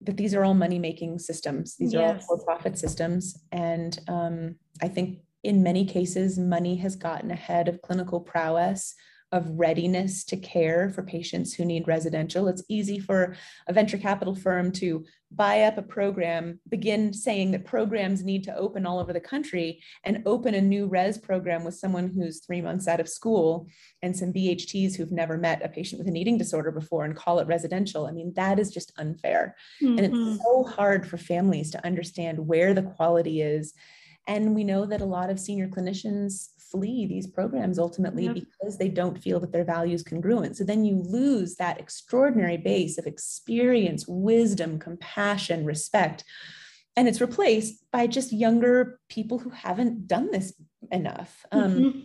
that 0.02 0.18
these 0.18 0.34
are 0.34 0.44
all 0.44 0.54
money 0.54 0.80
making 0.80 1.20
systems. 1.20 1.76
These 1.78 1.94
yes. 1.94 2.02
are 2.02 2.14
all 2.14 2.38
for 2.38 2.46
profit 2.46 2.78
systems. 2.78 3.42
And 3.52 4.00
um, 4.08 4.56
I 4.82 4.88
think 4.88 5.20
in 5.44 5.64
many 5.64 5.86
cases, 5.86 6.38
money 6.38 6.76
has 6.78 6.96
gotten 6.96 7.32
ahead 7.32 7.68
of 7.68 7.82
clinical 7.82 8.20
prowess 8.20 8.96
of 9.32 9.60
readiness 9.60 10.24
to 10.24 10.38
care 10.38 10.90
for 10.90 11.04
patients 11.04 11.54
who 11.54 11.64
need 11.64 11.88
residential. 11.88 12.48
It's 12.48 12.64
easy 12.68 13.00
for 13.00 13.36
a 13.68 13.74
venture 13.74 13.98
capital 13.98 14.36
firm 14.36 14.72
to 14.74 15.06
buy 15.32 15.62
up 15.62 15.78
a 15.78 15.84
program, 15.84 16.60
begin 16.68 17.14
saying 17.14 17.52
that 17.52 17.66
programs 17.66 18.24
need 18.24 18.44
to 18.44 18.56
open 18.56 18.88
all 18.88 19.00
over 19.00 19.14
the 19.14 19.20
country, 19.20 19.84
and 20.04 20.24
open 20.26 20.56
a 20.56 20.62
new 20.62 20.88
res 20.88 21.20
program 21.20 21.64
with 21.64 21.76
someone 21.76 22.08
who's 22.08 22.40
three 22.40 22.62
months 22.62 22.88
out 22.88 23.00
of 23.00 23.08
school 23.08 23.68
and 24.02 24.16
some 24.16 24.34
BHTs 24.34 24.96
who've 24.96 25.12
never 25.12 25.38
met 25.38 25.64
a 25.64 25.70
patient 25.70 26.00
with 26.00 26.08
an 26.08 26.18
eating 26.18 26.38
disorder 26.38 26.72
before 26.72 27.06
and 27.06 27.16
call 27.16 27.38
it 27.40 27.48
residential. 27.48 28.08
I 28.08 28.12
mean, 28.12 28.34
that 28.36 28.58
is 28.58 28.72
just 28.72 28.92
unfair. 28.98 29.56
Mm-hmm. 29.84 29.98
And 29.98 30.06
it's 30.08 30.16
mm-hmm. 30.16 30.38
so 30.38 30.64
hard 30.64 31.08
for 31.08 31.18
families 31.18 31.70
to 31.72 31.86
understand 31.86 32.40
where 32.40 32.74
the 32.74 32.82
quality 32.82 33.42
is. 33.42 33.74
And 34.28 34.56
we 34.56 34.64
know 34.64 34.86
that 34.86 35.02
a 35.02 35.06
lot 35.06 35.30
of 35.30 35.40
senior 35.40 35.68
clinicians 35.68 36.50
flee 36.72 37.06
these 37.06 37.28
programs 37.28 37.80
ultimately 37.80 38.26
yep. 38.26 38.36
because 38.36 38.78
they 38.78 38.90
don't 38.90 39.22
feel 39.22 39.40
that 39.40 39.52
their 39.52 39.64
values 39.64 40.04
congruent. 40.04 40.58
So 40.58 40.64
then 40.64 40.86
you 40.86 41.02
lose 41.02 41.56
that 41.56 41.80
extraordinary 41.80 42.58
base 42.58 42.98
of 42.98 43.06
experience, 43.06 44.06
wisdom, 44.08 44.80
compassion, 44.80 45.66
respect. 45.66 46.24
And 46.96 47.08
it's 47.08 47.22
replaced 47.22 47.86
by 47.92 48.08
just 48.08 48.34
younger 48.34 49.00
people 49.10 49.40
who 49.40 49.50
haven't 49.50 50.08
done 50.08 50.32
this 50.32 50.54
enough. 50.92 51.46
Um, 51.52 51.74
mm-hmm. 51.74 52.00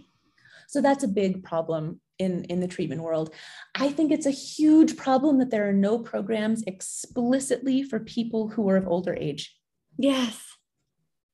So 0.69 0.81
that's 0.81 1.05
a 1.05 1.09
big 1.09 1.43
problem 1.43 2.01
in, 2.19 2.45
in 2.45 2.61
the 2.61 2.69
treatment 2.69 3.03
world. 3.03 3.35
I 3.75 3.91
think 3.91 4.12
it's 4.12 4.27
a 4.27 4.31
huge 4.31 4.97
problem 4.97 5.39
that 5.39 5.51
there 5.51 5.69
are 5.69 5.73
no 5.73 5.99
programs 5.99 6.62
explicitly 6.67 7.83
for 7.83 8.01
people 8.01 8.49
who 8.49 8.69
are 8.71 8.77
of 8.77 8.89
older 8.89 9.15
age. 9.15 9.57
Yes 9.99 10.55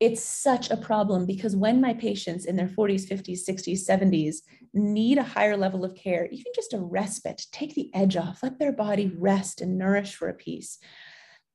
it's 0.01 0.23
such 0.25 0.71
a 0.71 0.79
problem 0.79 1.27
because 1.27 1.55
when 1.55 1.79
my 1.79 1.93
patients 1.93 2.47
in 2.47 2.57
their 2.57 2.67
40s, 2.67 3.07
50s, 3.07 3.47
60s, 3.47 3.87
70s 3.87 4.37
need 4.73 5.19
a 5.19 5.23
higher 5.23 5.59
level 5.59 5.85
of 5.85 5.95
care, 5.95 6.27
even 6.27 6.53
just 6.55 6.73
a 6.73 6.79
respite, 6.79 7.45
take 7.53 7.75
the 7.75 7.91
edge 7.95 8.17
off, 8.17 8.43
let 8.43 8.59
their 8.59 8.73
body 8.73 9.13
rest 9.19 9.61
and 9.61 9.77
nourish 9.77 10.15
for 10.15 10.29
a 10.29 10.35
piece. 10.35 10.79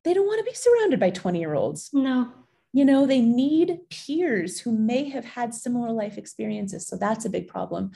They 0.04 0.14
don't 0.14 0.28
want 0.28 0.46
to 0.46 0.52
be 0.52 0.56
surrounded 0.56 1.00
by 1.00 1.10
20 1.10 1.40
year 1.40 1.56
olds. 1.56 1.90
No. 1.92 2.32
You 2.72 2.86
know, 2.86 3.08
they 3.08 3.22
need 3.22 3.80
peers 3.90 4.60
who 4.60 4.72
may 4.72 5.10
have 5.10 5.26
had 5.26 5.56
similar 5.56 5.92
life 5.92 6.18
experiences. 6.18 6.86
So 6.86 6.98
that's 6.98 7.26
a 7.26 7.30
big 7.30 7.48
problem. 7.48 7.92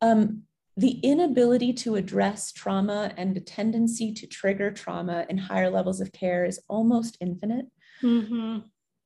Um, 0.00 0.42
the 0.76 1.00
inability 1.00 1.72
to 1.72 1.96
address 1.96 2.52
trauma 2.52 3.12
and 3.16 3.34
the 3.34 3.40
tendency 3.40 4.12
to 4.12 4.26
trigger 4.26 4.70
trauma 4.70 5.26
in 5.28 5.36
higher 5.36 5.68
levels 5.68 6.00
of 6.00 6.12
care 6.12 6.44
is 6.44 6.60
almost 6.68 7.16
infinite. 7.20 7.66
Mm-hmm. 8.02 8.58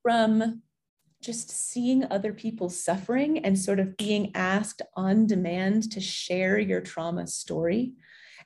From 0.03 0.63
just 1.25 1.51
seeing 1.51 2.05
other 2.11 2.33
people 2.33 2.69
suffering 2.69 3.39
and 3.39 3.59
sort 3.59 3.81
of 3.81 3.97
being 3.97 4.31
asked 4.35 4.83
on 4.95 5.27
demand 5.27 5.91
to 5.93 6.01
share 6.01 6.59
your 6.59 6.81
trauma 6.81 7.27
story 7.27 7.93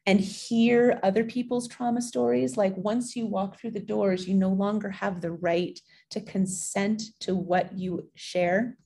and 0.07 0.21
hear 0.21 0.99
other 1.03 1.25
people's 1.25 1.69
trauma 1.69 2.01
stories. 2.01 2.57
Like 2.57 2.77
once 2.77 3.17
you 3.17 3.27
walk 3.27 3.59
through 3.59 3.73
the 3.73 3.81
doors, 3.81 4.29
you 4.29 4.35
no 4.35 4.51
longer 4.51 4.91
have 4.91 5.21
the 5.21 5.33
right 5.33 5.79
to 6.11 6.21
consent 6.21 7.03
to 7.21 7.35
what 7.35 7.77
you 7.77 8.09
share. 8.15 8.79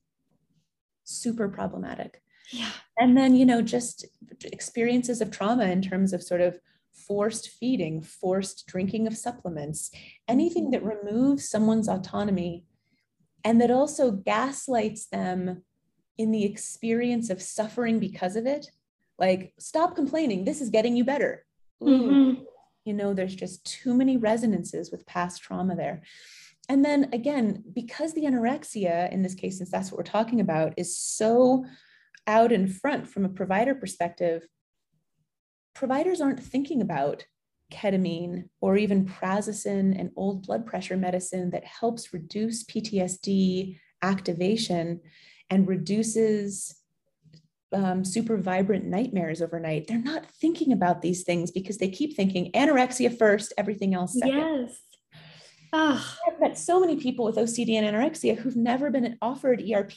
Super 1.05 1.49
problematic. 1.49 2.23
Yeah. 2.51 2.71
And 2.99 3.17
then, 3.17 3.35
you 3.35 3.47
know, 3.47 3.63
just 3.63 4.07
experiences 4.45 5.21
of 5.21 5.31
trauma 5.31 5.67
in 5.67 5.83
terms 5.83 6.13
of 6.13 6.23
sort 6.23 6.41
of 6.41 6.59
forced 6.93 7.49
feeding, 7.49 8.03
forced 8.03 8.67
drinking 8.67 9.07
of 9.07 9.17
supplements, 9.17 9.91
anything 10.29 10.65
mm-hmm. 10.65 10.73
that 10.73 10.85
removes 10.85 11.49
someone's 11.49 11.89
autonomy 11.89 12.65
and 13.45 13.61
that 13.61 13.71
also 13.71 14.11
gaslights 14.11 15.07
them 15.07 15.63
in 16.19 16.31
the 16.31 16.45
experience 16.45 17.31
of 17.31 17.43
suffering 17.43 17.99
because 17.99 18.37
of 18.37 18.47
it. 18.47 18.71
Like 19.19 19.55
stop 19.59 19.95
complaining. 19.95 20.45
This 20.45 20.61
is 20.61 20.71
getting 20.71 20.97
you 20.97 21.05
better. 21.05 21.45
Mm-hmm. 21.83 22.45
you 22.85 22.95
know 22.95 23.13
there's 23.13 23.35
just 23.35 23.65
too 23.67 23.93
many 23.93 24.17
resonances 24.17 24.93
with 24.93 25.07
past 25.07 25.43
trauma 25.43 25.75
there. 25.75 26.03
And 26.69 26.85
then 26.85 27.09
again 27.13 27.65
because 27.73 28.13
the 28.15 28.23
anorexia 28.23 29.11
in 29.13 29.23
this 29.23 29.35
case 29.35 29.59
since 29.59 29.71
that's 29.71 29.91
what 29.91 29.99
we're 29.99 30.05
talking 30.05 30.41
about 30.41 30.75
is 30.77 30.97
so 30.97 31.65
out 32.29 32.53
in 32.53 32.69
front 32.69 33.09
from 33.09 33.25
a 33.25 33.29
provider 33.29 33.75
perspective 33.75 34.47
providers 35.75 36.21
aren't 36.21 36.43
thinking 36.43 36.81
about 36.81 37.25
ketamine 37.73 38.49
or 38.61 38.77
even 38.77 39.07
prazosin 39.07 39.99
and 39.99 40.11
old 40.17 40.47
blood 40.47 40.67
pressure 40.67 40.97
medicine 40.97 41.51
that 41.51 41.65
helps 41.65 42.13
reduce 42.13 42.65
PTSD 42.65 43.79
activation 44.03 45.01
and 45.51 45.67
reduces 45.67 46.77
um, 47.73 48.05
super 48.05 48.37
vibrant 48.37 48.85
nightmares 48.85 49.41
overnight. 49.41 49.87
They're 49.87 49.99
not 49.99 50.27
thinking 50.27 50.73
about 50.73 51.03
these 51.03 51.25
things 51.25 51.51
because 51.51 51.79
they 51.79 51.89
keep 51.89 52.17
thinking 52.17 52.53
anorexia 52.53 53.17
first, 53.17 53.53
everything 53.57 53.95
else 53.95 54.19
second. 54.19 54.39
Yes. 54.39 54.81
Oh. 55.73 56.17
I've 56.27 56.41
met 56.41 56.59
so 56.59 56.81
many 56.81 56.97
people 56.97 57.25
with 57.25 57.37
OCD 57.37 57.75
and 57.75 57.87
anorexia 57.87 58.37
who've 58.37 58.57
never 58.57 58.91
been 58.91 59.17
offered 59.23 59.63
ERP 59.63 59.93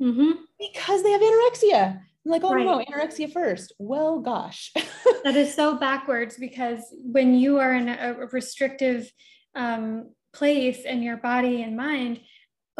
mm-hmm. 0.00 0.30
because 0.58 1.02
they 1.02 1.10
have 1.10 1.20
anorexia. 1.20 2.00
I'm 2.26 2.32
like, 2.32 2.42
oh 2.42 2.54
right. 2.54 2.66
no, 2.66 2.84
anorexia 2.84 3.32
first. 3.32 3.72
Well, 3.78 4.18
gosh. 4.18 4.72
that 5.24 5.36
is 5.36 5.54
so 5.54 5.76
backwards 5.76 6.36
because 6.36 6.80
when 7.00 7.34
you 7.38 7.58
are 7.58 7.72
in 7.72 7.88
a 7.88 8.26
restrictive 8.32 9.08
um, 9.54 10.10
place 10.32 10.80
in 10.80 11.04
your 11.04 11.18
body 11.18 11.62
and 11.62 11.76
mind, 11.76 12.20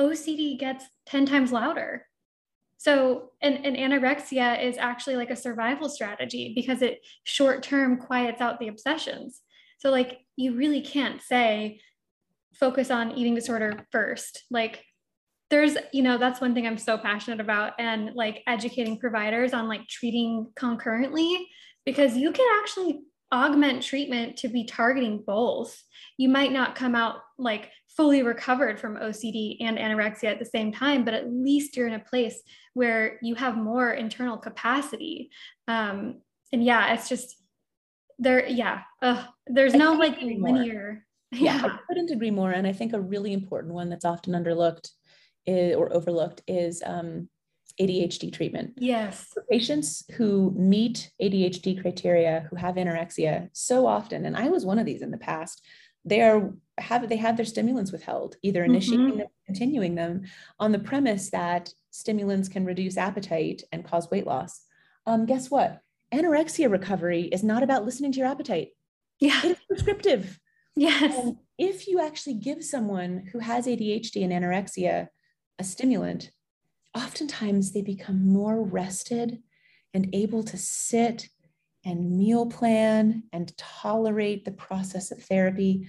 OCD 0.01 0.59
gets 0.59 0.85
10 1.07 1.27
times 1.27 1.53
louder. 1.53 2.07
So, 2.79 3.31
and, 3.41 3.65
and 3.65 3.77
anorexia 3.77 4.61
is 4.63 4.79
actually 4.79 5.15
like 5.15 5.31
a 5.31 5.37
survival 5.37 5.89
strategy 5.89 6.53
because 6.53 6.83
it 6.83 6.99
short 7.23 7.63
term 7.63 7.99
quiets 7.99 8.41
out 8.41 8.59
the 8.59 8.69
obsessions. 8.69 9.43
So, 9.79 9.91
like, 9.91 10.19
you 10.35 10.57
really 10.57 10.81
can't 10.81 11.23
say 11.23 11.81
focus 12.53 12.91
on 12.91 13.13
eating 13.13 13.37
disorder 13.37 13.87
first. 13.93 14.43
Like, 14.51 14.83
there's, 15.51 15.77
you 15.93 16.03
know, 16.03 16.19
that's 16.19 16.41
one 16.41 16.55
thing 16.55 16.67
I'm 16.67 16.79
so 16.79 16.99
passionate 16.99 17.41
about 17.41 17.75
and 17.79 18.15
like 18.15 18.43
educating 18.47 18.99
providers 18.99 19.53
on 19.53 19.69
like 19.69 19.87
treating 19.89 20.51
concurrently 20.57 21.47
because 21.85 22.17
you 22.17 22.33
can 22.33 22.47
actually 22.61 23.03
augment 23.33 23.83
treatment 23.83 24.37
to 24.39 24.49
be 24.49 24.65
targeting 24.65 25.23
both. 25.25 25.83
You 26.17 26.29
might 26.29 26.53
not 26.53 26.75
come 26.75 26.95
out 26.95 27.17
like 27.39 27.71
fully 27.97 28.23
recovered 28.23 28.79
from 28.79 28.97
OCD 28.97 29.57
and 29.61 29.79
anorexia 29.79 30.31
at 30.31 30.39
the 30.39 30.45
same 30.45 30.73
time, 30.73 31.05
but 31.05 31.15
at 31.15 31.33
least 31.33 31.77
you're 31.77 31.87
in 31.87 31.95
a 31.95 32.01
place 32.01 32.41
where 32.75 33.19
you 33.23 33.35
have 33.35 33.57
more 33.57 33.93
internal 33.93 34.37
capacity. 34.37 35.31
Um, 35.69 36.21
and 36.53 36.63
yeah, 36.63 36.93
it's 36.93 37.09
just 37.09 37.37
there. 38.19 38.47
Yeah, 38.47 38.83
uh, 39.03 39.25
there's 39.47 39.75
no 39.75 39.95
like 39.95 40.21
linear. 40.21 41.05
Yeah. 41.33 41.57
yeah, 41.63 41.67
I 41.67 41.79
couldn't 41.89 42.11
agree 42.11 42.31
more. 42.31 42.53
And 42.53 42.67
I 42.67 42.73
think 42.73 42.93
a 42.93 43.01
really 43.01 43.33
important 43.33 43.75
one 43.75 43.89
that's 43.89 44.05
often 44.05 44.33
underlooked 44.33 44.91
is, 45.47 45.77
or 45.77 45.93
overlooked 45.93 46.43
is 46.47 46.83
um, 46.85 47.29
ADHD 47.81 48.33
treatment. 48.33 48.75
Yes. 48.77 49.27
For 49.33 49.45
patients 49.51 50.05
who 50.17 50.53
meet 50.57 51.11
ADHD 51.21 51.81
criteria, 51.81 52.47
who 52.51 52.57
have 52.57 52.77
anorexia, 52.77 53.49
so 53.53 53.87
often, 53.87 54.25
and 54.25 54.37
I 54.37 54.49
was 54.49 54.65
one 54.65 54.79
of 54.79 54.87
these 54.87 55.03
in 55.03 55.11
the 55.11 55.19
past, 55.19 55.63
they 56.05 56.23
are 56.23 56.53
have 56.79 57.09
they 57.09 57.17
had 57.17 57.37
their 57.37 57.47
stimulants 57.47 57.91
withheld, 57.91 58.37
either 58.43 58.63
initiating 58.63 59.09
mm-hmm. 59.09 59.19
them, 59.19 59.29
continuing 59.47 59.95
them, 59.95 60.23
on 60.61 60.73
the 60.73 60.79
premise 60.79 61.31
that 61.31 61.73
stimulants 61.91 62.49
can 62.49 62.65
reduce 62.65 62.97
appetite 62.97 63.63
and 63.73 63.85
cause 63.85 64.11
weight 64.11 64.27
loss. 64.27 64.63
Um, 65.07 65.27
guess 65.27 65.51
what? 65.51 65.81
Anorexia 66.13 66.71
recovery 66.71 67.23
is 67.23 67.43
not 67.43 67.63
about 67.63 67.85
listening 67.85 68.13
to 68.13 68.19
your 68.19 68.29
appetite. 68.29 68.69
Yeah. 69.19 69.41
It's 69.43 69.65
prescriptive. 69.65 70.39
Yes. 70.77 71.17
And 71.17 71.37
if 71.59 71.89
you 71.89 72.01
actually 72.01 72.35
give 72.35 72.63
someone 72.63 73.29
who 73.33 73.39
has 73.39 73.67
ADHD 73.67 74.23
and 74.23 74.33
anorexia 74.33 75.09
a 75.59 75.65
stimulant, 75.65 76.31
oftentimes 76.95 77.73
they 77.73 77.83
become 77.83 78.27
more 78.27 78.63
rested 78.63 79.43
and 79.95 80.09
able 80.13 80.43
to 80.45 80.57
sit 80.57 81.29
and 81.85 82.17
meal 82.19 82.47
plan 82.47 83.23
and 83.33 83.57
tolerate 83.57 84.45
the 84.45 84.51
process 84.51 85.11
of 85.11 85.23
therapy 85.23 85.89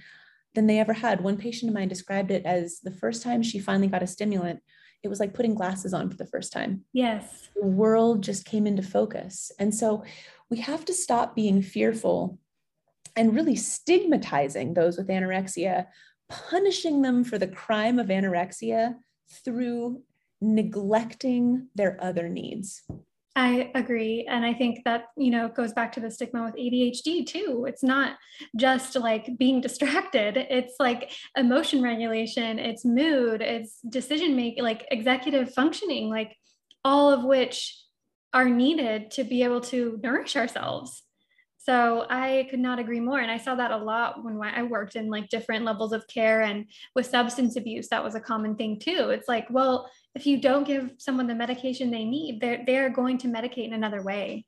than 0.54 0.66
they 0.66 0.78
ever 0.78 0.92
had. 0.92 1.22
One 1.22 1.36
patient 1.36 1.70
of 1.70 1.74
mine 1.74 1.88
described 1.88 2.30
it 2.30 2.44
as 2.46 2.80
the 2.80 2.90
first 2.90 3.22
time 3.22 3.42
she 3.42 3.58
finally 3.58 3.88
got 3.88 4.02
a 4.02 4.06
stimulant, 4.06 4.60
it 5.02 5.08
was 5.08 5.20
like 5.20 5.34
putting 5.34 5.54
glasses 5.54 5.92
on 5.94 6.08
for 6.10 6.16
the 6.16 6.26
first 6.26 6.52
time. 6.52 6.84
Yes. 6.92 7.50
The 7.54 7.66
world 7.66 8.22
just 8.22 8.44
came 8.44 8.66
into 8.66 8.82
focus. 8.82 9.52
And 9.58 9.74
so 9.74 10.04
we 10.50 10.58
have 10.58 10.84
to 10.86 10.94
stop 10.94 11.34
being 11.34 11.62
fearful 11.62 12.38
and 13.16 13.34
really 13.34 13.56
stigmatizing 13.56 14.74
those 14.74 14.96
with 14.96 15.08
anorexia, 15.08 15.86
punishing 16.28 17.02
them 17.02 17.24
for 17.24 17.38
the 17.38 17.48
crime 17.48 17.98
of 17.98 18.06
anorexia 18.06 18.96
through 19.30 20.02
neglecting 20.40 21.68
their 21.74 22.02
other 22.02 22.28
needs. 22.28 22.82
I 23.36 23.70
agree. 23.76 24.26
And 24.28 24.44
I 24.44 24.52
think 24.52 24.80
that, 24.84 25.04
you 25.16 25.30
know, 25.30 25.48
goes 25.48 25.72
back 25.72 25.92
to 25.92 26.00
the 26.00 26.10
stigma 26.10 26.42
with 26.42 26.56
ADHD 26.56 27.24
too. 27.24 27.66
It's 27.68 27.84
not 27.84 28.16
just 28.56 28.96
like 28.96 29.38
being 29.38 29.60
distracted, 29.60 30.36
it's 30.36 30.74
like 30.80 31.12
emotion 31.36 31.80
regulation, 31.80 32.58
it's 32.58 32.84
mood, 32.84 33.40
it's 33.40 33.80
decision 33.88 34.34
making, 34.34 34.64
like 34.64 34.88
executive 34.90 35.54
functioning, 35.54 36.10
like 36.10 36.34
all 36.84 37.12
of 37.12 37.22
which 37.22 37.80
are 38.34 38.48
needed 38.48 39.12
to 39.12 39.22
be 39.22 39.44
able 39.44 39.60
to 39.60 40.00
nourish 40.02 40.34
ourselves. 40.34 41.04
So 41.68 42.06
I 42.08 42.46
could 42.48 42.60
not 42.60 42.78
agree 42.78 42.98
more. 42.98 43.18
And 43.18 43.30
I 43.30 43.36
saw 43.36 43.54
that 43.56 43.72
a 43.72 43.76
lot 43.76 44.24
when 44.24 44.40
I 44.40 44.62
worked 44.62 44.96
in 44.96 45.10
like 45.10 45.28
different 45.28 45.66
levels 45.66 45.92
of 45.92 46.06
care 46.08 46.40
and 46.40 46.64
with 46.94 47.04
substance 47.04 47.56
abuse, 47.56 47.88
that 47.88 48.02
was 48.02 48.14
a 48.14 48.20
common 48.20 48.56
thing 48.56 48.78
too. 48.80 49.10
It's 49.10 49.28
like, 49.28 49.46
well, 49.50 49.90
if 50.14 50.26
you 50.26 50.40
don't 50.40 50.66
give 50.66 50.94
someone 50.96 51.26
the 51.26 51.34
medication 51.34 51.90
they 51.90 52.06
need, 52.06 52.40
they're, 52.40 52.62
they're 52.64 52.88
going 52.88 53.18
to 53.18 53.28
medicate 53.28 53.66
in 53.66 53.74
another 53.74 54.02
way. 54.02 54.46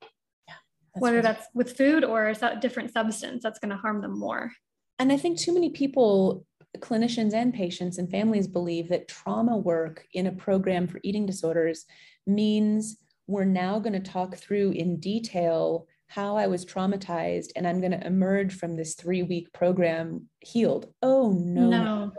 Yeah, 0.49 0.55
that's 0.95 1.03
Whether 1.03 1.21
that's 1.21 1.47
with 1.53 1.77
food 1.77 2.05
or 2.05 2.29
a 2.31 2.59
different 2.59 2.91
substance 2.91 3.43
that's 3.43 3.59
going 3.59 3.73
to 3.73 3.77
harm 3.77 4.01
them 4.01 4.19
more. 4.19 4.53
And 4.99 5.13
I 5.13 5.19
think 5.19 5.39
too 5.39 5.53
many 5.53 5.69
people, 5.69 6.47
clinicians 6.79 7.35
and 7.35 7.53
patients 7.53 7.99
and 7.99 8.11
families 8.11 8.49
believe 8.49 8.89
that 8.89 9.09
trauma 9.09 9.59
work 9.59 10.07
in 10.15 10.27
a 10.27 10.33
program 10.33 10.89
for 10.89 11.01
eating 11.03 11.27
disorders 11.27 11.85
means 12.27 12.97
we're 13.27 13.45
now 13.45 13.79
going 13.79 13.93
to 13.93 14.11
talk 14.11 14.37
through 14.37 14.71
in 14.71 14.99
detail 15.01 15.87
how 16.11 16.37
I 16.37 16.49
was 16.49 16.67
traumatized 16.67 17.51
and 17.55 17.69
I'm 17.69 17.79
going 17.79 17.93
to 17.93 18.05
emerge 18.05 18.53
from 18.53 18.77
this 18.77 18.95
three 18.95 19.23
week 19.23 19.53
program 19.53 20.27
healed. 20.41 20.93
Oh, 21.03 21.31
no. 21.31 21.71
No. 21.71 22.13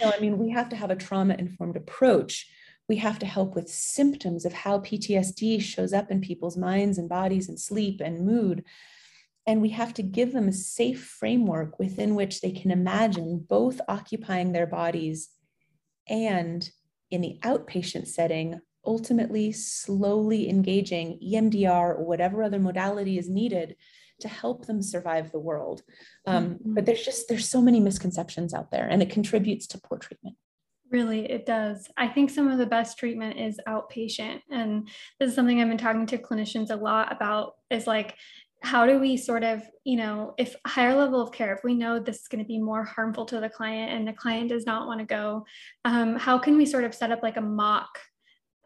no, 0.00 0.12
I 0.14 0.20
mean, 0.20 0.38
we 0.38 0.50
have 0.50 0.68
to 0.68 0.76
have 0.76 0.92
a 0.92 0.96
trauma 0.96 1.34
informed 1.36 1.76
approach. 1.76 2.46
We 2.88 2.96
have 2.98 3.18
to 3.18 3.26
help 3.26 3.56
with 3.56 3.68
symptoms 3.68 4.44
of 4.44 4.52
how 4.52 4.78
PTSD 4.78 5.60
shows 5.60 5.92
up 5.92 6.12
in 6.12 6.20
people's 6.20 6.56
minds 6.56 6.98
and 6.98 7.08
bodies 7.08 7.48
and 7.48 7.58
sleep 7.58 8.00
and 8.00 8.24
mood. 8.24 8.64
And 9.44 9.60
we 9.60 9.70
have 9.70 9.92
to 9.94 10.04
give 10.04 10.32
them 10.32 10.46
a 10.46 10.52
safe 10.52 11.02
framework 11.02 11.80
within 11.80 12.14
which 12.14 12.40
they 12.40 12.52
can 12.52 12.70
imagine 12.70 13.44
both 13.48 13.80
occupying 13.88 14.52
their 14.52 14.68
bodies 14.68 15.30
and 16.08 16.70
in 17.10 17.22
the 17.22 17.40
outpatient 17.42 18.06
setting, 18.06 18.60
ultimately 18.84 19.52
slowly 19.52 20.48
engaging 20.48 21.18
EMDR 21.24 21.98
or 21.98 22.04
whatever 22.04 22.42
other 22.42 22.58
modality 22.58 23.18
is 23.18 23.28
needed 23.28 23.76
to 24.20 24.28
help 24.28 24.66
them 24.66 24.82
survive 24.82 25.32
the 25.32 25.38
world. 25.38 25.82
Um, 26.26 26.50
mm-hmm. 26.50 26.74
But 26.74 26.86
there's 26.86 27.04
just 27.04 27.28
there's 27.28 27.48
so 27.48 27.60
many 27.60 27.80
misconceptions 27.80 28.54
out 28.54 28.70
there, 28.70 28.86
and 28.88 29.02
it 29.02 29.10
contributes 29.10 29.66
to 29.68 29.80
poor 29.80 29.98
treatment. 29.98 30.36
Really, 30.90 31.30
it 31.30 31.46
does. 31.46 31.88
I 31.96 32.08
think 32.08 32.30
some 32.30 32.48
of 32.48 32.58
the 32.58 32.66
best 32.66 32.98
treatment 32.98 33.38
is 33.38 33.60
outpatient, 33.68 34.40
and 34.50 34.88
this 35.18 35.30
is 35.30 35.34
something 35.34 35.60
I've 35.60 35.68
been 35.68 35.78
talking 35.78 36.06
to 36.06 36.18
clinicians 36.18 36.70
a 36.70 36.76
lot 36.76 37.12
about. 37.12 37.54
Is 37.70 37.86
like 37.86 38.16
how 38.62 38.84
do 38.86 38.98
we 38.98 39.16
sort 39.16 39.42
of 39.42 39.62
you 39.84 39.96
know 39.96 40.34
if 40.36 40.54
higher 40.66 40.94
level 40.94 41.20
of 41.20 41.32
care 41.32 41.54
if 41.54 41.64
we 41.64 41.74
know 41.74 41.98
this 41.98 42.20
is 42.20 42.28
going 42.28 42.44
to 42.44 42.48
be 42.48 42.58
more 42.58 42.84
harmful 42.84 43.24
to 43.24 43.40
the 43.40 43.48
client 43.48 43.90
and 43.90 44.06
the 44.06 44.12
client 44.12 44.50
does 44.50 44.66
not 44.66 44.86
want 44.86 45.00
to 45.00 45.06
go 45.06 45.44
um, 45.86 46.14
how 46.16 46.38
can 46.38 46.56
we 46.56 46.66
sort 46.66 46.84
of 46.84 46.94
set 46.94 47.10
up 47.10 47.22
like 47.22 47.38
a 47.38 47.40
mock 47.40 47.98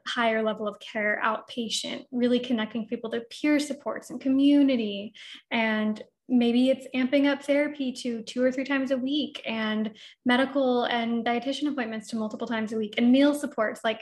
higher 0.07 0.43
level 0.43 0.69
of 0.69 0.79
care 0.81 1.21
outpatient, 1.25 2.05
really 2.13 2.39
connecting 2.39 2.87
people 2.87 3.11
to 3.11 3.21
peer 3.31 3.59
supports 3.59 4.11
and 4.11 4.21
community. 4.21 5.13
And 5.51 6.03
maybe 6.29 6.71
it's 6.71 6.87
amping 6.95 7.31
up 7.31 7.43
therapy 7.43 7.93
to 7.93 8.23
two 8.23 8.43
or 8.43 8.51
three 8.51 8.65
times 8.65 8.91
a 8.91 8.97
week 8.97 9.43
and 9.47 9.93
medical 10.25 10.85
and 10.85 11.25
dietitian 11.25 11.71
appointments 11.71 12.09
to 12.09 12.17
multiple 12.17 12.47
times 12.47 12.73
a 12.73 12.77
week 12.77 12.95
and 12.97 13.13
meal 13.13 13.35
supports, 13.35 13.81
like 13.85 14.01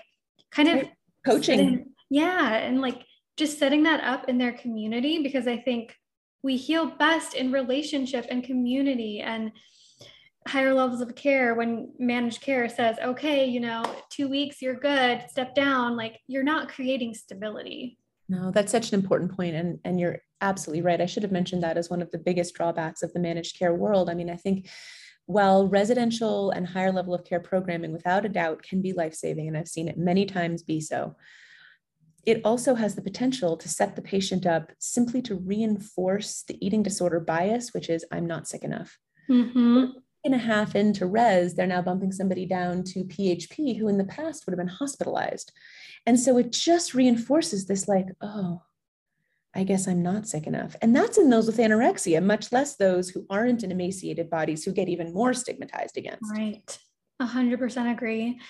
kind 0.51 0.69
of 0.69 0.89
coaching. 1.27 1.59
Setting, 1.59 1.87
yeah. 2.11 2.55
And 2.55 2.81
like 2.81 3.05
just 3.37 3.59
setting 3.59 3.85
that 3.85 4.03
up 4.05 4.29
in 4.29 4.39
their 4.39 4.53
community 4.53 5.23
because 5.23 5.47
I 5.47 5.57
think 5.57 5.95
we 6.43 6.57
heal 6.57 6.87
best 6.87 7.35
in 7.35 7.53
relationship 7.53 8.27
and 8.29 8.45
community 8.45 9.21
and 9.21 9.53
higher 10.47 10.75
levels 10.75 11.01
of 11.01 11.15
care 11.15 11.55
when 11.55 11.93
managed 11.99 12.41
care 12.41 12.69
says 12.69 12.97
okay 13.03 13.47
you 13.47 13.61
know 13.61 13.85
two 14.11 14.29
weeks 14.29 14.61
you're 14.61 14.75
good 14.75 15.25
step 15.31 15.55
down 15.55 15.97
like 15.97 16.21
you're 16.27 16.43
not 16.43 16.69
creating 16.69 17.15
stability. 17.15 17.99
No 18.29 18.51
that's 18.51 18.73
such 18.73 18.93
an 18.93 19.01
important 19.01 19.35
point 19.37 19.55
and 19.55 19.79
and 19.85 20.01
you're 20.01 20.19
absolutely 20.41 20.83
right. 20.83 21.01
I 21.01 21.07
should 21.07 21.23
have 21.23 21.33
mentioned 21.33 21.63
that 21.63 21.77
as 21.77 21.91
one 21.91 22.03
of 22.03 22.11
the 22.11 22.19
biggest 22.19 22.55
drawbacks 22.55 23.03
of 23.03 23.13
the 23.13 23.21
managed 23.21 23.59
care 23.59 23.75
world. 23.75 24.11
I 24.11 24.15
mean 24.15 24.31
i 24.31 24.37
think 24.37 24.69
while 25.27 25.69
residential 25.69 26.51
and 26.51 26.67
higher 26.67 26.93
level 26.93 27.15
of 27.15 27.25
care 27.25 27.41
programming 27.41 27.93
without 27.93 28.25
a 28.25 28.29
doubt 28.29 28.63
can 28.63 28.83
be 28.83 28.93
life-saving 28.93 29.47
and 29.47 29.57
i've 29.57 29.69
seen 29.69 29.89
it 29.89 29.97
many 29.97 30.27
times 30.27 30.63
be 30.63 30.81
so 30.81 31.15
it 32.25 32.41
also 32.45 32.75
has 32.75 32.95
the 32.95 33.03
potential 33.03 33.57
to 33.57 33.69
set 33.69 33.97
the 33.97 34.03
patient 34.03 34.47
up 34.47 34.73
simply 34.79 35.23
to 35.23 35.37
reinforce 35.37 36.43
the 36.47 36.65
eating 36.65 36.83
disorder 36.83 37.21
bias 37.21 37.73
which 37.73 37.89
is 37.89 38.05
i'm 38.11 38.27
not 38.27 38.49
sick 38.49 38.65
enough. 38.65 38.99
Mm-hmm 39.31 39.99
and 40.25 40.35
a 40.35 40.39
half 40.39 40.75
into 40.75 41.07
res, 41.07 41.55
they're 41.55 41.67
now 41.67 41.83
bumping 41.83 42.13
somebody 42.13 42.47
down 42.47 42.85
to 42.85 43.05
PHP 43.05 43.79
who 43.79 43.89
in 43.89 43.99
the 43.99 44.05
past 44.05 44.47
would 44.47 44.53
have 44.53 44.59
been 44.59 44.75
hospitalized. 44.75 45.53
And 46.07 46.19
so 46.19 46.39
it 46.39 46.53
just 46.53 46.95
reinforces 46.95 47.67
this 47.67 47.89
like, 47.89 48.07
oh, 48.21 48.63
I 49.55 49.65
guess 49.65 49.87
I'm 49.87 50.03
not 50.03 50.27
sick 50.27 50.47
enough. 50.47 50.77
And 50.81 50.97
that's 50.97 51.19
in 51.19 51.29
those 51.29 51.47
with 51.47 51.59
anorexia, 51.59 52.25
much 52.25 52.53
less 52.53 52.77
those 52.77 53.11
who 53.11 53.27
aren't 53.29 53.63
in 53.63 53.71
emaciated 53.71 54.31
bodies 54.31 54.65
who 54.65 54.73
get 54.73 54.89
even 54.89 55.13
more 55.13 55.35
stigmatized 55.35 55.99
against. 55.99 56.33
Right. 56.33 56.79
100% 57.21 57.93
agree. 57.93 58.41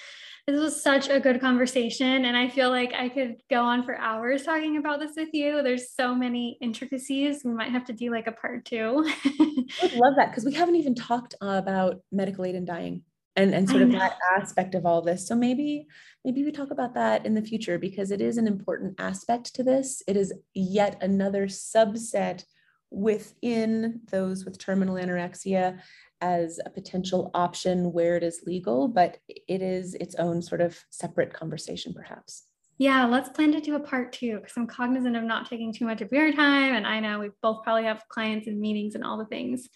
This 0.46 0.60
was 0.60 0.82
such 0.82 1.08
a 1.08 1.20
good 1.20 1.40
conversation. 1.40 2.24
And 2.24 2.36
I 2.36 2.48
feel 2.48 2.70
like 2.70 2.92
I 2.94 3.08
could 3.08 3.36
go 3.48 3.62
on 3.62 3.84
for 3.84 3.96
hours 3.96 4.42
talking 4.42 4.76
about 4.76 4.98
this 4.98 5.12
with 5.16 5.28
you. 5.32 5.62
There's 5.62 5.94
so 5.94 6.14
many 6.14 6.58
intricacies. 6.60 7.42
We 7.44 7.52
might 7.52 7.70
have 7.70 7.84
to 7.86 7.92
do 7.92 8.10
like 8.10 8.26
a 8.26 8.32
part 8.32 8.64
two. 8.64 9.04
I 9.24 9.64
would 9.82 9.92
love 9.94 10.14
that 10.16 10.30
because 10.30 10.44
we 10.44 10.52
haven't 10.54 10.76
even 10.76 10.94
talked 10.96 11.34
about 11.40 12.00
medical 12.10 12.44
aid 12.44 12.56
in 12.56 12.64
dying. 12.64 13.02
and 13.36 13.54
and 13.54 13.68
sort 13.68 13.82
of 13.82 13.92
that 13.92 14.18
aspect 14.36 14.74
of 14.74 14.84
all 14.84 15.00
this 15.00 15.26
so 15.26 15.34
maybe 15.34 15.86
maybe 16.24 16.44
we 16.44 16.52
talk 16.52 16.70
about 16.70 16.94
that 16.94 17.24
in 17.24 17.34
the 17.34 17.42
future 17.42 17.78
because 17.78 18.10
it 18.10 18.20
is 18.20 18.36
an 18.36 18.46
important 18.46 18.94
aspect 19.00 19.54
to 19.54 19.62
this 19.62 20.02
it 20.06 20.16
is 20.16 20.34
yet 20.52 20.98
another 21.02 21.46
subset 21.46 22.44
within 22.90 24.00
those 24.10 24.44
with 24.44 24.58
terminal 24.58 24.96
anorexia 24.96 25.78
as 26.22 26.58
a 26.64 26.70
potential 26.70 27.30
option 27.34 27.92
where 27.92 28.16
it 28.16 28.22
is 28.22 28.42
legal 28.46 28.88
but 28.88 29.18
it 29.28 29.60
is 29.60 29.94
its 29.96 30.14
own 30.14 30.40
sort 30.40 30.62
of 30.62 30.82
separate 30.90 31.32
conversation 31.34 31.92
perhaps 31.92 32.44
yeah, 32.78 33.04
let's 33.04 33.28
plan 33.28 33.52
to 33.52 33.60
do 33.60 33.76
a 33.76 33.80
part 33.80 34.12
two 34.12 34.40
because 34.40 34.54
I'm 34.56 34.66
cognizant 34.66 35.14
of 35.14 35.22
not 35.22 35.48
taking 35.48 35.72
too 35.72 35.84
much 35.84 36.00
of 36.00 36.10
your 36.10 36.32
time. 36.32 36.74
And 36.74 36.84
I 36.84 36.98
know 36.98 37.20
we 37.20 37.30
both 37.40 37.62
probably 37.62 37.84
have 37.84 38.02
clients 38.08 38.48
and 38.48 38.58
meetings 38.58 38.96
and 38.96 39.04
all 39.04 39.18
the 39.18 39.26
things. 39.26 39.68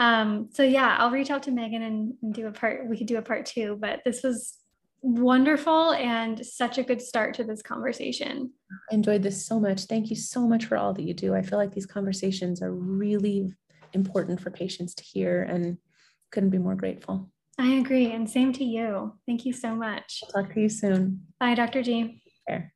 Um, 0.00 0.48
so 0.52 0.62
yeah, 0.62 0.96
I'll 0.98 1.10
reach 1.10 1.30
out 1.30 1.42
to 1.42 1.50
Megan 1.50 1.82
and, 1.82 2.14
and 2.22 2.32
do 2.32 2.46
a 2.46 2.52
part. 2.52 2.88
We 2.88 2.96
could 2.96 3.08
do 3.08 3.18
a 3.18 3.22
part 3.22 3.44
two, 3.44 3.76
but 3.78 4.00
this 4.06 4.22
was 4.22 4.56
wonderful 5.02 5.92
and 5.92 6.44
such 6.44 6.78
a 6.78 6.82
good 6.82 7.02
start 7.02 7.34
to 7.34 7.44
this 7.44 7.62
conversation. 7.62 8.52
I 8.90 8.94
enjoyed 8.94 9.22
this 9.22 9.44
so 9.46 9.60
much. 9.60 9.84
Thank 9.84 10.08
you 10.08 10.16
so 10.16 10.46
much 10.46 10.64
for 10.64 10.76
all 10.76 10.94
that 10.94 11.02
you 11.02 11.14
do. 11.14 11.34
I 11.34 11.42
feel 11.42 11.58
like 11.58 11.72
these 11.72 11.84
conversations 11.84 12.62
are 12.62 12.72
really 12.72 13.52
important 13.92 14.40
for 14.40 14.50
patients 14.50 14.94
to 14.94 15.04
hear 15.04 15.42
and 15.42 15.78
couldn't 16.30 16.50
be 16.50 16.58
more 16.58 16.74
grateful. 16.74 17.30
I 17.58 17.74
agree. 17.74 18.12
And 18.12 18.28
same 18.28 18.52
to 18.54 18.64
you. 18.64 19.14
Thank 19.26 19.46
you 19.46 19.52
so 19.52 19.74
much. 19.74 20.22
I'll 20.24 20.42
talk 20.42 20.54
to 20.54 20.60
you 20.60 20.68
soon. 20.68 21.22
Bye, 21.40 21.54
Dr. 21.54 21.82
G. 21.82 22.22
Care. 22.46 22.72